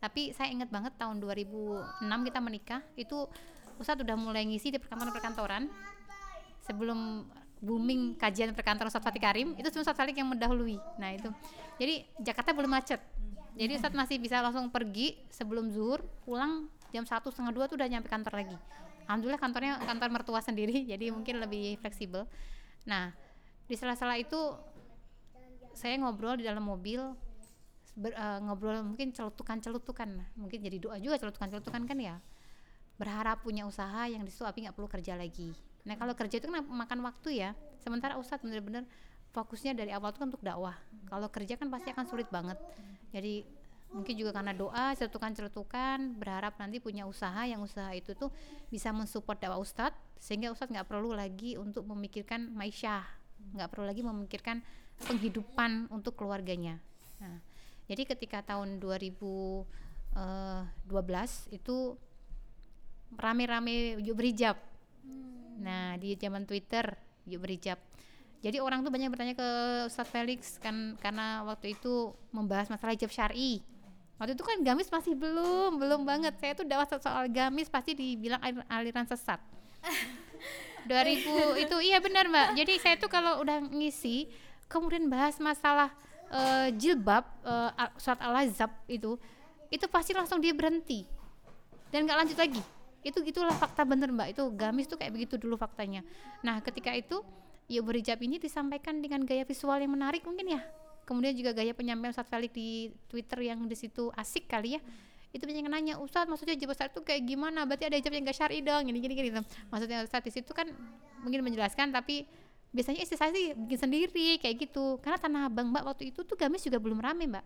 Tapi 0.00 0.32
saya 0.36 0.52
ingat 0.52 0.68
banget 0.68 0.92
tahun 1.00 1.20
2006 1.20 2.28
kita 2.28 2.38
menikah 2.40 2.80
itu 2.96 3.28
Ustadz 3.76 4.04
udah 4.04 4.16
mulai 4.16 4.44
ngisi 4.48 4.72
di 4.72 4.80
perkantoran-perkantoran. 4.80 5.68
Sebelum 6.64 7.28
booming 7.60 8.20
kajian 8.20 8.52
perkantoran 8.52 8.88
Ustadz 8.88 9.04
Fatih 9.04 9.20
Karim 9.20 9.56
itu 9.56 9.68
cuma 9.72 9.84
Ustadz 9.84 10.00
Falik 10.00 10.16
yang 10.16 10.28
mendahului. 10.28 10.76
Nah 11.00 11.12
itu. 11.12 11.28
Jadi 11.76 12.08
Jakarta 12.20 12.56
belum 12.56 12.72
macet 12.72 13.00
jadi 13.56 13.72
Ustadz 13.80 13.96
masih 13.96 14.20
bisa 14.20 14.44
langsung 14.44 14.68
pergi 14.68 15.16
sebelum 15.32 15.72
zuhur 15.72 16.04
pulang 16.28 16.68
jam 16.92 17.08
satu 17.08 17.32
setengah 17.32 17.56
dua 17.56 17.64
tuh 17.66 17.80
udah 17.80 17.88
nyampe 17.88 18.06
kantor 18.06 18.36
lagi. 18.36 18.56
Alhamdulillah 19.08 19.40
kantornya 19.40 19.74
kantor 19.80 20.08
mertua 20.12 20.40
sendiri 20.44 20.84
jadi 20.92 21.08
mungkin 21.08 21.40
lebih 21.40 21.80
fleksibel. 21.80 22.28
Nah 22.84 23.16
di 23.64 23.74
sela-sela 23.74 24.20
itu 24.20 24.36
saya 25.72 25.96
ngobrol 25.96 26.36
di 26.36 26.44
dalam 26.44 26.64
mobil 26.64 27.00
ber- 27.96 28.16
eh, 28.16 28.38
ngobrol 28.44 28.84
mungkin 28.84 29.16
celutukan-celutukan. 29.16 30.36
Mungkin 30.36 30.58
jadi 30.60 30.76
doa 30.76 30.96
juga 31.00 31.16
celutukan-celutukan 31.16 31.82
kan 31.88 31.98
ya. 31.98 32.20
Berharap 33.00 33.40
punya 33.40 33.64
usaha 33.64 34.04
yang 34.04 34.20
di 34.20 34.28
situ 34.28 34.44
Abi 34.44 34.68
nggak 34.68 34.76
perlu 34.76 34.88
kerja 34.88 35.16
lagi. 35.16 35.56
Nah 35.88 35.96
kalau 35.96 36.12
kerja 36.12 36.36
itu 36.36 36.44
kan 36.44 36.60
makan 36.60 37.00
waktu 37.08 37.40
ya. 37.40 37.50
Sementara 37.80 38.20
Ustadz 38.20 38.44
bener-bener 38.44 38.84
fokusnya 39.36 39.76
dari 39.76 39.92
awal 39.92 40.16
itu 40.16 40.24
kan 40.24 40.32
untuk 40.32 40.40
dakwah. 40.40 40.72
Kalau 41.12 41.28
kerja 41.28 41.60
kan 41.60 41.68
pasti 41.68 41.92
akan 41.92 42.08
sulit 42.08 42.32
banget. 42.32 42.56
Jadi 43.12 43.44
mungkin 43.92 44.16
juga 44.16 44.32
karena 44.32 44.56
doa, 44.56 44.96
celutukan-celutukan, 44.96 46.16
berharap 46.16 46.56
nanti 46.56 46.80
punya 46.80 47.04
usaha 47.04 47.44
yang 47.44 47.60
usaha 47.60 47.92
itu 47.92 48.16
tuh 48.16 48.32
bisa 48.72 48.90
mensupport 48.96 49.36
dakwah 49.36 49.60
Ustadz 49.60 49.94
sehingga 50.16 50.50
Ustadz 50.50 50.72
nggak 50.72 50.88
perlu 50.88 51.12
lagi 51.12 51.60
untuk 51.60 51.84
memikirkan 51.84 52.50
maisyah, 52.56 53.04
nggak 53.52 53.68
perlu 53.68 53.84
lagi 53.84 54.00
memikirkan 54.02 54.64
penghidupan 55.06 55.92
untuk 55.92 56.16
keluarganya. 56.16 56.80
Nah, 57.20 57.38
jadi 57.86 58.08
ketika 58.08 58.42
tahun 58.42 58.80
2012 58.80 59.68
itu 61.54 61.76
rame-rame 63.14 64.02
yuk 64.02 64.16
berhijab. 64.18 64.58
Nah, 65.62 65.94
di 66.00 66.18
zaman 66.18 66.42
Twitter 66.48 66.96
yuk 67.28 67.44
berhijab. 67.44 67.78
Jadi 68.46 68.62
orang 68.62 68.86
tuh 68.86 68.94
banyak 68.94 69.10
bertanya 69.10 69.34
ke 69.34 69.48
Ustadz 69.90 70.14
Felix 70.14 70.62
kan 70.62 70.94
karena 71.02 71.42
waktu 71.42 71.74
itu 71.74 72.14
membahas 72.30 72.70
masalah 72.70 72.94
hijab 72.94 73.10
syar'i. 73.10 73.58
Waktu 74.22 74.38
itu 74.38 74.44
kan 74.46 74.62
gamis 74.62 74.86
masih 74.86 75.18
belum, 75.18 75.82
belum 75.82 76.06
banget. 76.06 76.38
Saya 76.38 76.54
tuh 76.54 76.62
dakwah 76.62 76.86
soal 76.86 77.26
gamis 77.26 77.66
pasti 77.66 77.98
dibilang 77.98 78.38
alir- 78.38 78.68
aliran 78.70 79.04
sesat. 79.10 79.42
2000 80.86 81.66
itu 81.66 81.76
iya 81.82 81.98
benar 81.98 82.30
Mbak. 82.30 82.48
Jadi 82.54 82.72
saya 82.78 82.94
tuh 82.94 83.10
kalau 83.10 83.42
udah 83.42 83.58
ngisi 83.74 84.30
kemudian 84.70 85.10
bahas 85.10 85.42
masalah 85.42 85.90
eh, 86.30 86.70
jilbab 86.78 87.26
al- 87.74 87.94
surat 87.98 88.22
al-azab 88.22 88.70
itu 88.86 89.18
itu 89.70 89.86
pasti 89.90 90.14
langsung 90.14 90.38
dia 90.38 90.54
berhenti 90.54 91.06
dan 91.90 92.06
nggak 92.06 92.18
lanjut 92.22 92.38
lagi 92.38 92.62
itu 93.06 93.18
itulah 93.22 93.54
fakta 93.54 93.86
bener 93.86 94.10
mbak 94.10 94.34
itu 94.34 94.42
gamis 94.54 94.90
tuh 94.90 94.98
kayak 94.98 95.14
begitu 95.14 95.38
dulu 95.38 95.54
faktanya 95.54 96.02
nah 96.42 96.58
ketika 96.58 96.90
itu 96.94 97.22
ya 97.66 97.82
berhijab 97.82 98.18
ini 98.22 98.38
disampaikan 98.38 99.02
dengan 99.02 99.26
gaya 99.26 99.42
visual 99.42 99.78
yang 99.78 99.92
menarik 99.92 100.22
mungkin 100.22 100.58
ya. 100.58 100.62
Kemudian 101.06 101.34
juga 101.38 101.54
gaya 101.54 101.70
penyampaian 101.70 102.10
Ustadz 102.10 102.30
Felix 102.30 102.50
di 102.50 102.90
Twitter 103.06 103.38
yang 103.46 103.62
di 103.66 103.76
situ 103.78 104.10
asik 104.14 104.50
kali 104.50 104.78
ya. 104.78 104.80
Itu 105.30 105.46
banyak 105.46 105.66
yang 105.66 105.70
nanya 105.70 105.94
Ustadz 105.98 106.30
maksudnya 106.30 106.54
hijab 106.58 106.74
besar 106.74 106.90
itu 106.90 107.02
kayak 107.02 107.22
gimana? 107.26 107.66
Berarti 107.66 107.86
ada 107.86 107.96
hijab 107.98 108.10
yang 108.14 108.26
gak 108.26 108.38
syari 108.38 108.58
dong? 108.62 108.90
Gini 108.90 108.98
gini 109.02 109.14
gini 109.14 109.30
maksudnya 109.70 110.02
Ustadz 110.06 110.26
di 110.26 110.32
situ 110.34 110.50
kan 110.54 110.66
mungkin 111.22 111.42
menjelaskan 111.42 111.90
tapi 111.94 112.26
biasanya 112.74 113.02
istri 113.02 113.16
saya 113.18 113.30
sih 113.34 113.54
bikin 113.54 113.78
sendiri 113.78 114.38
kayak 114.42 114.66
gitu. 114.66 114.98
Karena 115.02 115.18
tanah 115.18 115.42
abang 115.50 115.70
mbak 115.70 115.86
waktu 115.86 116.10
itu 116.10 116.26
tuh 116.26 116.38
gamis 116.38 116.62
juga 116.66 116.78
belum 116.82 116.98
rame 116.98 117.30
mbak. 117.30 117.44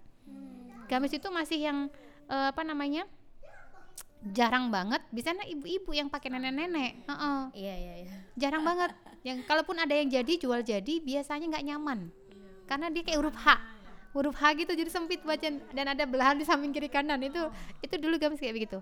Gamis 0.89 1.16
itu 1.16 1.29
masih 1.29 1.61
yang 1.61 1.79
eh, 2.29 2.49
apa 2.53 2.64
namanya 2.64 3.05
jarang 4.33 4.73
banget. 4.73 5.05
Biasanya 5.12 5.49
ibu-ibu 5.49 5.93
yang 5.93 6.09
pakai 6.09 6.33
nenek-nenek. 6.33 7.09
Heeh. 7.09 7.41
Iya 7.57 7.75
iya 7.77 7.95
iya. 8.09 8.16
jarang 8.41 8.64
banget 8.64 8.93
yang 9.21 9.45
kalaupun 9.45 9.77
ada 9.77 9.93
yang 9.93 10.09
jadi 10.09 10.33
jual 10.41 10.61
jadi 10.64 10.95
biasanya 11.05 11.47
nggak 11.57 11.64
nyaman. 11.66 12.09
Karena 12.64 12.87
dia 12.89 13.03
kayak 13.05 13.18
huruf 13.21 13.37
H. 13.37 13.47
Huruf 14.16 14.37
H 14.39 14.43
gitu 14.57 14.73
jadi 14.75 14.91
sempit 14.91 15.21
baca 15.23 15.49
dan 15.51 15.87
ada 15.87 16.05
belahan 16.09 16.39
di 16.41 16.47
samping 16.49 16.73
kiri 16.73 16.89
kanan. 16.89 17.21
Itu 17.21 17.53
itu 17.85 17.95
dulu 18.01 18.16
gamis 18.16 18.41
kayak 18.41 18.55
begitu. 18.57 18.79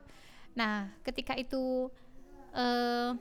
Nah 0.54 0.92
ketika 1.02 1.34
itu 1.34 1.90
eh 2.54 3.12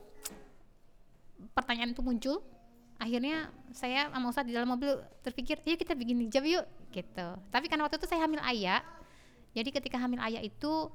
pertanyaan 1.53 1.93
itu 1.93 2.01
muncul 2.01 2.41
akhirnya 2.97 3.53
saya 3.70 4.09
sama 4.09 4.34
Ustadz 4.34 4.49
di 4.49 4.57
dalam 4.57 4.74
mobil 4.74 4.89
terpikir 5.22 5.61
yuk 5.61 5.78
kita 5.78 5.93
bikin 5.93 6.18
hijab 6.26 6.43
yuk 6.45 6.65
gitu. 6.93 7.28
Tapi 7.53 7.65
karena 7.70 7.86
waktu 7.86 8.01
itu 8.01 8.09
saya 8.09 8.26
hamil 8.26 8.41
ayah 8.45 8.82
jadi 9.53 9.70
ketika 9.74 9.97
hamil 9.97 10.22
ayah 10.22 10.41
itu 10.41 10.89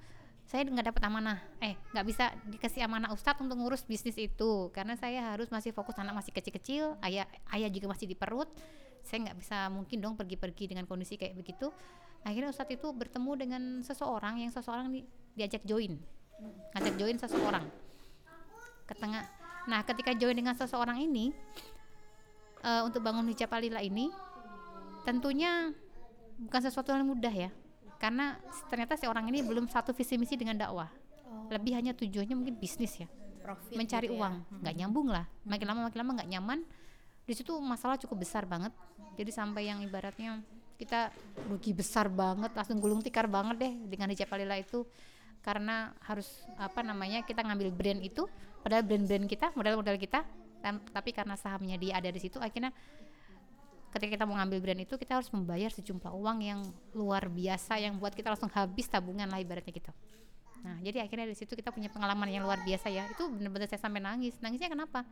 saya 0.52 0.68
nggak 0.68 0.92
dapat 0.92 1.02
amanah. 1.08 1.40
Eh 1.64 1.80
nggak 1.96 2.04
bisa 2.04 2.28
dikasih 2.44 2.84
amanah 2.84 3.08
Ustadz 3.16 3.40
untuk 3.40 3.56
ngurus 3.56 3.88
bisnis 3.88 4.20
itu. 4.20 4.68
Karena 4.76 5.00
saya 5.00 5.32
harus 5.32 5.48
masih 5.48 5.72
fokus 5.72 5.96
anak 5.96 6.12
masih 6.12 6.28
kecil-kecil 6.36 7.00
ayah 7.08 7.24
ayah 7.56 7.72
juga 7.72 7.88
masih 7.88 8.04
di 8.04 8.12
perut. 8.12 8.52
Saya 9.00 9.24
nggak 9.24 9.36
bisa 9.40 9.72
mungkin 9.72 10.04
dong 10.04 10.14
pergi-pergi 10.20 10.76
dengan 10.76 10.84
kondisi 10.84 11.16
kayak 11.16 11.40
begitu. 11.40 11.72
Akhirnya 12.20 12.52
Ustadz 12.52 12.76
itu 12.76 12.84
bertemu 12.92 13.32
dengan 13.32 13.62
seseorang 13.80 14.44
yang 14.44 14.52
seseorang 14.52 14.92
di, 14.92 15.00
diajak 15.32 15.64
join. 15.64 15.96
Ngajak 16.76 16.94
join 17.00 17.16
seseorang. 17.16 17.64
Ke 18.84 18.92
tengah. 18.92 19.24
Nah 19.72 19.80
ketika 19.88 20.12
join 20.12 20.36
dengan 20.36 20.52
seseorang 20.52 21.00
ini 21.00 21.32
uh, 22.60 22.84
untuk 22.84 23.00
bangun 23.00 23.24
hijab 23.32 23.48
alila 23.56 23.80
ini 23.80 24.12
tentunya 25.08 25.72
bukan 26.44 26.60
sesuatu 26.60 26.92
yang 26.92 27.08
mudah 27.08 27.32
ya 27.32 27.50
karena 28.02 28.34
ternyata 28.66 28.98
si 28.98 29.06
orang 29.06 29.30
ini 29.30 29.46
belum 29.46 29.70
satu 29.70 29.94
visi 29.94 30.18
misi 30.18 30.34
dengan 30.34 30.58
dakwah. 30.58 30.90
Oh. 31.22 31.46
lebih 31.54 31.78
hanya 31.78 31.94
tujuannya 31.94 32.34
mungkin 32.34 32.58
bisnis 32.58 32.98
ya. 32.98 33.06
Profit 33.46 33.78
mencari 33.78 34.10
gitu 34.10 34.18
ya. 34.18 34.26
uang. 34.26 34.34
Nggak 34.58 34.74
hmm. 34.74 34.80
nyambung 34.82 35.08
lah. 35.14 35.24
Makin 35.46 35.66
lama 35.70 35.80
makin 35.86 35.98
lama 36.02 36.10
nggak 36.18 36.30
nyaman. 36.34 36.58
Di 37.22 37.32
situ 37.38 37.54
masalah 37.62 37.94
cukup 38.02 38.26
besar 38.26 38.42
banget. 38.42 38.74
Jadi 39.14 39.30
sampai 39.30 39.70
yang 39.70 39.78
ibaratnya 39.86 40.42
kita 40.82 41.14
rugi 41.46 41.70
besar 41.70 42.10
banget 42.10 42.50
langsung 42.58 42.82
gulung 42.82 42.98
tikar 43.06 43.30
banget 43.30 43.62
deh 43.62 43.72
dengan 43.86 44.10
hijab 44.10 44.34
alila 44.34 44.58
itu. 44.58 44.82
Karena 45.38 45.94
harus 46.02 46.26
apa 46.58 46.82
namanya 46.82 47.22
kita 47.22 47.46
ngambil 47.46 47.70
brand 47.70 48.02
itu. 48.02 48.26
Padahal 48.66 48.82
brand-brand 48.82 49.30
kita 49.30 49.54
modal-modal 49.54 49.94
kita 49.94 50.26
tapi 50.94 51.10
karena 51.10 51.34
sahamnya 51.34 51.74
dia 51.74 51.98
ada 51.98 52.06
di 52.06 52.22
situ 52.22 52.38
akhirnya 52.38 52.70
ketika 53.92 54.16
kita 54.16 54.24
mau 54.24 54.40
ngambil 54.40 54.58
brand 54.64 54.80
itu 54.82 54.94
kita 54.96 55.20
harus 55.20 55.28
membayar 55.28 55.68
sejumlah 55.68 56.10
uang 56.10 56.38
yang 56.40 56.60
luar 56.96 57.28
biasa 57.28 57.76
yang 57.76 58.00
buat 58.00 58.16
kita 58.16 58.32
langsung 58.32 58.48
habis 58.48 58.88
tabungan 58.88 59.28
lah 59.28 59.38
ibaratnya 59.38 59.70
gitu. 59.70 59.92
Nah 60.64 60.80
jadi 60.80 61.04
akhirnya 61.04 61.28
di 61.28 61.36
situ 61.36 61.52
kita 61.52 61.68
punya 61.70 61.92
pengalaman 61.92 62.32
yang 62.32 62.42
luar 62.48 62.58
biasa 62.64 62.88
ya. 62.88 63.04
Itu 63.12 63.28
benar-benar 63.28 63.68
saya 63.68 63.84
sampai 63.84 64.00
nangis. 64.00 64.40
Nangisnya 64.40 64.72
kenapa? 64.72 65.04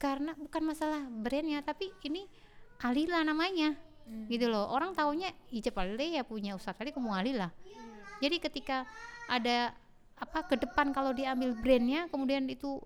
Karena 0.00 0.32
bukan 0.34 0.62
masalah 0.64 1.04
brandnya 1.04 1.60
tapi 1.60 1.92
ini 2.08 2.24
Alila 2.80 3.20
namanya. 3.22 3.76
Hmm. 4.06 4.30
gitu 4.30 4.46
loh. 4.46 4.70
Orang 4.70 4.94
taunya 4.94 5.34
hijab 5.50 5.82
Alila 5.82 6.22
ya 6.22 6.22
punya 6.22 6.54
Ustadz 6.54 6.78
Ali 6.78 6.94
kamu 6.94 7.10
Alila. 7.10 7.50
Jadi 8.22 8.38
ketika 8.38 8.86
ada 9.26 9.74
apa 10.16 10.48
ke 10.48 10.56
depan 10.56 10.94
kalau 10.96 11.12
diambil 11.12 11.52
brandnya 11.58 12.08
kemudian 12.08 12.48
itu 12.48 12.80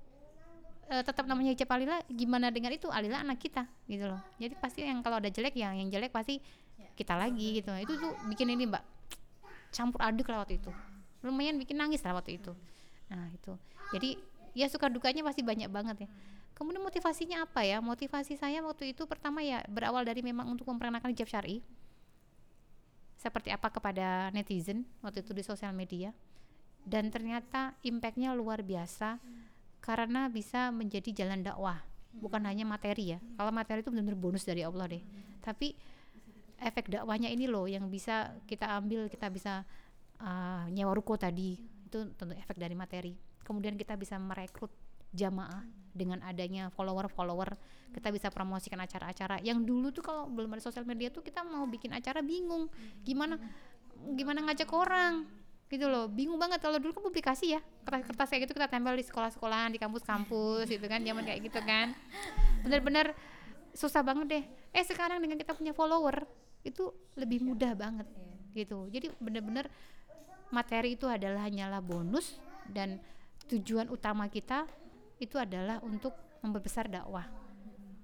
uh, 0.91 1.03
tetap 1.07 1.25
namanya 1.25 1.55
hijab 1.55 1.71
Alila 1.71 2.03
gimana 2.11 2.51
dengan 2.51 2.75
itu? 2.75 2.91
Alila 2.91 3.23
anak 3.23 3.39
kita 3.39 3.65
gitu 3.87 4.11
loh. 4.11 4.21
Jadi 4.37 4.55
pasti 4.59 4.83
yang 4.83 5.01
kalau 5.01 5.23
ada 5.23 5.31
jelek 5.31 5.55
yang 5.55 5.79
yang 5.79 5.89
jelek 5.89 6.11
pasti 6.11 6.43
kita 6.99 7.15
lagi 7.15 7.63
gitu. 7.63 7.71
Itu 7.79 7.97
tuh 7.97 8.13
bikin 8.29 8.51
ini 8.51 8.67
mbak 8.67 8.83
campur 9.71 10.03
aduk 10.03 10.27
lah 10.29 10.43
waktu 10.43 10.59
itu. 10.59 10.71
Lumayan 11.23 11.57
bikin 11.57 11.79
nangis 11.79 12.03
lah 12.03 12.19
waktu 12.19 12.43
itu. 12.43 12.53
Nah 13.09 13.31
itu. 13.31 13.55
Jadi 13.95 14.19
ya 14.53 14.67
suka 14.67 14.91
dukanya 14.91 15.23
pasti 15.23 15.47
banyak 15.47 15.71
banget 15.71 15.97
ya. 16.05 16.09
Kemudian 16.59 16.85
motivasinya 16.85 17.49
apa 17.49 17.65
ya? 17.65 17.81
Motivasi 17.81 18.37
saya 18.37 18.61
waktu 18.61 18.93
itu 18.93 19.09
pertama 19.09 19.41
ya 19.41 19.65
berawal 19.71 20.05
dari 20.05 20.21
memang 20.21 20.51
untuk 20.51 20.69
memperkenalkan 20.69 21.15
hijab 21.15 21.31
syari. 21.31 21.65
Seperti 23.17 23.49
apa 23.53 23.73
kepada 23.73 24.29
netizen 24.33 24.85
waktu 25.01 25.25
itu 25.25 25.33
di 25.33 25.41
sosial 25.41 25.73
media. 25.73 26.13
Dan 26.85 27.13
ternyata 27.13 27.77
impactnya 27.85 28.33
luar 28.33 28.65
biasa 28.65 29.21
karena 29.81 30.29
bisa 30.29 30.69
menjadi 30.71 31.25
jalan 31.25 31.45
dakwah. 31.45 31.81
Bukan 32.11 32.43
hanya 32.45 32.67
materi 32.67 33.17
ya. 33.17 33.19
Kalau 33.39 33.53
materi 33.55 33.81
itu 33.81 33.91
benar-benar 33.91 34.19
bonus 34.19 34.45
dari 34.45 34.63
Allah 34.63 34.87
deh. 34.91 35.03
Tapi 35.41 35.73
efek 36.61 36.93
dakwahnya 36.93 37.33
ini 37.33 37.49
loh 37.49 37.65
yang 37.65 37.89
bisa 37.89 38.37
kita 38.45 38.69
ambil, 38.77 39.09
kita 39.09 39.33
bisa 39.33 39.65
uh, 40.21 40.65
nyewa 40.69 40.93
ruko 40.93 41.17
tadi. 41.17 41.57
Itu 41.87 42.13
tentu 42.15 42.35
efek 42.37 42.61
dari 42.61 42.77
materi. 42.77 43.15
Kemudian 43.43 43.75
kita 43.75 43.97
bisa 43.97 44.21
merekrut 44.21 44.71
jamaah 45.11 45.67
dengan 45.91 46.23
adanya 46.23 46.71
follower-follower 46.71 47.59
kita 47.91 48.09
bisa 48.15 48.31
promosikan 48.31 48.79
acara-acara 48.79 49.43
yang 49.43 49.67
dulu 49.67 49.91
tuh 49.91 50.07
kalau 50.07 50.31
belum 50.31 50.55
ada 50.55 50.63
sosial 50.63 50.87
media 50.87 51.11
tuh 51.11 51.27
kita 51.27 51.43
mau 51.43 51.67
bikin 51.67 51.91
acara 51.91 52.23
bingung 52.23 52.71
gimana 53.03 53.35
gimana 54.15 54.47
ngajak 54.47 54.71
orang 54.71 55.27
gitu 55.71 55.87
loh. 55.87 56.11
Bingung 56.11 56.37
banget. 56.37 56.59
Kalau 56.59 56.83
dulu 56.83 56.91
kan 56.99 57.07
publikasi 57.07 57.55
ya. 57.55 57.61
Kertas-kertas 57.87 58.27
kayak 58.27 58.43
gitu 58.51 58.53
kita 58.59 58.67
tempel 58.67 58.99
di 58.99 59.07
sekolah-sekolahan 59.07 59.71
di 59.71 59.79
kampus-kampus 59.79 60.67
gitu 60.67 60.85
kan. 60.91 61.01
Zaman 61.01 61.23
kayak 61.23 61.41
gitu 61.47 61.61
kan. 61.63 61.95
Bener-bener 62.67 63.15
susah 63.73 64.03
banget 64.03 64.27
deh. 64.27 64.45
Eh 64.75 64.83
sekarang 64.83 65.23
dengan 65.23 65.39
kita 65.39 65.55
punya 65.55 65.71
follower 65.71 66.27
itu 66.67 66.91
lebih 67.15 67.41
mudah 67.41 67.73
banget 67.79 68.11
gitu. 68.53 68.91
Jadi 68.91 69.15
bener-bener 69.23 69.71
materi 70.51 70.99
itu 70.99 71.07
adalah 71.07 71.47
hanyalah 71.47 71.79
bonus 71.79 72.37
dan 72.67 72.99
tujuan 73.47 73.87
utama 73.89 74.27
kita 74.27 74.67
itu 75.23 75.39
adalah 75.39 75.79
untuk 75.87 76.15
memperbesar 76.43 76.91
dakwah 76.91 77.27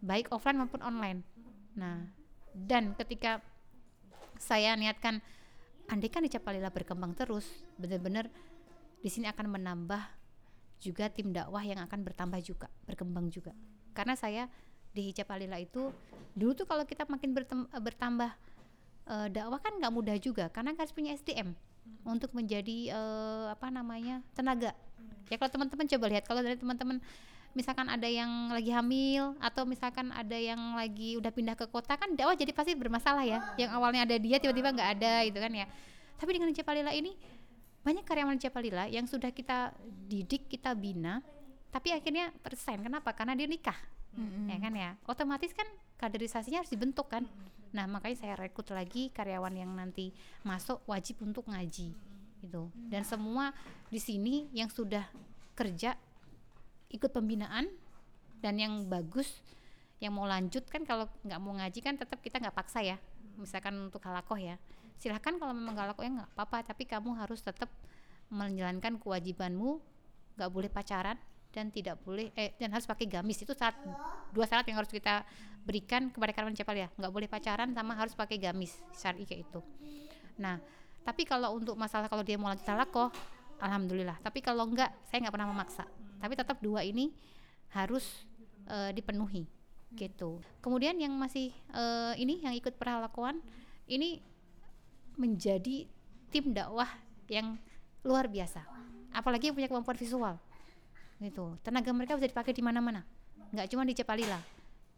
baik 0.02 0.30
offline 0.30 0.62
maupun 0.62 0.82
online. 0.82 1.26
Nah 1.74 2.06
dan 2.54 2.94
ketika 2.96 3.42
saya 4.38 4.76
niatkan 4.78 5.20
andai 5.86 6.10
kan 6.10 6.22
Hijab 6.26 6.42
Palila 6.42 6.70
berkembang 6.70 7.14
terus 7.14 7.46
benar-benar 7.78 8.26
di 9.00 9.08
sini 9.12 9.30
akan 9.30 9.46
menambah 9.54 10.02
juga 10.82 11.08
tim 11.08 11.32
dakwah 11.32 11.62
yang 11.62 11.80
akan 11.80 12.04
bertambah 12.04 12.40
juga 12.42 12.68
berkembang 12.84 13.32
juga. 13.32 13.54
Karena 13.96 14.18
saya 14.18 14.50
di 14.92 15.12
Hijab 15.12 15.28
itu 15.60 15.92
dulu 16.36 16.52
tuh 16.56 16.66
kalau 16.68 16.84
kita 16.84 17.04
makin 17.08 17.32
bertambah 17.76 18.30
uh, 19.08 19.28
dakwah 19.30 19.60
kan 19.60 19.76
nggak 19.76 19.92
mudah 19.92 20.16
juga 20.20 20.48
karena 20.52 20.72
harus 20.76 20.92
punya 20.92 21.16
SDM 21.16 21.52
untuk 22.02 22.34
menjadi 22.34 22.92
uh, 22.92 23.54
apa 23.54 23.70
namanya 23.70 24.20
tenaga. 24.34 24.74
Ya 25.30 25.36
kalau 25.38 25.50
teman-teman 25.50 25.86
coba 25.90 26.06
lihat 26.10 26.24
kalau 26.26 26.40
dari 26.42 26.58
teman-teman 26.58 26.98
misalkan 27.56 27.88
ada 27.88 28.04
yang 28.04 28.52
lagi 28.52 28.68
hamil 28.68 29.32
atau 29.40 29.64
misalkan 29.64 30.12
ada 30.12 30.36
yang 30.36 30.76
lagi 30.76 31.16
udah 31.16 31.32
pindah 31.32 31.56
ke 31.56 31.64
kota 31.72 31.96
kan 31.96 32.12
dakwah 32.12 32.36
jadi 32.36 32.52
pasti 32.52 32.76
bermasalah 32.76 33.24
ya. 33.24 33.40
Yang 33.56 33.70
awalnya 33.72 34.04
ada 34.04 34.16
dia 34.20 34.36
tiba-tiba 34.36 34.76
nggak 34.76 34.90
ada 35.00 35.24
gitu 35.24 35.40
kan 35.40 35.52
ya. 35.56 35.66
Tapi 36.20 36.30
dengan 36.36 36.52
Cepalila 36.52 36.92
ini 36.92 37.16
banyak 37.80 38.04
karyawan 38.04 38.36
Cepalila 38.36 38.84
yang 38.92 39.08
sudah 39.08 39.32
kita 39.32 39.72
didik 40.04 40.52
kita 40.52 40.76
bina 40.76 41.24
tapi 41.72 41.96
akhirnya 41.96 42.32
tersign 42.44 42.84
kenapa? 42.84 43.16
Karena 43.16 43.32
dia 43.32 43.48
nikah. 43.48 43.76
Mm-hmm. 44.16 44.48
ya 44.48 44.58
kan 44.64 44.72
ya? 44.72 44.90
Otomatis 45.04 45.52
kan 45.52 45.68
kaderisasinya 46.00 46.64
harus 46.64 46.72
dibentuk 46.72 47.08
kan. 47.08 47.24
Mm-hmm. 47.24 47.54
nah 47.76 47.84
makanya 47.84 48.16
saya 48.16 48.34
rekrut 48.40 48.72
lagi 48.72 49.12
karyawan 49.12 49.52
yang 49.52 49.68
nanti 49.76 50.08
masuk 50.40 50.80
wajib 50.88 51.20
untuk 51.20 51.44
ngaji 51.48 51.92
gitu. 52.40 52.72
Dan 52.88 53.04
semua 53.04 53.52
di 53.92 54.00
sini 54.00 54.48
yang 54.56 54.72
sudah 54.72 55.04
kerja 55.52 55.96
ikut 56.96 57.12
pembinaan 57.12 57.68
dan 58.40 58.56
yang 58.56 58.88
bagus 58.88 59.28
yang 59.96 60.12
mau 60.12 60.28
lanjut 60.28 60.64
kan 60.68 60.84
kalau 60.84 61.08
nggak 61.24 61.40
mau 61.40 61.56
ngaji 61.56 61.80
kan 61.80 61.96
tetap 61.96 62.20
kita 62.20 62.36
nggak 62.36 62.56
paksa 62.56 62.84
ya. 62.84 62.96
Misalkan 63.40 63.88
untuk 63.88 64.00
halakoh 64.04 64.36
ya. 64.36 64.60
Silahkan 64.96 65.36
kalau 65.36 65.52
memang 65.56 65.76
halakoh 65.76 66.04
ya 66.04 66.12
nggak 66.12 66.30
apa-apa 66.36 66.72
tapi 66.72 66.84
kamu 66.84 67.16
harus 67.16 67.40
tetap 67.40 67.68
menjalankan 68.28 69.00
kewajibanmu 69.00 69.80
nggak 70.36 70.50
boleh 70.52 70.68
pacaran 70.68 71.16
dan 71.54 71.72
tidak 71.72 71.96
boleh 72.04 72.28
eh 72.36 72.52
dan 72.60 72.76
harus 72.76 72.84
pakai 72.84 73.08
gamis. 73.08 73.40
Itu 73.40 73.56
saat 73.56 73.76
dua 74.36 74.44
syarat 74.44 74.68
yang 74.68 74.76
harus 74.76 74.92
kita 74.92 75.24
berikan 75.64 76.12
kepada 76.12 76.36
karyawan 76.36 76.56
cepal 76.56 76.76
ya. 76.76 76.88
Nggak 77.00 77.12
boleh 77.12 77.28
pacaran 77.28 77.72
sama 77.72 77.96
harus 77.96 78.12
pakai 78.12 78.36
gamis. 78.36 78.76
Syari 78.92 79.24
kayak 79.24 79.48
itu. 79.48 79.60
Nah 80.36 80.60
tapi 81.08 81.24
kalau 81.24 81.56
untuk 81.56 81.78
masalah 81.78 82.12
kalau 82.12 82.20
dia 82.20 82.36
mau 82.36 82.52
lanjut 82.52 82.68
talakoh 82.68 83.08
alhamdulillah. 83.64 84.20
Tapi 84.20 84.44
kalau 84.44 84.68
enggak 84.68 84.92
saya 85.08 85.24
nggak 85.24 85.32
pernah 85.32 85.48
memaksa 85.48 85.88
tapi 86.20 86.34
tetap 86.34 86.58
dua 86.62 86.82
ini 86.82 87.12
harus 87.72 88.04
uh, 88.70 88.90
dipenuhi 88.94 89.46
gitu. 89.94 90.42
Kemudian 90.60 90.98
yang 90.98 91.14
masih 91.14 91.54
uh, 91.72 92.12
ini 92.18 92.42
yang 92.44 92.52
ikut 92.52 92.76
perhalakuan 92.76 93.40
ini 93.86 94.20
menjadi 95.16 95.88
tim 96.28 96.52
dakwah 96.52 96.90
yang 97.30 97.56
luar 98.04 98.28
biasa. 98.28 98.62
Apalagi 99.14 99.48
yang 99.50 99.56
punya 99.56 99.70
kemampuan 99.70 99.96
visual 99.96 100.34
gitu. 101.16 101.56
Tenaga 101.64 101.90
mereka 101.96 102.18
bisa 102.20 102.28
dipakai 102.28 102.52
di 102.52 102.60
mana-mana. 102.60 103.02
Nggak 103.54 103.72
cuma 103.72 103.88
di 103.88 103.96
Cepalila. 103.96 104.40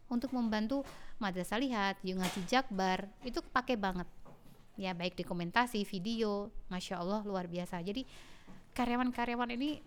Untuk 0.09 0.33
membantu 0.33 0.81
madrasah 1.21 1.61
lihat 1.61 2.01
ngaji 2.01 2.41
jakbar 2.49 3.07
itu 3.23 3.39
pakai 3.53 3.77
banget. 3.77 4.09
Ya 4.75 4.91
baik 4.95 5.15
dokumentasi 5.15 5.85
video 5.85 6.49
masya 6.67 6.99
Allah 6.99 7.21
luar 7.23 7.45
biasa. 7.45 7.79
Jadi 7.79 8.03
karyawan-karyawan 8.73 9.53
ini 9.55 9.79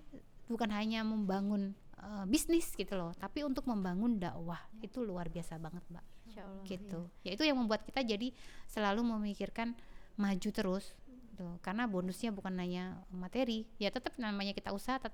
bukan 0.52 0.70
hanya 0.70 1.00
membangun 1.02 1.72
uh, 2.02 2.24
bisnis 2.28 2.68
gitu 2.76 2.92
loh 2.94 3.16
tapi 3.16 3.42
untuk 3.46 3.64
membangun 3.64 4.20
dakwah 4.20 4.60
itu 4.84 5.00
luar 5.00 5.32
biasa 5.32 5.56
banget 5.56 5.82
mbak 5.88 6.04
Allah, 6.32 6.64
gitu 6.64 7.00
iya. 7.24 7.32
ya 7.32 7.36
itu 7.36 7.42
yang 7.44 7.58
membuat 7.60 7.84
kita 7.84 8.00
jadi 8.04 8.32
selalu 8.68 9.04
memikirkan 9.04 9.76
maju 10.16 10.50
terus 10.52 10.92
gitu. 11.08 11.46
karena 11.64 11.88
bonusnya 11.88 12.32
bukan 12.32 12.52
hanya 12.56 13.00
materi 13.12 13.68
ya 13.76 13.88
tetap 13.92 14.16
namanya 14.20 14.52
kita 14.52 14.72
usaha 14.72 15.00
tet 15.00 15.12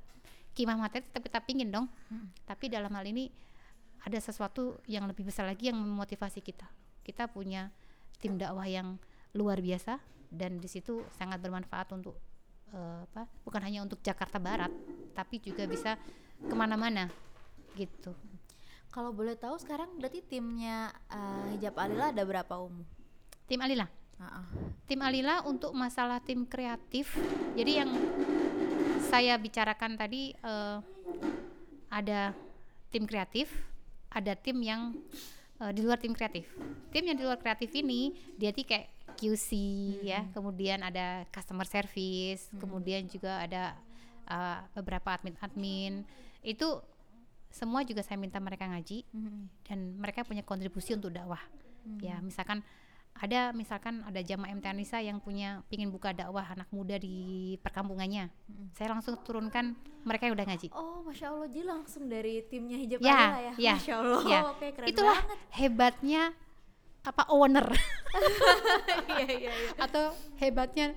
kimah 0.54 0.78
materi 0.78 1.06
tetap 1.06 1.22
kita 1.22 1.38
pingin 1.42 1.70
dong 1.70 1.86
hmm. 2.10 2.46
tapi 2.46 2.70
dalam 2.70 2.90
hal 2.90 3.06
ini 3.06 3.30
ada 4.02 4.18
sesuatu 4.18 4.78
yang 4.86 5.06
lebih 5.10 5.26
besar 5.26 5.46
lagi 5.46 5.70
yang 5.70 5.78
memotivasi 5.78 6.42
kita 6.42 6.66
kita 7.02 7.30
punya 7.30 7.70
tim 8.18 8.38
dakwah 8.38 8.66
yang 8.66 8.98
luar 9.34 9.62
biasa 9.62 9.98
dan 10.28 10.60
di 10.60 10.68
situ 10.68 11.02
sangat 11.16 11.40
bermanfaat 11.40 11.88
untuk 11.94 12.18
uh, 12.74 13.04
apa 13.08 13.26
bukan 13.46 13.62
hanya 13.64 13.80
untuk 13.84 14.02
Jakarta 14.04 14.36
Barat 14.36 14.72
tapi 15.18 15.42
juga 15.42 15.66
bisa 15.66 15.98
ke 16.38 16.54
mana-mana 16.54 17.10
gitu 17.74 18.14
Kalau 18.94 19.10
boleh 19.10 19.34
tahu 19.34 19.58
sekarang 19.58 19.98
berarti 19.98 20.22
timnya 20.22 20.94
uh, 21.10 21.50
Hijab 21.54 21.76
Alila 21.76 22.14
ada 22.14 22.22
berapa 22.24 22.54
umum? 22.56 22.82
Tim 23.44 23.60
Alila. 23.60 23.84
Uh-uh. 24.16 24.46
Tim 24.88 25.00
Alila 25.04 25.44
untuk 25.44 25.76
masalah 25.76 26.24
tim 26.24 26.48
kreatif. 26.48 27.12
Jadi 27.52 27.78
yang 27.78 27.90
saya 29.12 29.36
bicarakan 29.36 29.94
tadi 30.00 30.32
uh, 30.40 30.80
ada 31.92 32.32
tim 32.88 33.04
kreatif, 33.04 33.52
ada 34.08 34.32
tim 34.34 34.56
yang 34.64 34.96
uh, 35.60 35.70
di 35.70 35.84
luar 35.84 36.00
tim 36.00 36.16
kreatif. 36.16 36.48
Tim 36.90 37.12
yang 37.12 37.16
di 37.20 37.24
luar 37.28 37.38
kreatif 37.38 37.70
ini 37.76 38.16
dia 38.40 38.50
tuh 38.56 38.64
kayak 38.64 38.88
QC 39.18 39.50
hmm. 39.52 40.06
ya, 40.06 40.20
kemudian 40.32 40.80
ada 40.80 41.26
customer 41.28 41.66
service, 41.66 42.48
hmm. 42.50 42.58
kemudian 42.62 43.02
juga 43.10 43.42
ada 43.42 43.76
uh, 44.28 44.60
beberapa 44.76 45.16
admin-admin. 45.16 46.04
Itu 46.44 46.84
semua 47.48 47.82
juga 47.82 48.04
saya 48.04 48.20
minta 48.20 48.36
mereka 48.38 48.68
ngaji 48.68 49.08
hmm. 49.08 49.64
dan 49.64 49.78
mereka 49.96 50.22
punya 50.22 50.44
kontribusi 50.44 50.94
untuk 50.94 51.10
dakwah. 51.10 51.40
Hmm. 51.84 51.98
Ya, 52.04 52.20
misalkan 52.20 52.60
ada 53.18 53.50
misalkan 53.50 54.06
ada 54.06 54.20
jamaah 54.22 54.54
MT 54.54 54.66
Anissa 54.70 54.98
yang 55.02 55.18
punya 55.18 55.66
pingin 55.66 55.90
buka 55.90 56.14
dakwah 56.14 56.46
anak 56.46 56.70
muda 56.70 56.94
di 57.02 57.58
perkampungannya 57.66 58.30
hmm. 58.30 58.78
saya 58.78 58.94
langsung 58.94 59.18
turunkan 59.26 59.74
mereka 60.06 60.30
yang 60.30 60.38
udah 60.38 60.46
ngaji 60.46 60.68
oh 60.70 61.02
masya 61.02 61.34
allah 61.34 61.48
jadi 61.50 61.66
langsung 61.66 62.06
dari 62.06 62.46
timnya 62.46 62.78
hijab 62.78 62.98
ya, 63.02 63.10
ya, 63.10 63.52
ya 63.58 63.74
masya 63.74 63.94
allah 63.98 64.22
ya. 64.22 64.40
oke 64.54 64.66
keren 64.70 64.86
itulah 64.86 65.18
banget. 65.18 65.38
hebatnya 65.50 66.22
apa 67.02 67.22
owner 67.32 67.66
iya, 69.18 69.26
iya, 69.26 69.52
iya. 69.56 69.70
atau 69.82 70.14
hebatnya 70.38 70.94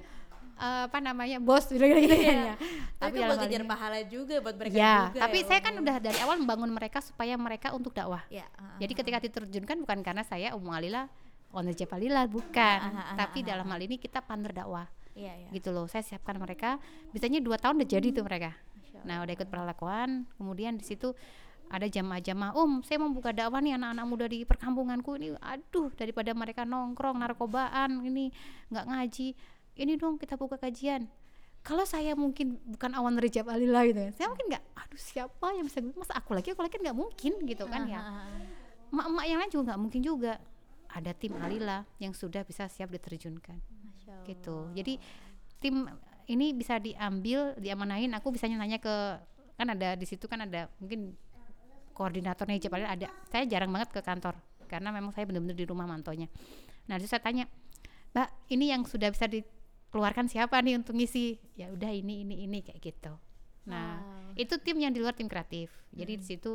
uh, 0.62 0.86
apa 0.86 1.00
namanya 1.02 1.42
bos 1.42 1.66
gitu 1.66 1.82
gitu 1.82 2.16
ya. 2.22 2.54
Tapi 3.02 3.18
kan 3.18 3.28
buat 3.34 3.42
kejar 3.50 3.64
pahala 3.66 4.00
juga 4.06 4.38
buat 4.38 4.56
mereka 4.56 4.78
ya, 4.78 5.10
juga. 5.10 5.20
Tapi 5.26 5.38
ya, 5.42 5.46
saya 5.50 5.60
kan 5.66 5.74
udah 5.82 5.96
dari 5.98 6.20
awal 6.22 6.38
membangun 6.38 6.72
mereka 6.72 7.02
supaya 7.02 7.34
mereka 7.36 7.74
untuk 7.74 7.98
dakwah. 7.98 8.22
Ya, 8.30 8.46
uh, 8.62 8.78
Jadi 8.78 8.94
ketika 8.94 9.18
diterjunkan 9.18 9.82
bukan 9.82 10.00
karena 10.06 10.22
saya 10.22 10.54
Ummu 10.54 10.70
Alila 10.70 11.10
owner 11.52 11.76
Cepalila 11.76 12.24
bukan, 12.30 12.80
uh, 12.80 13.12
uh, 13.12 13.18
tapi 13.18 13.44
dalam 13.44 13.68
hal 13.68 13.82
ini 13.82 13.98
kita 13.98 14.22
partner 14.24 14.54
dakwah. 14.54 14.88
Iya, 15.12 15.34
iya. 15.36 15.50
Gitu 15.52 15.74
loh. 15.76 15.90
Saya 15.92 16.06
siapkan 16.08 16.40
mereka. 16.40 16.80
Biasanya 17.12 17.44
dua 17.44 17.60
tahun 17.60 17.84
udah 17.84 17.90
jadi 17.90 18.08
tuh 18.16 18.24
mereka. 18.24 18.56
Nah, 19.04 19.26
udah 19.26 19.34
ikut 19.34 19.50
perlakuan. 19.52 20.24
Kemudian 20.40 20.80
di 20.80 20.86
situ 20.88 21.12
ada 21.72 21.88
jamaah-jamaah 21.88 22.52
um 22.60 22.84
saya 22.84 23.00
mau 23.00 23.08
buka 23.16 23.32
dakwah 23.32 23.64
nih 23.64 23.80
anak-anak 23.80 24.06
muda 24.06 24.26
di 24.28 24.44
perkampunganku 24.44 25.16
ini 25.16 25.32
aduh 25.40 25.88
daripada 25.96 26.36
mereka 26.36 26.68
nongkrong 26.68 27.16
narkobaan 27.24 28.04
ini 28.04 28.28
nggak 28.68 28.86
ngaji 28.92 29.28
ini 29.76 29.96
dong 29.96 30.20
kita 30.20 30.36
buka 30.36 30.60
kajian. 30.60 31.08
Kalau 31.62 31.86
saya 31.86 32.18
mungkin 32.18 32.58
bukan 32.66 32.92
awan 32.98 33.22
rejab 33.22 33.46
alila 33.46 33.86
gitu 33.86 34.02
ya 34.02 34.10
saya 34.18 34.34
mungkin 34.34 34.50
nggak 34.50 34.64
aduh 34.74 34.98
siapa 34.98 35.46
yang 35.54 35.70
bisa 35.70 35.78
masa 35.94 36.18
aku 36.18 36.34
lagi 36.34 36.58
aku 36.58 36.66
lagi 36.66 36.82
nggak 36.82 36.98
mungkin 36.98 37.34
gitu 37.46 37.66
kan 37.70 37.86
ya. 37.86 38.02
Emak-emak 38.90 39.26
yang 39.30 39.38
lain 39.40 39.52
juga 39.54 39.64
nggak 39.72 39.82
mungkin 39.82 40.02
juga. 40.02 40.34
Ada 40.92 41.16
tim 41.16 41.38
alila 41.40 41.88
yang 42.02 42.12
sudah 42.12 42.44
bisa 42.44 42.68
siap 42.68 42.92
diterjunkan. 42.92 43.58
Gitu. 44.28 44.58
Jadi 44.76 44.94
tim 45.62 45.88
ini 46.28 46.52
bisa 46.52 46.82
diambil 46.82 47.56
diamanain. 47.62 48.10
Aku 48.18 48.34
bisa 48.34 48.50
nanya 48.50 48.82
ke 48.82 49.22
kan 49.62 49.78
ada 49.78 49.94
di 49.94 50.10
situ 50.10 50.26
kan 50.26 50.42
ada 50.42 50.74
mungkin 50.82 51.14
koordinatornya 51.94 52.58
hijab 52.58 52.74
alila 52.74 52.90
ada 52.98 53.08
saya 53.30 53.46
jarang 53.46 53.70
banget 53.70 53.94
ke 53.94 54.02
kantor 54.02 54.34
karena 54.66 54.90
memang 54.90 55.14
saya 55.14 55.30
benar-benar 55.30 55.54
di 55.54 55.70
rumah 55.70 55.86
mantonya 55.86 56.26
nah 56.90 56.98
itu 56.98 57.06
saya 57.06 57.22
tanya 57.22 57.46
mbak 58.10 58.28
ini 58.50 58.74
yang 58.74 58.82
sudah 58.90 59.14
bisa 59.14 59.30
dikeluarkan 59.92 60.32
siapa 60.32 60.56
nih 60.64 60.80
untuk 60.80 60.96
ngisi? 60.96 61.36
Ya 61.60 61.68
udah 61.68 61.92
ini 61.92 62.24
ini 62.24 62.48
ini 62.48 62.64
kayak 62.64 62.80
gitu. 62.80 63.12
Nah 63.68 64.00
wow. 64.00 64.40
itu 64.40 64.56
tim 64.64 64.80
yang 64.80 64.96
di 64.96 65.04
luar 65.04 65.12
tim 65.12 65.28
kreatif. 65.28 65.68
Jadi 65.92 66.16
hmm. 66.16 66.22
di 66.24 66.26
situ 66.26 66.52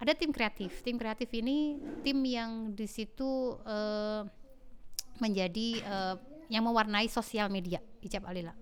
ada 0.00 0.16
tim 0.16 0.32
kreatif. 0.32 0.80
Tim 0.80 0.96
kreatif 0.96 1.28
ini 1.36 1.76
tim 2.00 2.24
yang 2.24 2.72
di 2.72 2.88
situ 2.88 3.60
uh, 3.68 4.24
menjadi 5.20 5.68
uh, 5.84 6.16
yang 6.48 6.64
mewarnai 6.64 7.04
sosial 7.12 7.52
media 7.52 7.84
ijab 8.00 8.24
alila. 8.24 8.56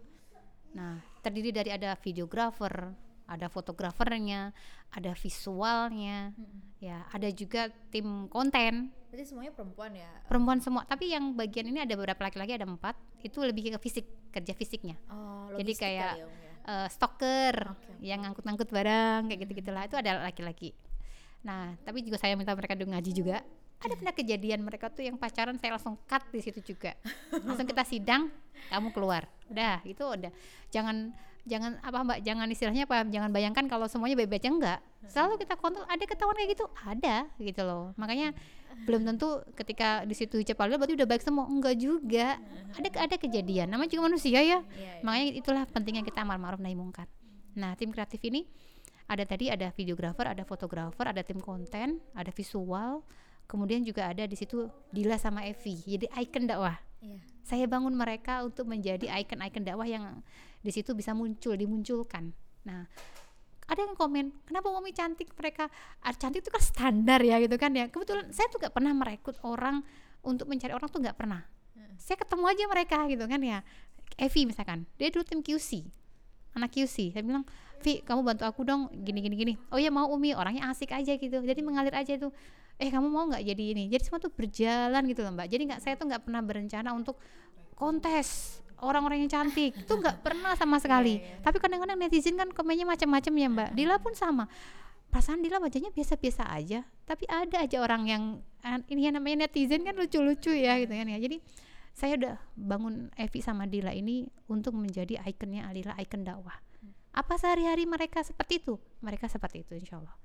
Nah 0.74 0.98
terdiri 1.22 1.54
dari 1.54 1.70
ada 1.70 1.94
videografer 1.94 2.90
ada 3.32 3.48
fotografernya 3.48 4.52
ada 4.92 5.12
visualnya 5.16 6.36
hmm. 6.36 6.84
ya 6.84 7.02
ada 7.08 7.28
juga 7.32 7.72
tim 7.88 8.28
konten 8.28 8.92
Berarti 9.12 9.28
semuanya 9.28 9.52
perempuan 9.52 9.92
ya? 9.92 10.08
Perempuan 10.24 10.58
semua, 10.64 10.88
tapi 10.88 11.12
yang 11.12 11.36
bagian 11.36 11.68
ini 11.68 11.84
ada 11.84 11.92
beberapa 12.00 12.16
laki-laki 12.24 12.56
ada 12.56 12.64
empat, 12.64 12.96
itu 13.20 13.44
lebih 13.44 13.76
ke 13.76 13.78
fisik 13.84 14.08
kerja 14.32 14.56
fisiknya. 14.56 14.96
Oh, 15.12 15.52
Jadi 15.52 15.76
kayak 15.76 16.12
ya, 16.16 16.24
uh, 16.64 16.88
stoker 16.88 17.76
okay. 17.76 18.00
yang 18.00 18.24
ngangkut-ngangkut 18.24 18.72
barang 18.72 19.28
kayak 19.28 19.44
gitu-gitulah 19.44 19.84
itu 19.84 20.00
ada 20.00 20.24
laki-laki. 20.24 20.72
Nah, 21.44 21.76
tapi 21.84 22.00
juga 22.00 22.16
saya 22.16 22.40
minta 22.40 22.56
mereka 22.56 22.72
dulu 22.72 22.96
ngaji 22.96 23.12
juga. 23.12 23.44
Ada 23.84 24.00
pernah 24.00 24.14
kejadian 24.16 24.64
mereka 24.64 24.88
tuh 24.88 25.04
yang 25.04 25.20
pacaran 25.20 25.60
saya 25.60 25.76
langsung 25.76 26.00
cut 26.08 26.24
di 26.32 26.40
situ 26.40 26.64
juga. 26.64 26.96
langsung 27.44 27.68
kita 27.68 27.84
sidang, 27.84 28.32
kamu 28.72 28.96
keluar. 28.96 29.28
Udah, 29.52 29.84
itu 29.84 30.00
udah. 30.08 30.32
Jangan 30.72 31.12
jangan 31.42 31.78
apa 31.82 31.98
Mbak, 32.06 32.18
jangan 32.22 32.46
istilahnya 32.50 32.84
apa? 32.86 33.02
Jangan 33.10 33.30
bayangkan 33.34 33.64
kalau 33.66 33.86
semuanya 33.90 34.14
baik-baik 34.18 34.46
enggak. 34.46 34.78
Selalu 35.10 35.42
kita 35.42 35.58
kontrol 35.58 35.86
ada 35.90 36.04
ketahuan 36.06 36.36
kayak 36.38 36.50
gitu, 36.54 36.64
ada 36.86 37.16
gitu 37.42 37.62
loh. 37.66 37.90
Makanya 37.98 38.34
belum 38.86 39.02
tentu 39.04 39.42
ketika 39.58 40.06
di 40.06 40.14
situ 40.14 40.38
hijab 40.38 40.56
berarti 40.58 40.94
udah 40.94 41.08
baik 41.08 41.22
semua. 41.22 41.50
Enggak 41.50 41.76
juga. 41.78 42.38
Ada 42.78 43.10
ada 43.10 43.16
kejadian. 43.18 43.70
Namanya 43.70 43.90
juga 43.90 44.08
manusia 44.10 44.38
ya. 44.38 44.42
Iya, 44.42 44.58
iya. 44.62 44.92
Makanya 45.02 45.26
itulah 45.34 45.62
pentingnya 45.66 46.02
kita 46.06 46.22
amar 46.22 46.38
ma'ruf 46.38 46.62
nahi 46.62 46.78
mungkar. 46.78 47.10
Nah, 47.52 47.76
tim 47.76 47.92
kreatif 47.92 48.22
ini 48.24 48.48
ada 49.10 49.28
tadi 49.28 49.52
ada 49.52 49.68
videografer, 49.74 50.24
ada 50.24 50.46
fotografer, 50.46 51.04
ada 51.04 51.20
tim 51.20 51.36
konten, 51.42 52.00
ada 52.16 52.32
visual, 52.32 53.04
kemudian 53.44 53.84
juga 53.84 54.08
ada 54.08 54.24
di 54.24 54.36
situ 54.38 54.72
Dila 54.88 55.20
sama 55.20 55.44
Evi. 55.44 55.76
Jadi 55.84 56.06
icon 56.16 56.48
dakwah. 56.48 56.80
Yeah. 57.02 57.20
Saya 57.42 57.66
bangun 57.66 57.92
mereka 57.92 58.46
untuk 58.46 58.70
menjadi 58.70 59.10
icon-icon 59.10 59.66
dakwah 59.66 59.84
yang 59.84 60.22
di 60.62 60.70
situ 60.70 60.94
bisa 60.94 61.12
muncul, 61.12 61.58
dimunculkan. 61.58 62.30
Nah, 62.64 62.86
ada 63.66 63.80
yang 63.82 63.98
komen, 63.98 64.46
kenapa 64.46 64.70
Umi 64.70 64.94
cantik 64.94 65.34
mereka? 65.34 65.66
Ah, 66.00 66.14
cantik 66.14 66.46
itu 66.46 66.50
kan 66.50 66.62
standar 66.62 67.20
ya 67.22 67.42
gitu 67.42 67.58
kan 67.58 67.74
ya. 67.74 67.90
Kebetulan 67.90 68.30
saya 68.30 68.46
tuh 68.48 68.62
gak 68.62 68.74
pernah 68.74 68.94
merekrut 68.94 69.36
orang 69.42 69.82
untuk 70.22 70.46
mencari 70.46 70.70
orang 70.72 70.88
tuh 70.88 71.02
gak 71.02 71.18
pernah. 71.18 71.42
Hmm. 71.74 71.98
Saya 71.98 72.16
ketemu 72.16 72.44
aja 72.46 72.64
mereka 72.70 72.98
gitu 73.10 73.24
kan 73.26 73.40
ya. 73.42 73.58
Evi 74.16 74.46
misalkan, 74.46 74.86
dia 75.00 75.08
dulu 75.08 75.24
tim 75.24 75.40
QC, 75.40 75.88
anak 76.54 76.70
QC. 76.70 77.16
Saya 77.16 77.24
bilang, 77.24 77.48
Vi 77.82 77.98
kamu 78.06 78.22
bantu 78.22 78.46
aku 78.46 78.62
dong 78.62 78.86
gini 78.94 79.18
gini 79.18 79.34
gini 79.34 79.52
oh 79.74 79.78
ya 79.78 79.90
mau 79.90 80.06
Umi 80.06 80.38
orangnya 80.38 80.70
asik 80.70 80.94
aja 80.94 81.18
gitu 81.18 81.42
jadi 81.42 81.58
mengalir 81.66 81.90
aja 81.90 82.14
itu 82.14 82.30
eh 82.78 82.88
kamu 82.88 83.10
mau 83.10 83.26
nggak 83.26 83.42
jadi 83.42 83.64
ini 83.74 83.90
jadi 83.90 84.02
semua 84.06 84.22
tuh 84.22 84.30
berjalan 84.30 85.02
gitu 85.10 85.26
loh 85.26 85.34
mbak 85.34 85.50
jadi 85.50 85.62
nggak 85.66 85.80
saya 85.82 85.94
tuh 85.98 86.06
nggak 86.06 86.22
pernah 86.22 86.40
berencana 86.46 86.94
untuk 86.94 87.18
kontes 87.74 88.62
orang-orang 88.82 89.24
yang 89.24 89.30
cantik. 89.30 89.72
Itu 89.72 89.94
nggak 89.96 90.20
pernah 90.26 90.52
sama 90.58 90.82
sekali. 90.82 91.22
Yeah, 91.22 91.38
yeah. 91.38 91.42
tapi 91.46 91.56
kadang-kadang 91.62 91.96
netizen 91.96 92.34
kan 92.34 92.50
komennya 92.50 92.84
macam-macam 92.84 93.32
ya 93.32 93.48
mbak. 93.48 93.68
Dila 93.78 93.96
pun 94.02 94.12
sama. 94.18 94.50
Perasaan 95.08 95.40
Dila 95.44 95.62
wajahnya 95.62 95.94
biasa-biasa 95.94 96.50
aja. 96.50 96.82
Tapi 97.06 97.24
ada 97.30 97.62
aja 97.62 97.78
orang 97.78 98.02
yang 98.10 98.22
ini 98.90 99.06
yang 99.06 99.16
namanya 99.16 99.46
netizen 99.46 99.86
kan 99.86 99.94
lucu-lucu 99.94 100.50
ya 100.52 100.76
gitu 100.82 100.92
kan 100.92 101.06
ya. 101.06 101.18
Jadi 101.22 101.38
saya 101.92 102.16
udah 102.16 102.34
bangun 102.56 103.12
Evi 103.14 103.40
sama 103.44 103.68
Dila 103.68 103.92
ini 103.92 104.26
untuk 104.48 104.74
menjadi 104.74 105.20
ikonnya 105.22 105.68
Alila 105.68 105.94
ikon 106.00 106.24
dakwah. 106.24 106.56
Apa 107.12 107.36
sehari-hari 107.36 107.84
mereka 107.84 108.24
seperti 108.24 108.64
itu? 108.64 108.80
Mereka 109.04 109.28
seperti 109.28 109.60
itu 109.60 109.76
insya 109.76 110.00
Allah. 110.00 110.16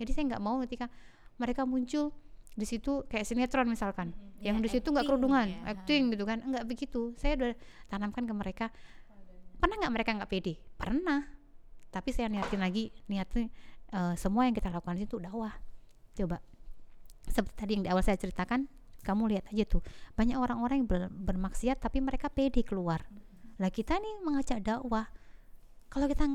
Jadi 0.00 0.10
saya 0.16 0.24
nggak 0.32 0.42
mau 0.42 0.56
ketika 0.64 0.88
mereka 1.36 1.68
muncul 1.68 2.16
di 2.54 2.66
situ 2.66 3.06
kayak 3.06 3.24
sinetron 3.24 3.66
misalkan 3.70 4.10
hmm, 4.10 4.42
yang 4.42 4.58
ya, 4.58 4.64
di 4.64 4.70
situ 4.70 4.90
nggak 4.90 5.06
kerudungan 5.06 5.46
ya. 5.46 5.76
acting 5.76 6.10
gitu 6.12 6.24
kan 6.26 6.42
nggak 6.42 6.64
begitu. 6.66 7.14
Saya 7.16 7.36
udah 7.38 7.52
tanamkan 7.88 8.26
ke 8.26 8.34
mereka. 8.34 8.66
Pernah 9.60 9.76
nggak 9.80 9.92
mereka 9.94 10.10
nggak 10.16 10.30
pede? 10.30 10.54
Pernah. 10.74 11.26
Tapi 11.90 12.10
saya 12.14 12.30
niatin 12.30 12.62
lagi 12.62 12.94
niatin 13.10 13.50
uh, 13.94 14.14
semua 14.14 14.46
yang 14.46 14.54
kita 14.54 14.70
lakukan 14.70 14.98
itu 14.98 15.18
dakwah 15.18 15.54
coba 16.10 16.42
seperti 17.30 17.56
tadi 17.56 17.70
yang 17.78 17.82
di 17.86 17.90
awal 17.90 18.02
saya 18.02 18.18
ceritakan 18.18 18.66
kamu 19.00 19.32
lihat 19.36 19.48
aja 19.48 19.64
tuh 19.64 19.80
banyak 20.18 20.36
orang-orang 20.36 20.84
yang 20.84 20.88
ber, 20.88 21.02
bermaksiat 21.08 21.80
tapi 21.80 22.04
mereka 22.04 22.28
pede 22.28 22.60
keluar. 22.60 23.06
Lah 23.56 23.72
kita 23.72 23.96
nih 23.96 24.24
mengajak 24.24 24.60
dakwah. 24.60 25.08
Kalau 25.88 26.06
kita 26.06 26.28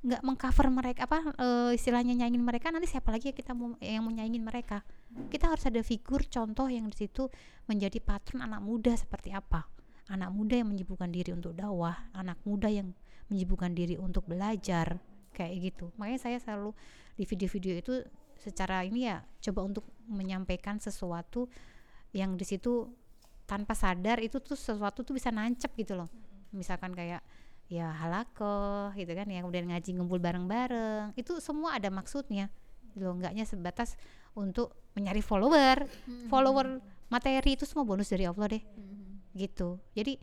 nggak 0.00 0.24
mengcover 0.24 0.72
mereka 0.72 1.04
apa 1.04 1.36
uh, 1.36 1.70
istilahnya 1.76 2.16
nyanyiin 2.16 2.40
mereka 2.40 2.72
nanti 2.72 2.88
siapa 2.88 3.12
lagi 3.12 3.36
kita 3.36 3.52
mau 3.52 3.76
yang 3.84 4.00
mau 4.00 4.12
nyanyiin 4.12 4.40
mereka? 4.40 4.80
Kita 5.28 5.52
harus 5.52 5.68
ada 5.68 5.84
figur 5.84 6.24
contoh 6.24 6.72
yang 6.72 6.88
di 6.88 6.96
situ 6.96 7.28
menjadi 7.68 8.00
patron 8.00 8.40
anak 8.40 8.64
muda 8.64 8.96
seperti 8.96 9.36
apa? 9.36 9.68
Anak 10.08 10.32
muda 10.32 10.56
yang 10.56 10.72
menyibukkan 10.72 11.12
diri 11.12 11.36
untuk 11.36 11.52
dakwah 11.52 12.08
anak 12.16 12.40
muda 12.48 12.72
yang 12.72 12.96
menyibukkan 13.28 13.76
diri 13.76 14.00
untuk 14.00 14.24
belajar 14.24 14.96
kayak 15.36 15.54
gitu. 15.70 15.92
Makanya 16.00 16.20
saya 16.20 16.38
selalu 16.40 16.72
di 17.14 17.24
video-video 17.28 17.74
itu 17.76 17.94
secara 18.40 18.80
ini 18.82 19.04
ya 19.04 19.20
coba 19.44 19.68
untuk 19.68 19.84
menyampaikan 20.08 20.80
sesuatu 20.80 21.52
yang 22.16 22.40
di 22.40 22.48
situ 22.48 22.88
tanpa 23.44 23.76
sadar 23.76 24.16
itu 24.24 24.40
tuh 24.40 24.56
sesuatu 24.56 25.04
tuh 25.04 25.12
bisa 25.12 25.28
nancep 25.28 25.70
gitu 25.76 25.92
loh. 25.92 26.08
Misalkan 26.56 26.96
kayak 26.96 27.20
ya 27.70 27.94
halako 28.02 28.90
gitu 28.98 29.14
kan 29.14 29.30
ya 29.30 29.46
kemudian 29.46 29.70
ngaji 29.70 29.90
ngumpul 29.94 30.18
bareng-bareng. 30.18 31.14
Itu 31.14 31.38
semua 31.38 31.78
ada 31.78 31.86
maksudnya. 31.86 32.50
Loh 32.98 33.14
nggaknya 33.14 33.46
sebatas 33.46 33.94
untuk 34.34 34.74
mencari 34.98 35.22
follower. 35.22 35.86
Follower 36.26 36.82
materi 37.06 37.54
itu 37.54 37.62
semua 37.62 37.86
bonus 37.86 38.10
dari 38.10 38.26
Allah 38.26 38.50
deh. 38.50 38.62
Gitu. 39.38 39.78
Jadi 39.94 40.18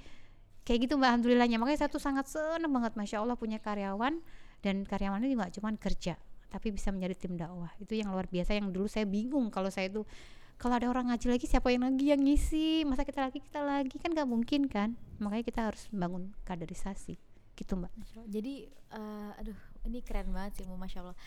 kayak 0.67 0.79
gitu 0.91 0.99
mbak 0.99 1.07
alhamdulillahnya. 1.15 1.55
Makanya 1.55 1.87
saya 1.87 1.89
tuh 1.89 2.03
sangat 2.03 2.27
seneng 2.27 2.67
banget 2.67 2.99
masya 2.99 3.23
Allah 3.23 3.39
punya 3.39 3.63
karyawan. 3.63 4.19
Dan 4.59 4.83
karyawannya 4.83 5.31
juga 5.31 5.47
cuma 5.47 5.71
kerja 5.79 6.19
tapi 6.47 6.71
bisa 6.71 6.91
menjadi 6.91 7.15
tim 7.15 7.39
dakwah. 7.39 7.71
Itu 7.79 7.95
yang 7.95 8.11
luar 8.11 8.27
biasa 8.27 8.55
yang 8.59 8.71
dulu 8.75 8.91
saya 8.91 9.07
bingung 9.07 9.51
kalau 9.51 9.71
saya 9.71 9.87
tuh 9.87 10.03
kalau 10.57 10.73
ada 10.73 10.89
orang 10.89 11.13
ngaji 11.13 11.27
lagi 11.31 11.45
siapa 11.47 11.71
yang 11.71 11.87
lagi 11.87 12.11
yang 12.11 12.19
ngisi? 12.23 12.83
Masa 12.83 13.07
kita 13.07 13.23
lagi 13.23 13.39
kita 13.39 13.63
lagi? 13.63 13.95
Kan 13.99 14.11
nggak 14.11 14.27
mungkin 14.27 14.67
kan? 14.67 14.99
Makanya 15.21 15.43
kita 15.47 15.61
harus 15.71 15.87
bangun 15.95 16.33
kaderisasi 16.43 17.26
gitu 17.57 17.73
mbak 17.73 17.91
jadi 18.29 18.69
uh, 18.93 19.39
aduh 19.41 19.57
ini 19.89 20.05
keren 20.05 20.29
banget 20.29 20.61
sih 20.61 20.65
mu 20.69 20.77
masya 20.77 21.01
allah 21.01 21.17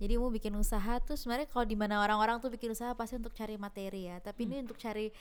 jadi 0.00 0.16
mau 0.16 0.32
bikin 0.32 0.54
usaha 0.56 0.96
tuh 1.02 1.18
sebenarnya 1.18 1.50
kalau 1.50 1.66
di 1.66 1.76
mana 1.76 2.00
orang-orang 2.00 2.40
tuh 2.40 2.48
bikin 2.48 2.72
usaha 2.72 2.94
pasti 2.96 3.18
untuk 3.18 3.34
cari 3.34 3.58
materi 3.58 4.08
ya 4.08 4.22
tapi 4.22 4.46
hmm. 4.46 4.48
ini 4.48 4.56
untuk 4.64 4.78
cari 4.78 5.12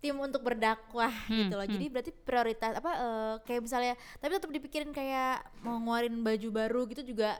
tim 0.00 0.16
untuk 0.16 0.40
berdakwah 0.40 1.12
hmm, 1.28 1.38
gitu 1.46 1.54
loh. 1.54 1.66
Hmm. 1.68 1.74
Jadi 1.76 1.86
berarti 1.92 2.10
prioritas 2.24 2.72
apa 2.72 2.92
uh, 2.96 3.34
kayak 3.44 3.60
misalnya 3.68 3.94
tapi 4.16 4.32
tetap 4.32 4.50
dipikirin 4.50 4.90
kayak 4.96 5.44
mau 5.60 5.76
ngeluarin 5.76 6.16
baju 6.24 6.48
baru 6.48 6.80
gitu 6.88 7.12
juga 7.14 7.36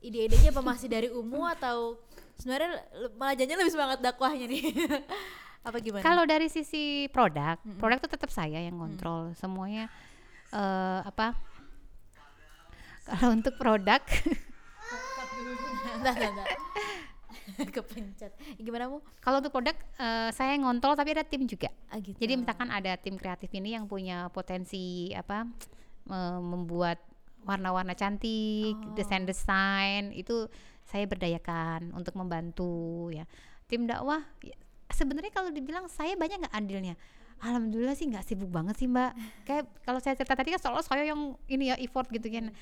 ide-idenya 0.00 0.52
apa 0.52 0.64
masih 0.64 0.88
dari 0.88 1.08
Umu 1.12 1.44
atau 1.54 2.00
sebenarnya 2.40 2.80
malah 3.20 3.36
jangan 3.36 3.60
lebih 3.60 3.72
semangat 3.72 3.98
dakwahnya 4.00 4.46
nih. 4.48 4.64
apa 5.68 5.76
gimana? 5.80 6.04
Kalau 6.04 6.24
dari 6.28 6.48
sisi 6.48 7.08
produk, 7.12 7.60
hmm. 7.60 7.80
produk 7.80 8.00
itu 8.00 8.08
tetap 8.08 8.32
saya 8.32 8.60
yang 8.64 8.76
kontrol 8.76 9.32
hmm. 9.32 9.36
semuanya 9.36 9.84
uh, 10.56 11.04
apa? 11.04 11.36
Kalau 13.04 13.36
untuk 13.36 13.54
produk. 13.60 14.00
Kepencet. 17.74 18.32
Gimana 18.56 18.88
bu? 18.88 19.04
Kalau 19.20 19.44
untuk 19.44 19.52
produk 19.52 19.76
uh, 20.00 20.32
saya 20.32 20.56
ngontrol 20.56 20.96
tapi 20.96 21.12
ada 21.12 21.24
tim 21.24 21.44
juga. 21.44 21.68
Ah, 21.92 22.00
gitu. 22.00 22.16
jadi 22.16 22.40
misalkan 22.40 22.72
ada 22.72 22.96
tim 22.96 23.20
kreatif 23.20 23.52
ini 23.52 23.76
yang 23.76 23.84
punya 23.84 24.32
potensi 24.32 25.12
apa 25.12 25.48
membuat 26.44 27.00
warna-warna 27.48 27.96
cantik 27.96 28.76
oh. 28.76 28.92
desain-desain 28.92 30.12
itu 30.12 30.48
saya 30.84 31.08
berdayakan 31.08 31.92
untuk 31.96 32.16
membantu 32.16 33.08
ya. 33.08 33.24
Tim 33.68 33.88
dakwah 33.88 34.20
ya, 34.44 34.56
sebenarnya 34.92 35.32
kalau 35.32 35.48
dibilang 35.48 35.88
saya 35.88 36.12
banyak 36.16 36.44
nggak 36.44 36.56
andilnya? 36.56 36.94
Alhamdulillah 37.40 37.96
sih 37.96 38.08
nggak 38.08 38.24
sibuk 38.24 38.48
banget 38.52 38.76
sih 38.80 38.88
mbak. 38.88 39.12
Kayak 39.48 39.68
kalau 39.84 40.00
saya 40.00 40.16
cerita 40.16 40.36
tadi 40.36 40.52
kan 40.56 40.60
soal 40.60 40.80
saya 40.84 41.04
yang 41.08 41.36
ini 41.48 41.72
ya 41.72 41.76
effort 41.80 42.08
gitu 42.12 42.28
kan 42.28 42.52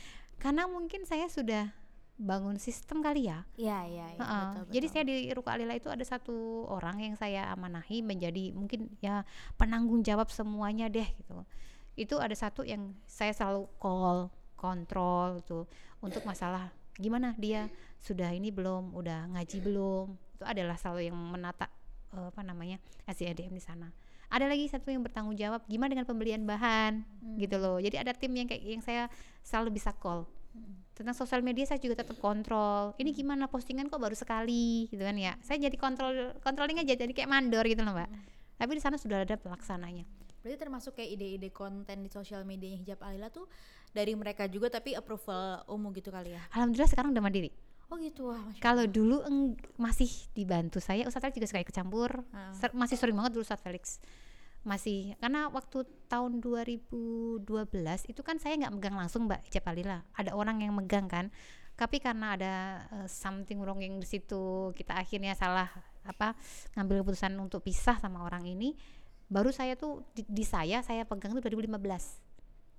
karena 0.42 0.66
mungkin 0.66 1.06
saya 1.06 1.30
sudah 1.30 1.70
bangun 2.18 2.58
sistem 2.58 2.98
kali 2.98 3.30
ya. 3.30 3.46
Iya 3.54 3.78
iya. 3.86 4.06
Ya, 4.14 4.18
uh 4.18 4.22
-uh. 4.22 4.26
betul, 4.26 4.62
betul. 4.66 4.72
Jadi 4.74 4.86
saya 4.90 5.04
di 5.06 5.14
Ruka 5.30 5.50
Alila 5.54 5.74
itu 5.78 5.88
ada 5.88 6.02
satu 6.02 6.66
orang 6.66 6.98
yang 6.98 7.14
saya 7.14 7.50
amanahi 7.54 8.02
menjadi 8.02 8.50
mungkin 8.50 8.90
ya 8.98 9.22
penanggung 9.54 10.02
jawab 10.02 10.28
semuanya 10.34 10.90
deh 10.90 11.06
gitu. 11.06 11.46
Itu 11.94 12.18
ada 12.18 12.34
satu 12.34 12.66
yang 12.66 12.98
saya 13.06 13.30
selalu 13.30 13.70
call, 13.78 14.34
kontrol 14.58 15.38
tuh 15.46 15.70
untuk 16.02 16.26
masalah 16.26 16.74
gimana 16.98 17.32
dia 17.38 17.70
sudah 18.02 18.34
ini 18.34 18.50
belum, 18.50 18.98
udah 18.98 19.30
ngaji 19.38 19.58
belum. 19.62 20.06
Itu 20.38 20.44
adalah 20.44 20.74
selalu 20.74 21.06
yang 21.06 21.18
menata 21.18 21.70
uh, 22.12 22.34
apa 22.34 22.42
namanya 22.42 22.82
SDM 23.06 23.54
di 23.54 23.62
sana. 23.62 23.88
Ada 24.32 24.48
lagi 24.48 24.64
satu 24.64 24.88
yang 24.88 25.04
bertanggung 25.04 25.36
jawab 25.36 25.60
gimana 25.68 25.92
dengan 25.92 26.08
pembelian 26.08 26.40
bahan 26.48 27.04
hmm. 27.04 27.36
gitu 27.36 27.60
loh. 27.60 27.76
Jadi 27.76 28.00
ada 28.00 28.16
tim 28.16 28.32
yang 28.32 28.48
kayak 28.48 28.64
yang 28.64 28.80
saya 28.80 29.12
selalu 29.44 29.76
bisa 29.76 29.92
call. 29.92 30.24
Tentang 30.96 31.12
sosial 31.12 31.44
media 31.44 31.68
saya 31.68 31.76
juga 31.76 32.00
tetap 32.00 32.16
kontrol. 32.16 32.96
Ini 32.96 33.12
gimana 33.12 33.44
postingan 33.44 33.92
kok 33.92 34.00
baru 34.00 34.16
sekali 34.16 34.88
gitu 34.88 35.04
kan 35.04 35.16
ya. 35.20 35.36
Saya 35.44 35.60
jadi 35.68 35.76
kontrol 35.76 36.32
controlling 36.40 36.80
aja 36.80 36.96
jadi 36.96 37.12
kayak 37.12 37.28
mandor 37.28 37.64
gitu 37.68 37.84
loh 37.84 37.92
mbak. 37.92 38.08
Hmm. 38.08 38.24
tapi 38.62 38.78
di 38.78 38.82
sana 38.84 38.94
sudah 38.94 39.26
ada 39.26 39.34
pelaksananya. 39.34 40.06
Berarti 40.40 40.56
termasuk 40.58 40.94
kayak 40.94 41.18
ide-ide 41.18 41.50
konten 41.50 42.02
di 42.02 42.08
sosial 42.08 42.46
media 42.46 42.70
hijab 42.78 43.02
Alila 43.02 43.26
tuh 43.28 43.50
dari 43.90 44.14
mereka 44.14 44.46
juga 44.46 44.70
tapi 44.70 44.94
approval 44.94 45.66
umum 45.66 45.90
gitu 45.92 46.14
kali 46.14 46.38
ya? 46.38 46.42
Alhamdulillah 46.54 46.90
sekarang 46.90 47.10
udah 47.10 47.24
mandiri 47.26 47.50
Oh 47.92 48.00
gitu 48.00 48.32
wah. 48.32 48.40
Kalau 48.56 48.88
dulu 48.88 49.20
masih 49.76 50.08
dibantu 50.32 50.80
saya, 50.80 51.04
Ustadz 51.04 51.28
Felix 51.28 51.36
juga 51.36 51.48
suka 51.52 51.60
ikut 51.60 51.76
campur. 51.76 52.10
Hmm. 52.32 52.56
Ser 52.56 52.72
masih 52.72 52.96
sering 52.96 53.12
banget 53.12 53.36
dulu 53.36 53.44
Ustadz 53.44 53.60
Felix 53.60 54.00
masih 54.62 55.18
karena 55.18 55.50
waktu 55.50 55.82
tahun 56.06 56.38
2012 56.38 57.42
itu 58.06 58.20
kan 58.22 58.38
saya 58.38 58.54
nggak 58.54 58.72
megang 58.78 58.94
langsung 58.94 59.26
Mbak 59.26 59.50
Cepalila 59.50 60.06
ada 60.14 60.38
orang 60.38 60.62
yang 60.62 60.70
megang 60.70 61.10
kan 61.10 61.34
tapi 61.74 61.98
karena 61.98 62.38
ada 62.38 62.54
uh, 62.94 63.08
something 63.10 63.58
wrong 63.58 63.82
yang 63.82 63.98
di 63.98 64.06
situ 64.06 64.70
kita 64.78 64.94
akhirnya 64.94 65.34
salah 65.34 65.66
apa 66.06 66.38
ngambil 66.78 67.02
keputusan 67.02 67.34
untuk 67.42 67.66
pisah 67.66 67.98
sama 67.98 68.22
orang 68.22 68.46
ini 68.46 68.78
baru 69.26 69.50
saya 69.50 69.74
tuh 69.74 70.06
di, 70.14 70.22
di 70.30 70.46
saya 70.46 70.78
saya 70.86 71.02
pegang 71.10 71.34
itu 71.34 71.42
2015 71.42 72.21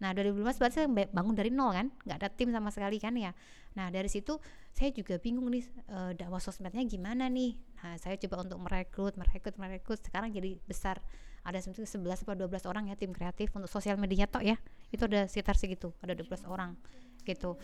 Nah 0.04 0.12
2015 0.12 0.60
berarti 0.60 0.76
saya 0.84 0.88
bangun 0.92 1.32
dari 1.32 1.48
nol 1.48 1.72
kan, 1.72 1.88
nggak 2.04 2.18
ada 2.20 2.28
tim 2.28 2.52
sama 2.52 2.68
sekali 2.76 3.00
kan 3.00 3.16
ya. 3.16 3.32
Nah 3.80 3.88
dari 3.88 4.12
situ 4.12 4.36
saya 4.76 4.92
juga 4.92 5.16
bingung 5.16 5.48
nih 5.48 5.64
e, 5.88 5.98
dakwah 6.20 6.44
sosmednya 6.44 6.84
gimana 6.84 7.32
nih. 7.32 7.56
Nah 7.80 7.96
saya 7.96 8.20
coba 8.20 8.44
untuk 8.44 8.60
merekrut, 8.60 9.16
merekrut, 9.16 9.56
merekrut. 9.56 10.04
Sekarang 10.04 10.28
jadi 10.36 10.60
besar. 10.68 11.00
Ada 11.48 11.64
sekitar 11.64 11.88
11 11.88 12.24
atau 12.24 12.36
12 12.36 12.72
orang 12.72 12.84
ya 12.92 12.96
tim 13.00 13.16
kreatif 13.16 13.52
untuk 13.56 13.72
sosial 13.72 13.96
medianya 13.96 14.28
toh 14.28 14.44
ya. 14.44 14.60
Itu 14.92 15.08
ada 15.08 15.24
sekitar 15.32 15.56
segitu 15.56 15.96
ada 16.04 16.12
12 16.12 16.52
orang 16.52 16.76
gitu. 17.24 17.56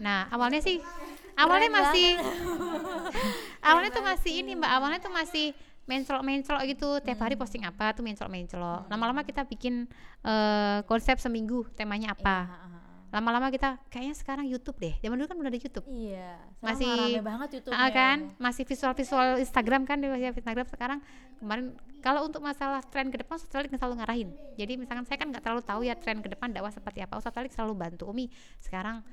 Nah 0.00 0.32
awalnya 0.32 0.64
sih 0.64 0.80
awalnya 1.36 1.68
masih 1.68 2.16
awalnya 3.68 3.92
tuh 3.92 4.04
masih 4.04 4.32
ini 4.40 4.56
mbak. 4.56 4.70
Awalnya 4.72 5.00
tuh 5.04 5.12
masih 5.12 5.52
menclok-menclok 5.84 6.62
gitu. 6.68 6.88
Tiap 7.04 7.18
hari 7.20 7.34
posting 7.36 7.64
apa 7.64 7.92
tuh 7.92 8.04
menclok-menclok 8.04 8.88
lama-lama 8.88 9.24
kita 9.24 9.44
bikin 9.44 9.88
uh, 10.24 10.80
konsep 10.88 11.20
seminggu 11.20 11.68
temanya 11.76 12.12
apa. 12.16 12.48
Iya, 12.48 12.72
lama-lama 13.14 13.46
kita 13.54 13.78
kayaknya 13.94 14.14
sekarang 14.18 14.46
YouTube 14.50 14.74
deh. 14.82 14.94
Zaman 14.98 15.14
dulu 15.14 15.28
kan 15.30 15.38
udah 15.38 15.50
ada 15.52 15.60
YouTube. 15.60 15.86
Iya 15.86 16.34
masih 16.58 16.90
rame 16.90 17.22
banget 17.22 17.48
YouTube 17.60 17.74
uh, 17.76 17.90
kan? 17.92 18.18
masih 18.40 18.64
visual-visual 18.66 19.38
Instagram 19.38 19.82
kan 19.86 20.02
di 20.02 20.08
Instagram. 20.10 20.66
Sekarang 20.66 20.98
kemarin 21.38 21.76
kalau 22.02 22.26
untuk 22.26 22.42
masalah 22.42 22.82
tren 22.82 23.14
ke 23.14 23.22
depan 23.22 23.38
Ustaz 23.38 23.54
selalu 23.54 23.94
ngarahin. 24.02 24.28
Jadi 24.58 24.72
misalkan 24.80 25.04
saya 25.06 25.20
kan 25.20 25.30
nggak 25.30 25.44
terlalu 25.44 25.62
tahu 25.62 25.80
ya 25.86 25.94
tren 25.94 26.18
ke 26.24 26.28
depan 26.32 26.50
dakwah 26.50 26.74
seperti 26.74 27.06
apa 27.06 27.20
Ustaz 27.20 27.36
selalu 27.54 27.72
bantu. 27.78 28.10
Umi 28.10 28.26
sekarang 28.58 29.04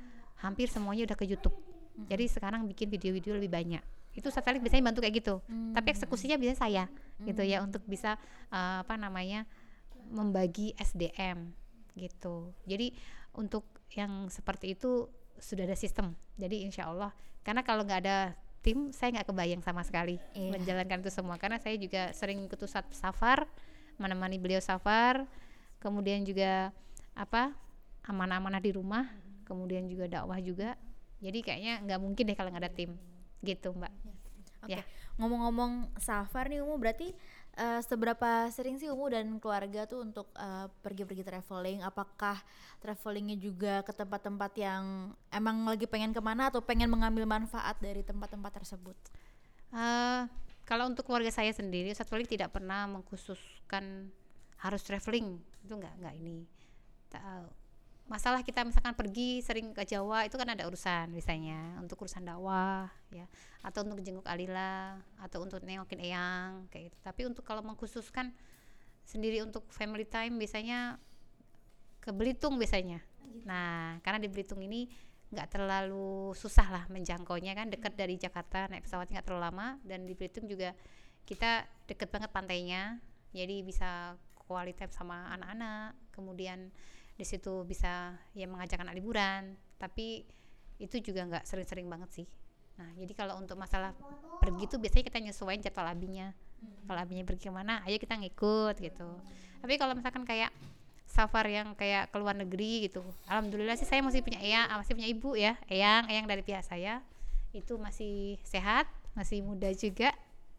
hampir 0.42 0.66
semuanya 0.66 1.06
udah 1.06 1.18
ke 1.20 1.26
YouTube 1.30 1.71
hmm. 1.98 2.08
jadi 2.08 2.26
sekarang 2.28 2.68
bikin 2.68 2.88
video-video 2.92 3.38
lebih 3.38 3.52
banyak 3.52 3.84
itu 4.12 4.28
Ustaz 4.28 4.44
biasanya 4.44 4.84
bantu 4.92 5.00
kayak 5.00 5.16
gitu 5.24 5.36
hmm. 5.48 5.72
tapi 5.72 5.88
eksekusinya 5.96 6.36
biasanya 6.36 6.60
saya 6.60 6.84
hmm. 6.88 7.26
gitu 7.32 7.42
ya 7.48 7.64
untuk 7.64 7.84
bisa 7.88 8.20
uh, 8.52 8.84
apa 8.84 9.00
namanya 9.00 9.48
membagi 10.12 10.76
SDM 10.76 11.56
gitu 11.96 12.52
jadi 12.68 12.92
untuk 13.36 13.64
yang 13.96 14.28
seperti 14.28 14.76
itu 14.76 15.08
sudah 15.40 15.64
ada 15.64 15.76
sistem 15.80 16.16
jadi 16.36 16.68
insya 16.68 16.92
Allah 16.92 17.16
karena 17.42 17.64
kalau 17.64 17.88
nggak 17.88 18.02
ada 18.04 18.36
tim 18.62 18.94
saya 18.94 19.16
nggak 19.20 19.34
kebayang 19.34 19.64
sama 19.66 19.82
sekali 19.82 20.22
iya. 20.38 20.54
menjalankan 20.54 21.02
itu 21.02 21.10
semua 21.10 21.40
karena 21.42 21.58
saya 21.58 21.76
juga 21.82 22.14
sering 22.14 22.46
ikut 22.46 22.62
ustad 22.62 22.86
safar 22.94 23.50
menemani 23.98 24.38
beliau 24.38 24.62
safar 24.62 25.26
kemudian 25.82 26.22
juga 26.22 26.70
apa 27.18 27.58
amanah-amanah 28.06 28.62
di 28.62 28.72
rumah 28.72 29.10
kemudian 29.50 29.90
juga 29.90 30.06
dakwah 30.06 30.38
juga 30.38 30.78
jadi 31.22 31.40
kayaknya 31.46 31.74
nggak 31.86 32.00
mungkin 32.02 32.24
deh 32.28 32.36
kalau 32.36 32.50
nggak 32.52 32.64
ada 32.68 32.74
tim 32.74 32.98
gitu 33.46 33.72
mbak 33.78 33.94
okay. 34.66 34.82
ya 34.82 34.84
ngomong-ngomong 35.22 35.94
safar 36.02 36.50
nih 36.50 36.66
umum 36.66 36.82
berarti 36.82 37.14
uh, 37.58 37.82
seberapa 37.84 38.48
sering 38.54 38.80
sih 38.80 38.88
Umu 38.88 39.12
dan 39.12 39.40
keluarga 39.42 39.84
tuh 39.90 40.06
untuk 40.06 40.30
uh, 40.38 40.72
pergi-pergi 40.86 41.24
traveling? 41.26 41.80
Apakah 41.84 42.40
travelingnya 42.80 43.36
juga 43.36 43.84
ke 43.84 43.92
tempat-tempat 43.92 44.52
yang 44.56 45.12
emang 45.34 45.68
lagi 45.68 45.90
pengen 45.90 46.16
ke 46.16 46.22
mana 46.24 46.48
atau 46.48 46.64
pengen 46.64 46.88
mengambil 46.88 47.28
manfaat 47.28 47.76
dari 47.82 48.06
tempat-tempat 48.06 48.52
tersebut? 48.64 48.98
Uh, 49.72 50.28
kalau 50.68 50.88
untuk 50.88 51.04
keluarga 51.04 51.32
saya 51.34 51.52
sendiri, 51.52 51.92
saat 51.92 52.08
traveling 52.08 52.30
tidak 52.30 52.54
pernah 52.54 52.88
mengkhususkan 52.88 54.08
harus 54.62 54.82
traveling 54.86 55.42
itu 55.66 55.74
nggak 55.74 55.94
nggak 56.00 56.16
ini. 56.22 56.46
Uh, 57.12 57.48
masalah 58.12 58.44
kita 58.44 58.68
misalkan 58.68 58.92
pergi 58.92 59.40
sering 59.40 59.72
ke 59.72 59.88
Jawa 59.88 60.28
itu 60.28 60.36
kan 60.36 60.44
ada 60.52 60.68
urusan 60.68 61.16
misalnya 61.16 61.80
untuk 61.80 62.04
urusan 62.04 62.28
dakwah 62.28 62.92
ya. 63.08 63.24
Atau 63.64 63.88
untuk 63.88 64.04
jenguk 64.04 64.28
Alila 64.28 65.00
atau 65.16 65.48
untuk 65.48 65.64
nengokin 65.64 66.04
Eyang 66.04 66.68
kayak 66.68 66.92
gitu. 66.92 66.98
Tapi 67.00 67.22
untuk 67.24 67.48
kalau 67.48 67.64
mengkhususkan 67.64 68.36
sendiri 69.08 69.40
untuk 69.40 69.64
family 69.72 70.04
time 70.04 70.36
biasanya 70.36 71.00
ke 72.04 72.12
Belitung 72.12 72.60
biasanya. 72.60 73.00
Nah 73.48 74.04
karena 74.04 74.20
di 74.20 74.28
Belitung 74.28 74.60
ini 74.60 74.92
nggak 75.32 75.48
terlalu 75.48 76.36
susah 76.36 76.68
lah 76.68 76.84
menjangkaunya 76.92 77.56
kan 77.56 77.72
dekat 77.72 77.96
dari 77.96 78.20
Jakarta 78.20 78.68
naik 78.68 78.84
pesawatnya 78.84 79.24
nggak 79.24 79.28
terlalu 79.32 79.44
lama. 79.48 79.68
Dan 79.88 80.04
di 80.04 80.12
Belitung 80.20 80.52
juga 80.52 80.76
kita 81.24 81.64
deket 81.88 82.12
banget 82.12 82.28
pantainya 82.36 83.00
jadi 83.32 83.64
bisa 83.64 84.20
quality 84.36 84.92
sama 84.92 85.32
anak-anak. 85.40 85.96
Kemudian 86.12 86.76
di 87.22 87.26
situ 87.30 87.62
bisa 87.70 88.18
ya 88.34 88.50
mengajak 88.50 88.82
anak 88.82 88.98
liburan 88.98 89.54
tapi 89.78 90.26
itu 90.82 90.98
juga 91.06 91.30
nggak 91.30 91.46
sering-sering 91.46 91.86
banget 91.86 92.10
sih 92.10 92.28
Nah, 92.82 92.90
jadi 92.98 93.14
kalau 93.14 93.38
untuk 93.38 93.62
masalah 93.62 93.94
pergi 94.42 94.66
tuh 94.66 94.82
biasanya 94.82 95.06
kita 95.06 95.20
nyesuaiin 95.22 95.62
jadwal 95.62 95.86
abinya. 95.86 96.34
Kalau 96.90 96.98
abinya 96.98 97.22
pergi 97.22 97.46
ke 97.46 97.54
mana, 97.54 97.86
ayo 97.86 98.02
kita 98.02 98.18
ngikut 98.18 98.82
gitu. 98.82 99.10
Tapi 99.62 99.74
kalau 99.78 99.94
misalkan 99.94 100.26
kayak 100.26 100.50
safar 101.06 101.46
yang 101.46 101.78
kayak 101.78 102.10
ke 102.10 102.18
luar 102.18 102.34
negeri 102.34 102.90
gitu, 102.90 103.06
alhamdulillah 103.30 103.78
sih 103.78 103.86
saya 103.86 104.02
masih 104.02 104.26
punya 104.26 104.42
eyang, 104.42 104.66
masih 104.82 104.94
punya 104.98 105.10
ibu 105.10 105.38
ya, 105.38 105.54
eyang, 105.70 106.10
eyang 106.10 106.26
dari 106.26 106.42
pihak 106.42 106.66
saya 106.66 107.06
itu 107.54 107.76
masih 107.78 108.40
sehat, 108.42 108.90
masih 109.14 109.46
muda 109.46 109.70
juga. 109.78 110.10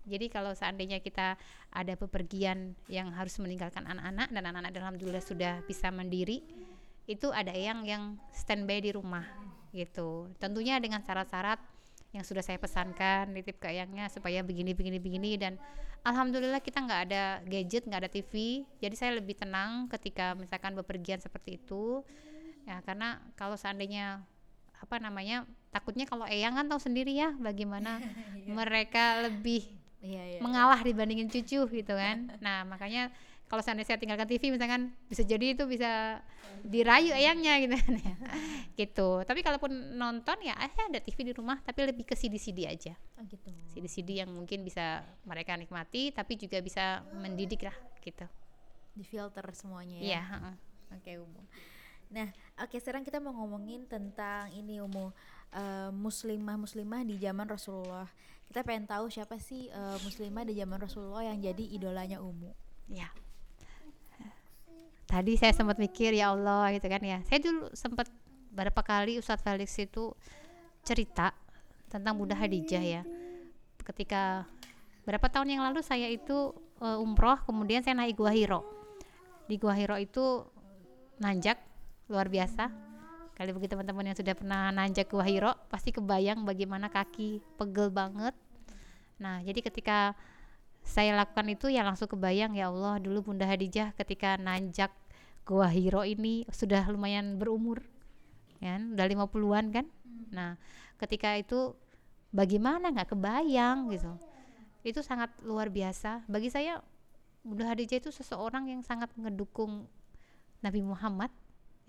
Jadi 0.03 0.27
kalau 0.27 0.51
seandainya 0.53 0.99
kita 0.99 1.39
ada 1.71 1.95
bepergian 1.95 2.75
yang 2.91 3.15
harus 3.15 3.39
meninggalkan 3.39 3.87
anak-anak 3.87 4.29
dan 4.35 4.43
anak-anak 4.51 4.73
alhamdulillah 4.75 5.23
sudah 5.23 5.63
bisa 5.65 5.95
mandiri, 5.95 6.43
itu 7.07 7.31
ada 7.31 7.55
eyang 7.55 7.87
yang 7.87 8.03
standby 8.35 8.83
di 8.83 8.91
rumah 8.95 9.27
gitu. 9.71 10.31
Tentunya 10.39 10.79
dengan 10.83 11.03
syarat-syarat 11.03 11.59
yang 12.13 12.25
sudah 12.27 12.45
saya 12.45 12.61
pesankan 12.61 13.33
nitip 13.33 13.57
ke 13.57 13.73
ayangnya 13.73 14.13
supaya 14.13 14.45
begini 14.45 14.77
begini 14.77 15.01
begini 15.01 15.33
dan 15.41 15.57
alhamdulillah 16.05 16.61
kita 16.61 16.85
nggak 16.85 17.01
ada 17.09 17.41
gadget 17.49 17.89
nggak 17.89 18.05
ada 18.05 18.11
TV 18.13 18.63
jadi 18.85 18.93
saya 18.93 19.11
lebih 19.17 19.33
tenang 19.41 19.89
ketika 19.89 20.37
misalkan 20.37 20.77
bepergian 20.77 21.19
seperti 21.19 21.59
itu. 21.63 22.05
Ya 22.63 22.79
karena 22.87 23.19
kalau 23.35 23.59
seandainya 23.59 24.23
apa 24.83 24.99
namanya 24.99 25.47
takutnya 25.71 26.11
kalau 26.11 26.27
eyang 26.27 26.59
kan 26.59 26.67
tahu 26.67 26.79
sendiri 26.83 27.15
ya 27.15 27.35
bagaimana 27.39 28.03
mereka 28.59 29.23
lebih 29.27 29.82
Iya, 30.03 30.23
iya. 30.37 30.41
mengalah 30.43 30.83
dibandingin 30.83 31.31
cucu 31.31 31.63
gitu 31.63 31.95
kan 31.95 32.27
nah 32.45 32.67
makanya 32.67 33.09
kalau 33.47 33.61
seandainya 33.63 33.95
saya 33.95 34.01
tinggalkan 34.01 34.27
TV 34.27 34.49
misalkan 34.51 34.91
bisa 35.07 35.23
jadi 35.23 35.53
itu 35.55 35.69
bisa 35.69 36.19
dirayu 36.65 37.13
ayangnya 37.13 37.61
gitu 37.61 37.75
kan 37.77 37.95
ya 38.01 38.15
gitu 38.81 39.23
tapi 39.23 39.45
kalaupun 39.45 39.71
nonton 39.95 40.41
ya 40.43 40.59
eh 40.59 40.73
ada 40.73 40.99
TV 40.99 41.31
di 41.31 41.33
rumah 41.37 41.61
tapi 41.63 41.85
lebih 41.87 42.03
ke 42.03 42.17
CD-CD 42.17 42.67
aja 42.67 42.95
Oh 43.21 43.25
gitu. 43.29 43.47
CD-CD 43.71 44.25
yang 44.25 44.31
mungkin 44.35 44.67
bisa 44.67 45.07
mereka 45.23 45.55
nikmati 45.55 46.11
tapi 46.11 46.35
juga 46.35 46.59
bisa 46.59 47.07
mendidik 47.15 47.63
lah 47.63 47.77
gitu 48.03 48.27
Di 48.93 49.05
filter 49.07 49.45
semuanya 49.55 49.97
ya. 50.03 50.05
iya. 50.05 50.23
Oke 50.93 51.17
Umu. 51.17 51.41
Nah, 52.13 52.29
oke 52.61 52.77
sekarang 52.77 53.09
kita 53.09 53.17
mau 53.25 53.33
ngomongin 53.33 53.89
tentang 53.89 54.53
ini 54.53 54.85
Umu 54.85 55.09
eh, 55.57 55.89
muslimah 55.89 56.61
muslimah 56.61 57.01
di 57.09 57.17
zaman 57.17 57.49
Rasulullah. 57.49 58.05
Kita 58.49 58.67
pengen 58.67 58.89
tahu 58.89 59.09
siapa 59.13 59.37
sih 59.39 59.69
eh, 59.69 59.99
muslimah 60.03 60.45
di 60.49 60.57
zaman 60.57 60.79
Rasulullah 60.81 61.25
yang 61.27 61.39
jadi 61.39 61.65
idolanya 61.77 62.19
Umu. 62.19 62.53
ya 62.91 63.09
tadi 65.13 65.37
saya 65.37 65.53
sempat 65.53 65.77
mikir 65.77 66.17
ya 66.17 66.33
Allah 66.33 66.73
gitu 66.73 66.89
kan 66.89 67.05
ya. 67.05 67.21
Saya 67.29 67.45
dulu 67.45 67.69
sempat 67.77 68.09
beberapa 68.49 68.81
kali 68.81 69.21
Ustadz 69.21 69.45
Felix 69.45 69.77
itu 69.77 70.17
cerita 70.81 71.37
tentang 71.93 72.17
Bunda 72.17 72.33
Hadijah 72.33 72.81
ya. 72.81 73.03
Ketika 73.85 74.49
berapa 75.05 75.29
tahun 75.29 75.53
yang 75.53 75.63
lalu 75.69 75.85
saya 75.85 76.09
itu 76.09 76.57
eh, 76.81 76.97
umroh 76.97 77.37
kemudian 77.45 77.85
saya 77.85 77.93
naik 78.01 78.17
Gua 78.17 78.33
Hiro. 78.33 78.65
Di 79.45 79.61
Gua 79.61 79.77
Hiro 79.77 80.01
itu 80.01 80.49
nanjak 81.21 81.61
luar 82.09 82.33
biasa 82.33 82.92
kali 83.33 83.51
bagi 83.57 83.69
teman-teman 83.69 84.13
yang 84.13 84.17
sudah 84.17 84.35
pernah 84.37 84.69
nanjak 84.71 85.09
Gua 85.09 85.25
Hiro 85.25 85.53
pasti 85.73 85.89
kebayang 85.91 86.45
bagaimana 86.45 86.93
kaki 86.93 87.41
pegel 87.57 87.89
banget. 87.89 88.37
Nah 89.17 89.41
jadi 89.41 89.65
ketika 89.65 90.13
saya 90.83 91.15
lakukan 91.15 91.47
itu 91.49 91.71
ya 91.71 91.87
langsung 91.87 92.11
kebayang 92.11 92.59
ya 92.59 92.69
Allah 92.69 92.99
dulu 92.99 93.33
Bunda 93.33 93.47
Hadijah 93.49 93.95
ketika 93.97 94.37
nanjak 94.37 94.93
Gua 95.43 95.67
Hiro 95.67 96.07
ini 96.07 96.47
sudah 96.53 96.87
lumayan 96.93 97.41
berumur 97.41 97.83
kan? 98.63 98.95
Udah 98.95 99.07
50-an 99.09 99.67
kan? 99.75 99.87
Nah 100.31 100.61
ketika 101.01 101.35
itu 101.35 101.75
bagaimana 102.31 102.93
nggak 102.93 103.17
kebayang 103.17 103.91
gitu. 103.91 104.13
Itu 104.83 105.01
sangat 105.01 105.31
luar 105.47 105.71
biasa. 105.71 106.27
Bagi 106.27 106.51
saya 106.51 106.83
Bunda 107.43 107.67
Hadijah 107.71 107.99
itu 107.99 108.11
seseorang 108.15 108.71
yang 108.71 108.83
sangat 108.87 109.11
mendukung 109.19 109.87
Nabi 110.63 110.83
Muhammad 110.83 111.31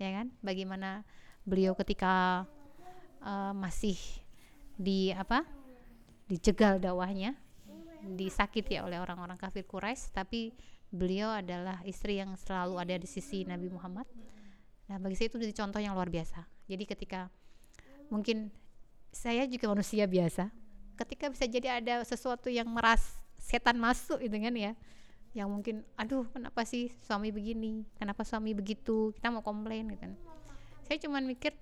ya 0.02 0.10
kan? 0.10 0.34
Bagaimana 0.42 1.06
beliau 1.44 1.76
ketika 1.76 2.44
eh, 3.20 3.52
masih 3.52 3.96
di 4.74 5.14
apa 5.14 5.44
dijegal 6.26 6.80
dakwahnya 6.80 7.36
disakiti 8.04 8.80
oleh 8.80 9.00
orang-orang 9.00 9.36
kafir 9.36 9.64
Quraisy 9.64 10.12
tapi 10.12 10.52
beliau 10.92 11.32
adalah 11.32 11.80
istri 11.88 12.20
yang 12.20 12.36
selalu 12.36 12.80
ada 12.80 12.94
di 12.96 13.08
sisi 13.08 13.44
Nabi 13.48 13.72
Muhammad. 13.72 14.04
Nah 14.88 15.00
bagi 15.00 15.16
saya 15.16 15.32
itu 15.32 15.40
jadi 15.40 15.54
contoh 15.56 15.80
yang 15.80 15.96
luar 15.96 16.12
biasa. 16.12 16.44
Jadi 16.68 16.84
ketika 16.84 17.32
mungkin 18.12 18.52
saya 19.08 19.48
juga 19.48 19.72
manusia 19.72 20.04
biasa 20.04 20.52
ketika 20.94 21.30
bisa 21.30 21.46
jadi 21.48 21.82
ada 21.82 22.04
sesuatu 22.06 22.46
yang 22.46 22.66
meras 22.70 23.02
setan 23.38 23.78
masuk 23.78 24.22
itu 24.22 24.34
kan 24.34 24.54
ya 24.54 24.72
yang 25.34 25.50
mungkin 25.50 25.82
aduh 25.98 26.28
kenapa 26.30 26.62
sih 26.62 26.94
suami 27.02 27.34
begini? 27.34 27.82
Kenapa 27.98 28.22
suami 28.22 28.54
begitu? 28.54 29.10
Kita 29.16 29.34
mau 29.34 29.42
komplain 29.42 29.90
gitu 29.90 30.06
kan 30.06 30.14
saya 30.84 31.00
cuman 31.00 31.24
mikir 31.24 31.56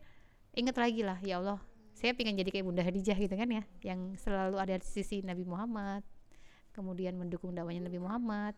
inget 0.53 0.77
lagi 0.77 1.07
lah 1.07 1.19
ya 1.23 1.39
Allah 1.39 1.63
saya 1.95 2.13
pengen 2.19 2.35
jadi 2.35 2.51
kayak 2.51 2.67
Bunda 2.67 2.83
Hadijah 2.83 3.17
gitu 3.17 3.35
kan 3.35 3.49
ya 3.49 3.63
yang 3.87 4.19
selalu 4.19 4.59
ada 4.59 4.75
di 4.77 4.87
sisi 4.87 5.23
Nabi 5.23 5.47
Muhammad 5.47 6.03
kemudian 6.75 7.15
mendukung 7.15 7.55
dakwahnya 7.55 7.87
Nabi 7.87 8.01
Muhammad 8.01 8.57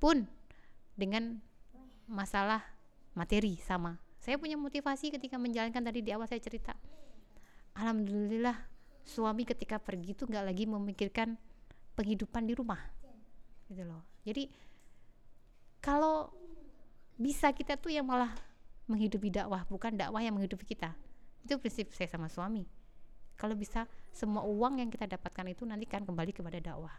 pun 0.00 0.26
dengan 0.96 1.38
masalah 2.08 2.60
materi 3.12 3.56
sama. 3.60 4.00
Saya 4.22 4.38
punya 4.38 4.54
motivasi 4.54 5.12
ketika 5.12 5.36
menjalankan 5.36 5.82
tadi 5.82 6.00
di 6.00 6.10
awal 6.14 6.26
saya 6.26 6.38
cerita. 6.38 6.76
Alhamdulillah 7.76 8.54
suami 9.02 9.42
ketika 9.42 9.82
pergi 9.82 10.14
itu 10.14 10.28
nggak 10.28 10.44
lagi 10.46 10.64
memikirkan 10.68 11.34
penghidupan 11.98 12.46
di 12.46 12.54
rumah 12.54 12.78
gitu 13.66 13.82
loh. 13.82 14.04
Jadi 14.22 14.46
kalau 15.82 16.30
bisa 17.18 17.50
kita 17.50 17.74
tuh 17.74 17.90
yang 17.90 18.06
malah 18.06 18.30
menghidupi 18.92 19.32
dakwah 19.32 19.64
bukan 19.66 19.96
dakwah 19.96 20.20
yang 20.20 20.36
menghidupi 20.36 20.68
kita. 20.68 20.92
Itu 21.42 21.58
prinsip 21.58 21.90
saya 21.96 22.06
sama 22.06 22.28
suami. 22.28 22.68
Kalau 23.34 23.56
bisa 23.58 23.88
semua 24.12 24.44
uang 24.44 24.78
yang 24.78 24.92
kita 24.92 25.08
dapatkan 25.08 25.50
itu 25.50 25.66
nanti 25.66 25.88
kan 25.88 26.04
kembali 26.04 26.30
kepada 26.30 26.60
dakwah 26.60 26.92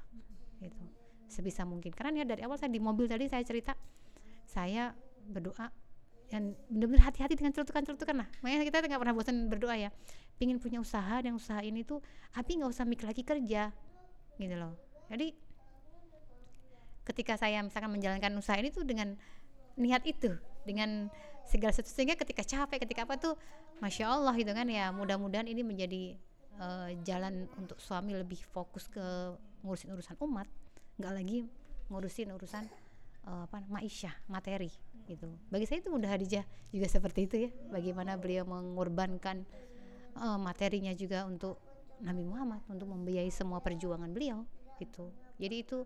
gitu. 0.59 0.83
Sebisa 1.29 1.63
mungkin. 1.63 1.93
Karena 1.95 2.21
ya 2.21 2.25
dari 2.27 2.41
awal 2.43 2.59
saya 2.59 2.73
di 2.73 2.81
mobil 2.81 3.07
tadi 3.07 3.29
saya 3.29 3.45
cerita 3.45 3.77
saya 4.43 4.91
berdoa 5.23 5.71
dan 6.27 6.57
benar-benar 6.67 7.13
hati-hati 7.13 7.37
dengan 7.37 7.53
celutukan-celutukan 7.53 8.25
lah. 8.25 8.27
Makanya 8.41 8.65
kita 8.65 8.77
nggak 8.89 9.01
pernah 9.01 9.15
bosan 9.15 9.47
berdoa 9.47 9.75
ya. 9.77 9.89
Pingin 10.41 10.57
punya 10.57 10.81
usaha 10.81 11.21
dan 11.21 11.37
usaha 11.37 11.61
ini 11.61 11.85
tuh 11.85 12.01
tapi 12.33 12.57
nggak 12.57 12.73
usah 12.73 12.83
mikir 12.89 13.05
lagi 13.05 13.21
kerja 13.21 13.69
gitu 14.41 14.55
loh. 14.57 14.73
Jadi 15.13 15.31
ketika 17.03 17.37
saya 17.37 17.61
misalkan 17.61 17.91
menjalankan 17.91 18.33
usaha 18.39 18.57
ini 18.57 18.71
tuh 18.73 18.87
dengan 18.87 19.13
niat 19.77 20.03
itu 20.07 20.33
dengan 20.63 21.11
segala 21.47 21.71
sesuatu. 21.75 21.91
Sehingga 21.91 22.15
ketika 22.15 22.43
capek 22.43 22.87
ketika 22.87 23.03
apa 23.05 23.15
tuh 23.19 23.35
masya 23.83 24.09
Allah 24.09 24.33
gitu 24.39 24.51
kan 24.55 24.67
ya 24.69 24.89
mudah-mudahan 24.95 25.47
ini 25.47 25.61
menjadi 25.61 26.15
eh, 26.59 26.89
jalan 27.03 27.47
untuk 27.59 27.77
suami 27.79 28.15
lebih 28.15 28.39
fokus 28.51 28.87
ke 28.87 29.03
ngurusin 29.63 29.91
urusan 29.95 30.15
umat 30.23 30.47
nggak 30.99 31.13
lagi 31.13 31.37
ngurusin 31.91 32.31
urusan 32.35 32.63
eh, 33.27 33.41
apa 33.47 33.63
maisha 33.67 34.11
materi 34.31 34.71
gitu. 35.03 35.27
Bagi 35.51 35.67
saya 35.67 35.83
itu 35.83 35.91
Bunda 35.91 36.07
Hadijah 36.07 36.47
juga 36.71 36.87
seperti 36.87 37.27
itu 37.27 37.35
ya. 37.47 37.51
Bagaimana 37.67 38.15
beliau 38.15 38.47
mengorbankan 38.47 39.43
eh, 40.15 40.39
materinya 40.39 40.95
juga 40.95 41.27
untuk 41.27 41.59
Nabi 42.03 42.23
Muhammad 42.23 42.63
untuk 42.71 42.87
membiayai 42.91 43.31
semua 43.31 43.59
perjuangan 43.59 44.11
beliau 44.11 44.47
gitu. 44.79 45.11
Jadi 45.39 45.55
itu 45.59 45.83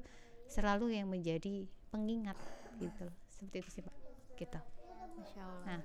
selalu 0.48 0.96
yang 0.96 1.10
menjadi 1.10 1.66
pengingat 1.90 2.38
gitu. 2.78 3.10
Seperti 3.28 3.58
itu 3.62 3.70
sih 3.70 3.84
pak. 3.86 3.96
Gitu 4.38 4.77
Masya 5.28 5.44
Allah. 5.44 5.64
nah 5.68 5.82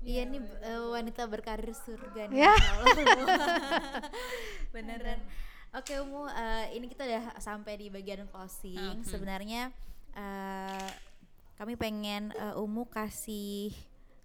Iya 0.00 0.24
nih 0.24 0.40
eh, 0.64 0.80
wanita 0.80 1.28
berkarir 1.28 1.76
surga 1.76 2.32
nih. 2.32 2.40
Ya. 2.40 2.56
Masya 2.56 2.72
Allah. 3.20 3.56
Beneran. 4.72 5.20
Oke 5.76 5.92
Umu, 6.00 6.24
eh, 6.24 6.72
ini 6.72 6.88
kita 6.88 7.04
udah 7.04 7.36
sampai 7.36 7.76
di 7.76 7.92
bagian 7.92 8.24
closing. 8.32 8.80
Mhm. 8.80 9.04
Sebenarnya 9.04 9.68
eh, 10.16 10.88
kami 11.60 11.76
pengen 11.76 12.32
eh, 12.32 12.56
Umu 12.56 12.88
kasih 12.88 13.76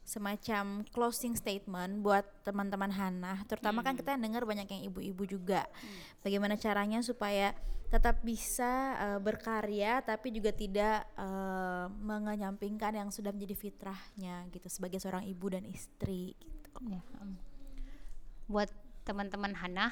semacam 0.06 0.86
closing 0.94 1.34
statement 1.34 2.06
buat 2.06 2.24
teman-teman 2.46 2.94
Hana. 2.94 3.42
Terutama 3.50 3.82
kan 3.82 3.98
kita 3.98 4.14
dengar 4.16 4.46
banyak 4.46 4.70
yang 4.70 4.84
ibu-ibu 4.94 5.26
juga. 5.26 5.66
Bagaimana 6.22 6.56
caranya 6.62 7.02
supaya 7.02 7.58
tetap 7.90 8.22
bisa 8.22 8.98
eh, 8.98 9.20
berkarya 9.22 10.06
tapi 10.06 10.30
juga 10.30 10.54
tidak 10.54 11.10
eh, 11.18 11.86
mengenyampingkan 11.90 13.02
yang 13.02 13.10
sudah 13.10 13.34
menjadi 13.34 13.58
fitrahnya 13.58 14.46
gitu 14.54 14.70
sebagai 14.70 15.02
seorang 15.02 15.26
ibu 15.26 15.46
dan 15.50 15.66
istri 15.66 16.38
gitu. 16.38 16.70
Ya, 16.86 17.02
buat 18.46 18.70
teman-teman 19.06 19.58
Hana, 19.58 19.90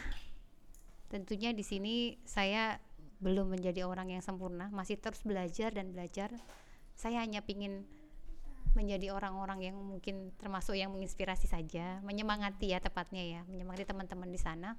tentunya 1.10 1.54
di 1.54 1.66
sini 1.66 2.22
saya 2.26 2.78
belum 3.24 3.56
menjadi 3.56 3.88
orang 3.88 4.14
yang 4.14 4.22
sempurna, 4.22 4.68
masih 4.70 5.00
terus 5.00 5.24
belajar 5.26 5.74
dan 5.74 5.90
belajar. 5.96 6.34
Saya 6.94 7.26
hanya 7.26 7.42
ingin 7.50 7.88
menjadi 8.74 9.14
orang-orang 9.14 9.70
yang 9.70 9.78
mungkin 9.78 10.34
termasuk 10.38 10.74
yang 10.78 10.90
menginspirasi 10.94 11.46
saja, 11.46 12.02
menyemangati 12.02 12.74
ya 12.74 12.82
tepatnya 12.82 13.22
ya, 13.22 13.42
menyemangati 13.46 13.86
teman-teman 13.86 14.30
di 14.30 14.40
sana 14.42 14.78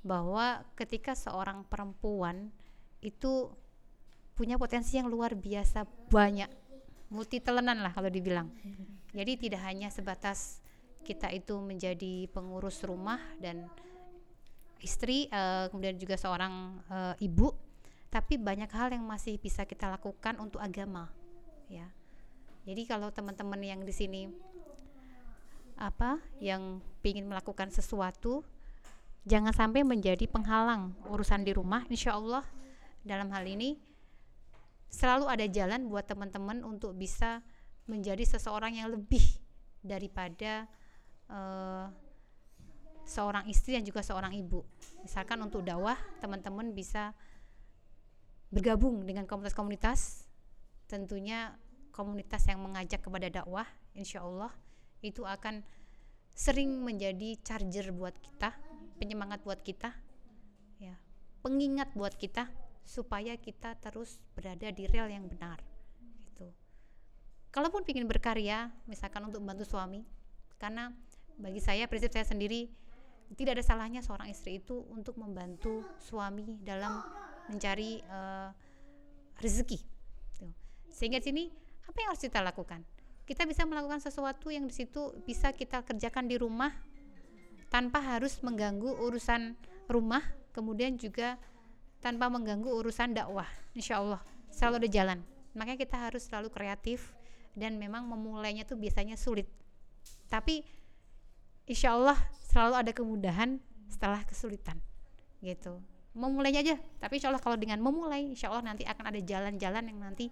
bahwa 0.00 0.64
ketika 0.76 1.12
seorang 1.12 1.64
perempuan 1.68 2.48
itu 3.04 3.52
punya 4.32 4.56
potensi 4.56 4.96
yang 4.96 5.12
luar 5.12 5.36
biasa 5.36 5.84
banyak 6.08 6.48
multi 7.12 7.44
telenan 7.44 7.84
lah 7.84 7.92
kalau 7.92 8.08
dibilang. 8.08 8.48
Jadi 9.12 9.36
tidak 9.36 9.60
hanya 9.68 9.92
sebatas 9.92 10.64
kita 11.04 11.28
itu 11.32 11.60
menjadi 11.60 12.28
pengurus 12.32 12.80
rumah 12.84 13.20
dan 13.40 13.68
istri 14.80 15.28
uh, 15.28 15.68
kemudian 15.68 15.96
juga 16.00 16.16
seorang 16.16 16.80
uh, 16.88 17.14
ibu 17.20 17.52
tapi 18.10 18.40
banyak 18.40 18.68
hal 18.72 18.90
yang 18.90 19.04
masih 19.06 19.36
bisa 19.38 19.68
kita 19.68 19.86
lakukan 19.86 20.40
untuk 20.40 20.58
agama 20.58 21.12
ya 21.68 21.86
jadi 22.68 22.82
kalau 22.84 23.08
teman-teman 23.08 23.60
yang 23.64 23.80
di 23.82 23.94
sini 23.94 24.28
apa 25.80 26.20
yang 26.44 26.84
ingin 27.00 27.24
melakukan 27.24 27.72
sesuatu 27.72 28.44
jangan 29.24 29.52
sampai 29.56 29.80
menjadi 29.80 30.28
penghalang 30.28 30.92
urusan 31.08 31.44
di 31.44 31.56
rumah. 31.56 31.84
Insya 31.88 32.16
Allah 32.16 32.44
dalam 33.00 33.32
hal 33.32 33.44
ini 33.48 33.80
selalu 34.92 35.24
ada 35.28 35.46
jalan 35.48 35.88
buat 35.88 36.04
teman-teman 36.04 36.60
untuk 36.64 36.92
bisa 36.92 37.40
menjadi 37.88 38.22
seseorang 38.28 38.76
yang 38.76 38.92
lebih 38.92 39.24
daripada 39.80 40.68
uh, 41.32 41.88
seorang 43.08 43.48
istri 43.48 43.74
dan 43.80 43.84
juga 43.88 44.04
seorang 44.04 44.36
ibu. 44.36 44.60
Misalkan 45.00 45.40
untuk 45.40 45.64
dakwah 45.64 45.96
teman-teman 46.20 46.76
bisa 46.76 47.16
bergabung 48.52 49.02
dengan 49.08 49.24
komunitas-komunitas. 49.24 50.28
Tentunya 50.90 51.54
komunitas 52.00 52.48
yang 52.48 52.64
mengajak 52.64 53.04
kepada 53.04 53.28
dakwah 53.28 53.68
insya 53.92 54.24
Allah 54.24 54.48
itu 55.04 55.28
akan 55.28 55.60
sering 56.32 56.80
menjadi 56.80 57.36
charger 57.44 57.92
buat 57.92 58.16
kita 58.16 58.56
penyemangat 58.96 59.44
buat 59.44 59.60
kita 59.60 59.92
ya 60.80 60.96
pengingat 61.44 61.92
buat 61.92 62.16
kita 62.16 62.48
supaya 62.80 63.36
kita 63.36 63.76
terus 63.76 64.16
berada 64.32 64.72
di 64.72 64.88
rel 64.88 65.12
yang 65.12 65.28
benar 65.28 65.60
gitu 66.24 66.48
kalaupun 67.52 67.84
ingin 67.84 68.08
berkarya 68.08 68.72
misalkan 68.88 69.28
untuk 69.28 69.44
membantu 69.44 69.68
suami 69.68 70.00
karena 70.56 70.96
bagi 71.36 71.60
saya 71.60 71.84
prinsip 71.84 72.12
saya 72.12 72.24
sendiri 72.24 72.72
tidak 73.36 73.60
ada 73.60 73.64
salahnya 73.64 74.00
seorang 74.00 74.32
istri 74.32 74.58
itu 74.58 74.82
untuk 74.90 75.14
membantu 75.20 75.86
suami 76.02 76.58
dalam 76.64 77.04
mencari 77.46 78.02
uh, 78.10 78.50
rezeki 79.38 79.78
gitu. 80.34 80.46
sehingga 80.90 81.22
sini 81.22 81.50
apa 81.86 81.96
yang 82.00 82.08
harus 82.12 82.22
kita 82.22 82.40
lakukan? 82.44 82.82
Kita 83.24 83.46
bisa 83.46 83.62
melakukan 83.62 84.02
sesuatu 84.02 84.50
yang 84.50 84.66
di 84.66 84.74
situ 84.74 85.14
bisa 85.22 85.54
kita 85.54 85.86
kerjakan 85.86 86.26
di 86.26 86.34
rumah 86.34 86.74
tanpa 87.70 88.02
harus 88.02 88.42
mengganggu 88.42 88.98
urusan 89.06 89.54
rumah 89.86 90.22
kemudian 90.50 90.98
juga 90.98 91.38
tanpa 92.02 92.26
mengganggu 92.26 92.66
urusan 92.66 93.14
dakwah. 93.14 93.46
Insya 93.76 94.02
Allah 94.02 94.20
selalu 94.50 94.84
ada 94.84 94.90
jalan. 94.90 95.18
Makanya 95.54 95.78
kita 95.78 95.96
harus 96.10 96.26
selalu 96.26 96.50
kreatif 96.50 97.14
dan 97.54 97.78
memang 97.78 98.06
memulainya 98.06 98.66
tuh 98.66 98.78
biasanya 98.78 99.14
sulit. 99.14 99.46
Tapi 100.26 100.62
insya 101.70 101.94
Allah 101.94 102.18
selalu 102.50 102.74
ada 102.74 102.92
kemudahan 102.94 103.62
setelah 103.86 104.22
kesulitan 104.26 104.78
gitu. 105.42 105.78
Memulainya 106.14 106.66
aja 106.66 106.76
tapi 106.98 107.22
insya 107.22 107.30
Allah 107.30 107.42
kalau 107.42 107.54
dengan 107.54 107.78
memulai 107.78 108.26
insya 108.26 108.50
Allah 108.50 108.74
nanti 108.74 108.82
akan 108.82 109.14
ada 109.14 109.20
jalan-jalan 109.22 109.84
yang 109.86 109.98
nanti 110.02 110.26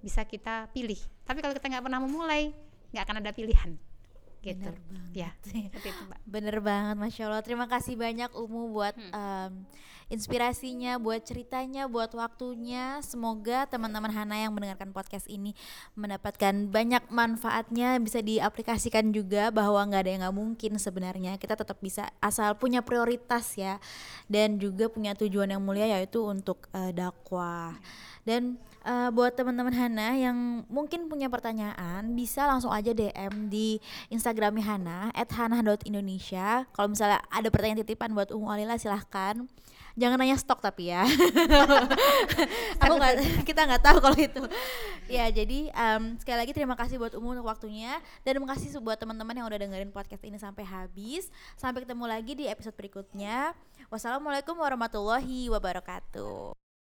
bisa 0.00 0.24
kita 0.24 0.68
pilih 0.72 0.98
tapi 1.22 1.40
kalau 1.40 1.52
kita 1.52 1.68
nggak 1.68 1.84
pernah 1.84 2.00
memulai 2.00 2.50
nggak 2.90 3.04
akan 3.06 3.16
ada 3.22 3.30
pilihan 3.30 3.70
gitu 4.40 4.56
Bener 4.72 4.80
banget. 4.88 5.12
ya 5.12 5.30
seperti 5.44 5.88
itu 5.92 6.02
mbak 6.08 6.20
Bener 6.24 6.56
banget, 6.64 6.96
masya 6.96 7.28
Allah. 7.28 7.44
Terima 7.44 7.68
kasih 7.68 7.92
banyak 7.92 8.32
Umu 8.32 8.72
buat 8.72 8.96
Hmm. 8.96 9.12
um, 9.12 9.52
inspirasinya, 10.08 10.96
buat 10.96 11.22
ceritanya, 11.22 11.84
buat 11.86 12.08
waktunya. 12.16 12.98
Semoga 13.04 13.68
teman-teman 13.68 14.08
Hana 14.10 14.40
yang 14.40 14.50
mendengarkan 14.50 14.90
podcast 14.90 15.28
ini 15.28 15.52
mendapatkan 15.92 16.66
banyak 16.66 17.04
manfaatnya, 17.12 18.00
bisa 18.00 18.18
diaplikasikan 18.18 19.12
juga 19.12 19.52
bahwa 19.52 19.78
nggak 19.86 20.02
ada 20.02 20.10
yang 20.10 20.22
nggak 20.24 20.36
mungkin 20.40 20.72
sebenarnya. 20.80 21.36
Kita 21.36 21.54
tetap 21.54 21.76
bisa 21.78 22.08
asal 22.18 22.56
punya 22.56 22.80
prioritas 22.80 23.54
ya, 23.54 23.76
dan 24.24 24.56
juga 24.56 24.88
punya 24.88 25.12
tujuan 25.14 25.52
yang 25.52 25.62
mulia 25.62 25.84
yaitu 25.86 26.24
untuk 26.24 26.64
uh, 26.72 26.90
dakwah. 26.90 27.76
Dan 28.24 28.56
uh, 28.84 29.08
buat 29.12 29.32
teman-teman 29.36 29.72
Hana 29.72 30.16
yang 30.16 30.64
mungkin 30.68 31.08
punya 31.08 31.28
pertanyaan 31.28 32.12
bisa 32.16 32.44
langsung 32.48 32.72
aja 32.72 32.92
DM 32.92 33.48
di 33.48 33.80
Instagramnya 34.08 34.64
Hana 34.64 34.98
@hana.indonesia. 35.14 36.64
Kalau 36.72 36.88
misalnya 36.88 37.20
ada 37.28 37.48
pertanyaan 37.48 37.82
titipan 37.84 38.12
buat 38.12 38.32
Umu 38.32 38.48
Alila 38.48 38.76
silahkan. 38.80 39.44
Jangan 39.98 40.22
nanya 40.22 40.38
stok 40.38 40.62
tapi 40.62 40.94
ya. 40.94 41.02
Aku 42.82 42.94
nggak, 42.94 43.44
kita 43.44 43.66
nggak 43.66 43.82
tahu 43.82 43.98
kalau 43.98 44.16
itu. 44.16 44.42
Ya 45.10 45.26
jadi 45.28 45.68
um, 45.74 46.14
sekali 46.16 46.38
lagi 46.46 46.52
terima 46.54 46.78
kasih 46.78 46.96
buat 46.96 47.12
Umu 47.18 47.34
untuk 47.34 47.50
waktunya 47.50 47.98
dan 48.22 48.38
terima 48.38 48.48
kasih 48.54 48.70
buat 48.78 48.96
teman-teman 48.96 49.34
yang 49.34 49.46
udah 49.50 49.58
dengerin 49.58 49.90
podcast 49.90 50.22
ini 50.22 50.38
sampai 50.38 50.62
habis. 50.62 51.28
Sampai 51.58 51.82
ketemu 51.82 52.06
lagi 52.06 52.32
di 52.38 52.46
episode 52.46 52.78
berikutnya. 52.78 53.52
Wassalamualaikum 53.90 54.54
warahmatullahi 54.54 55.50
wabarakatuh. 55.50 56.69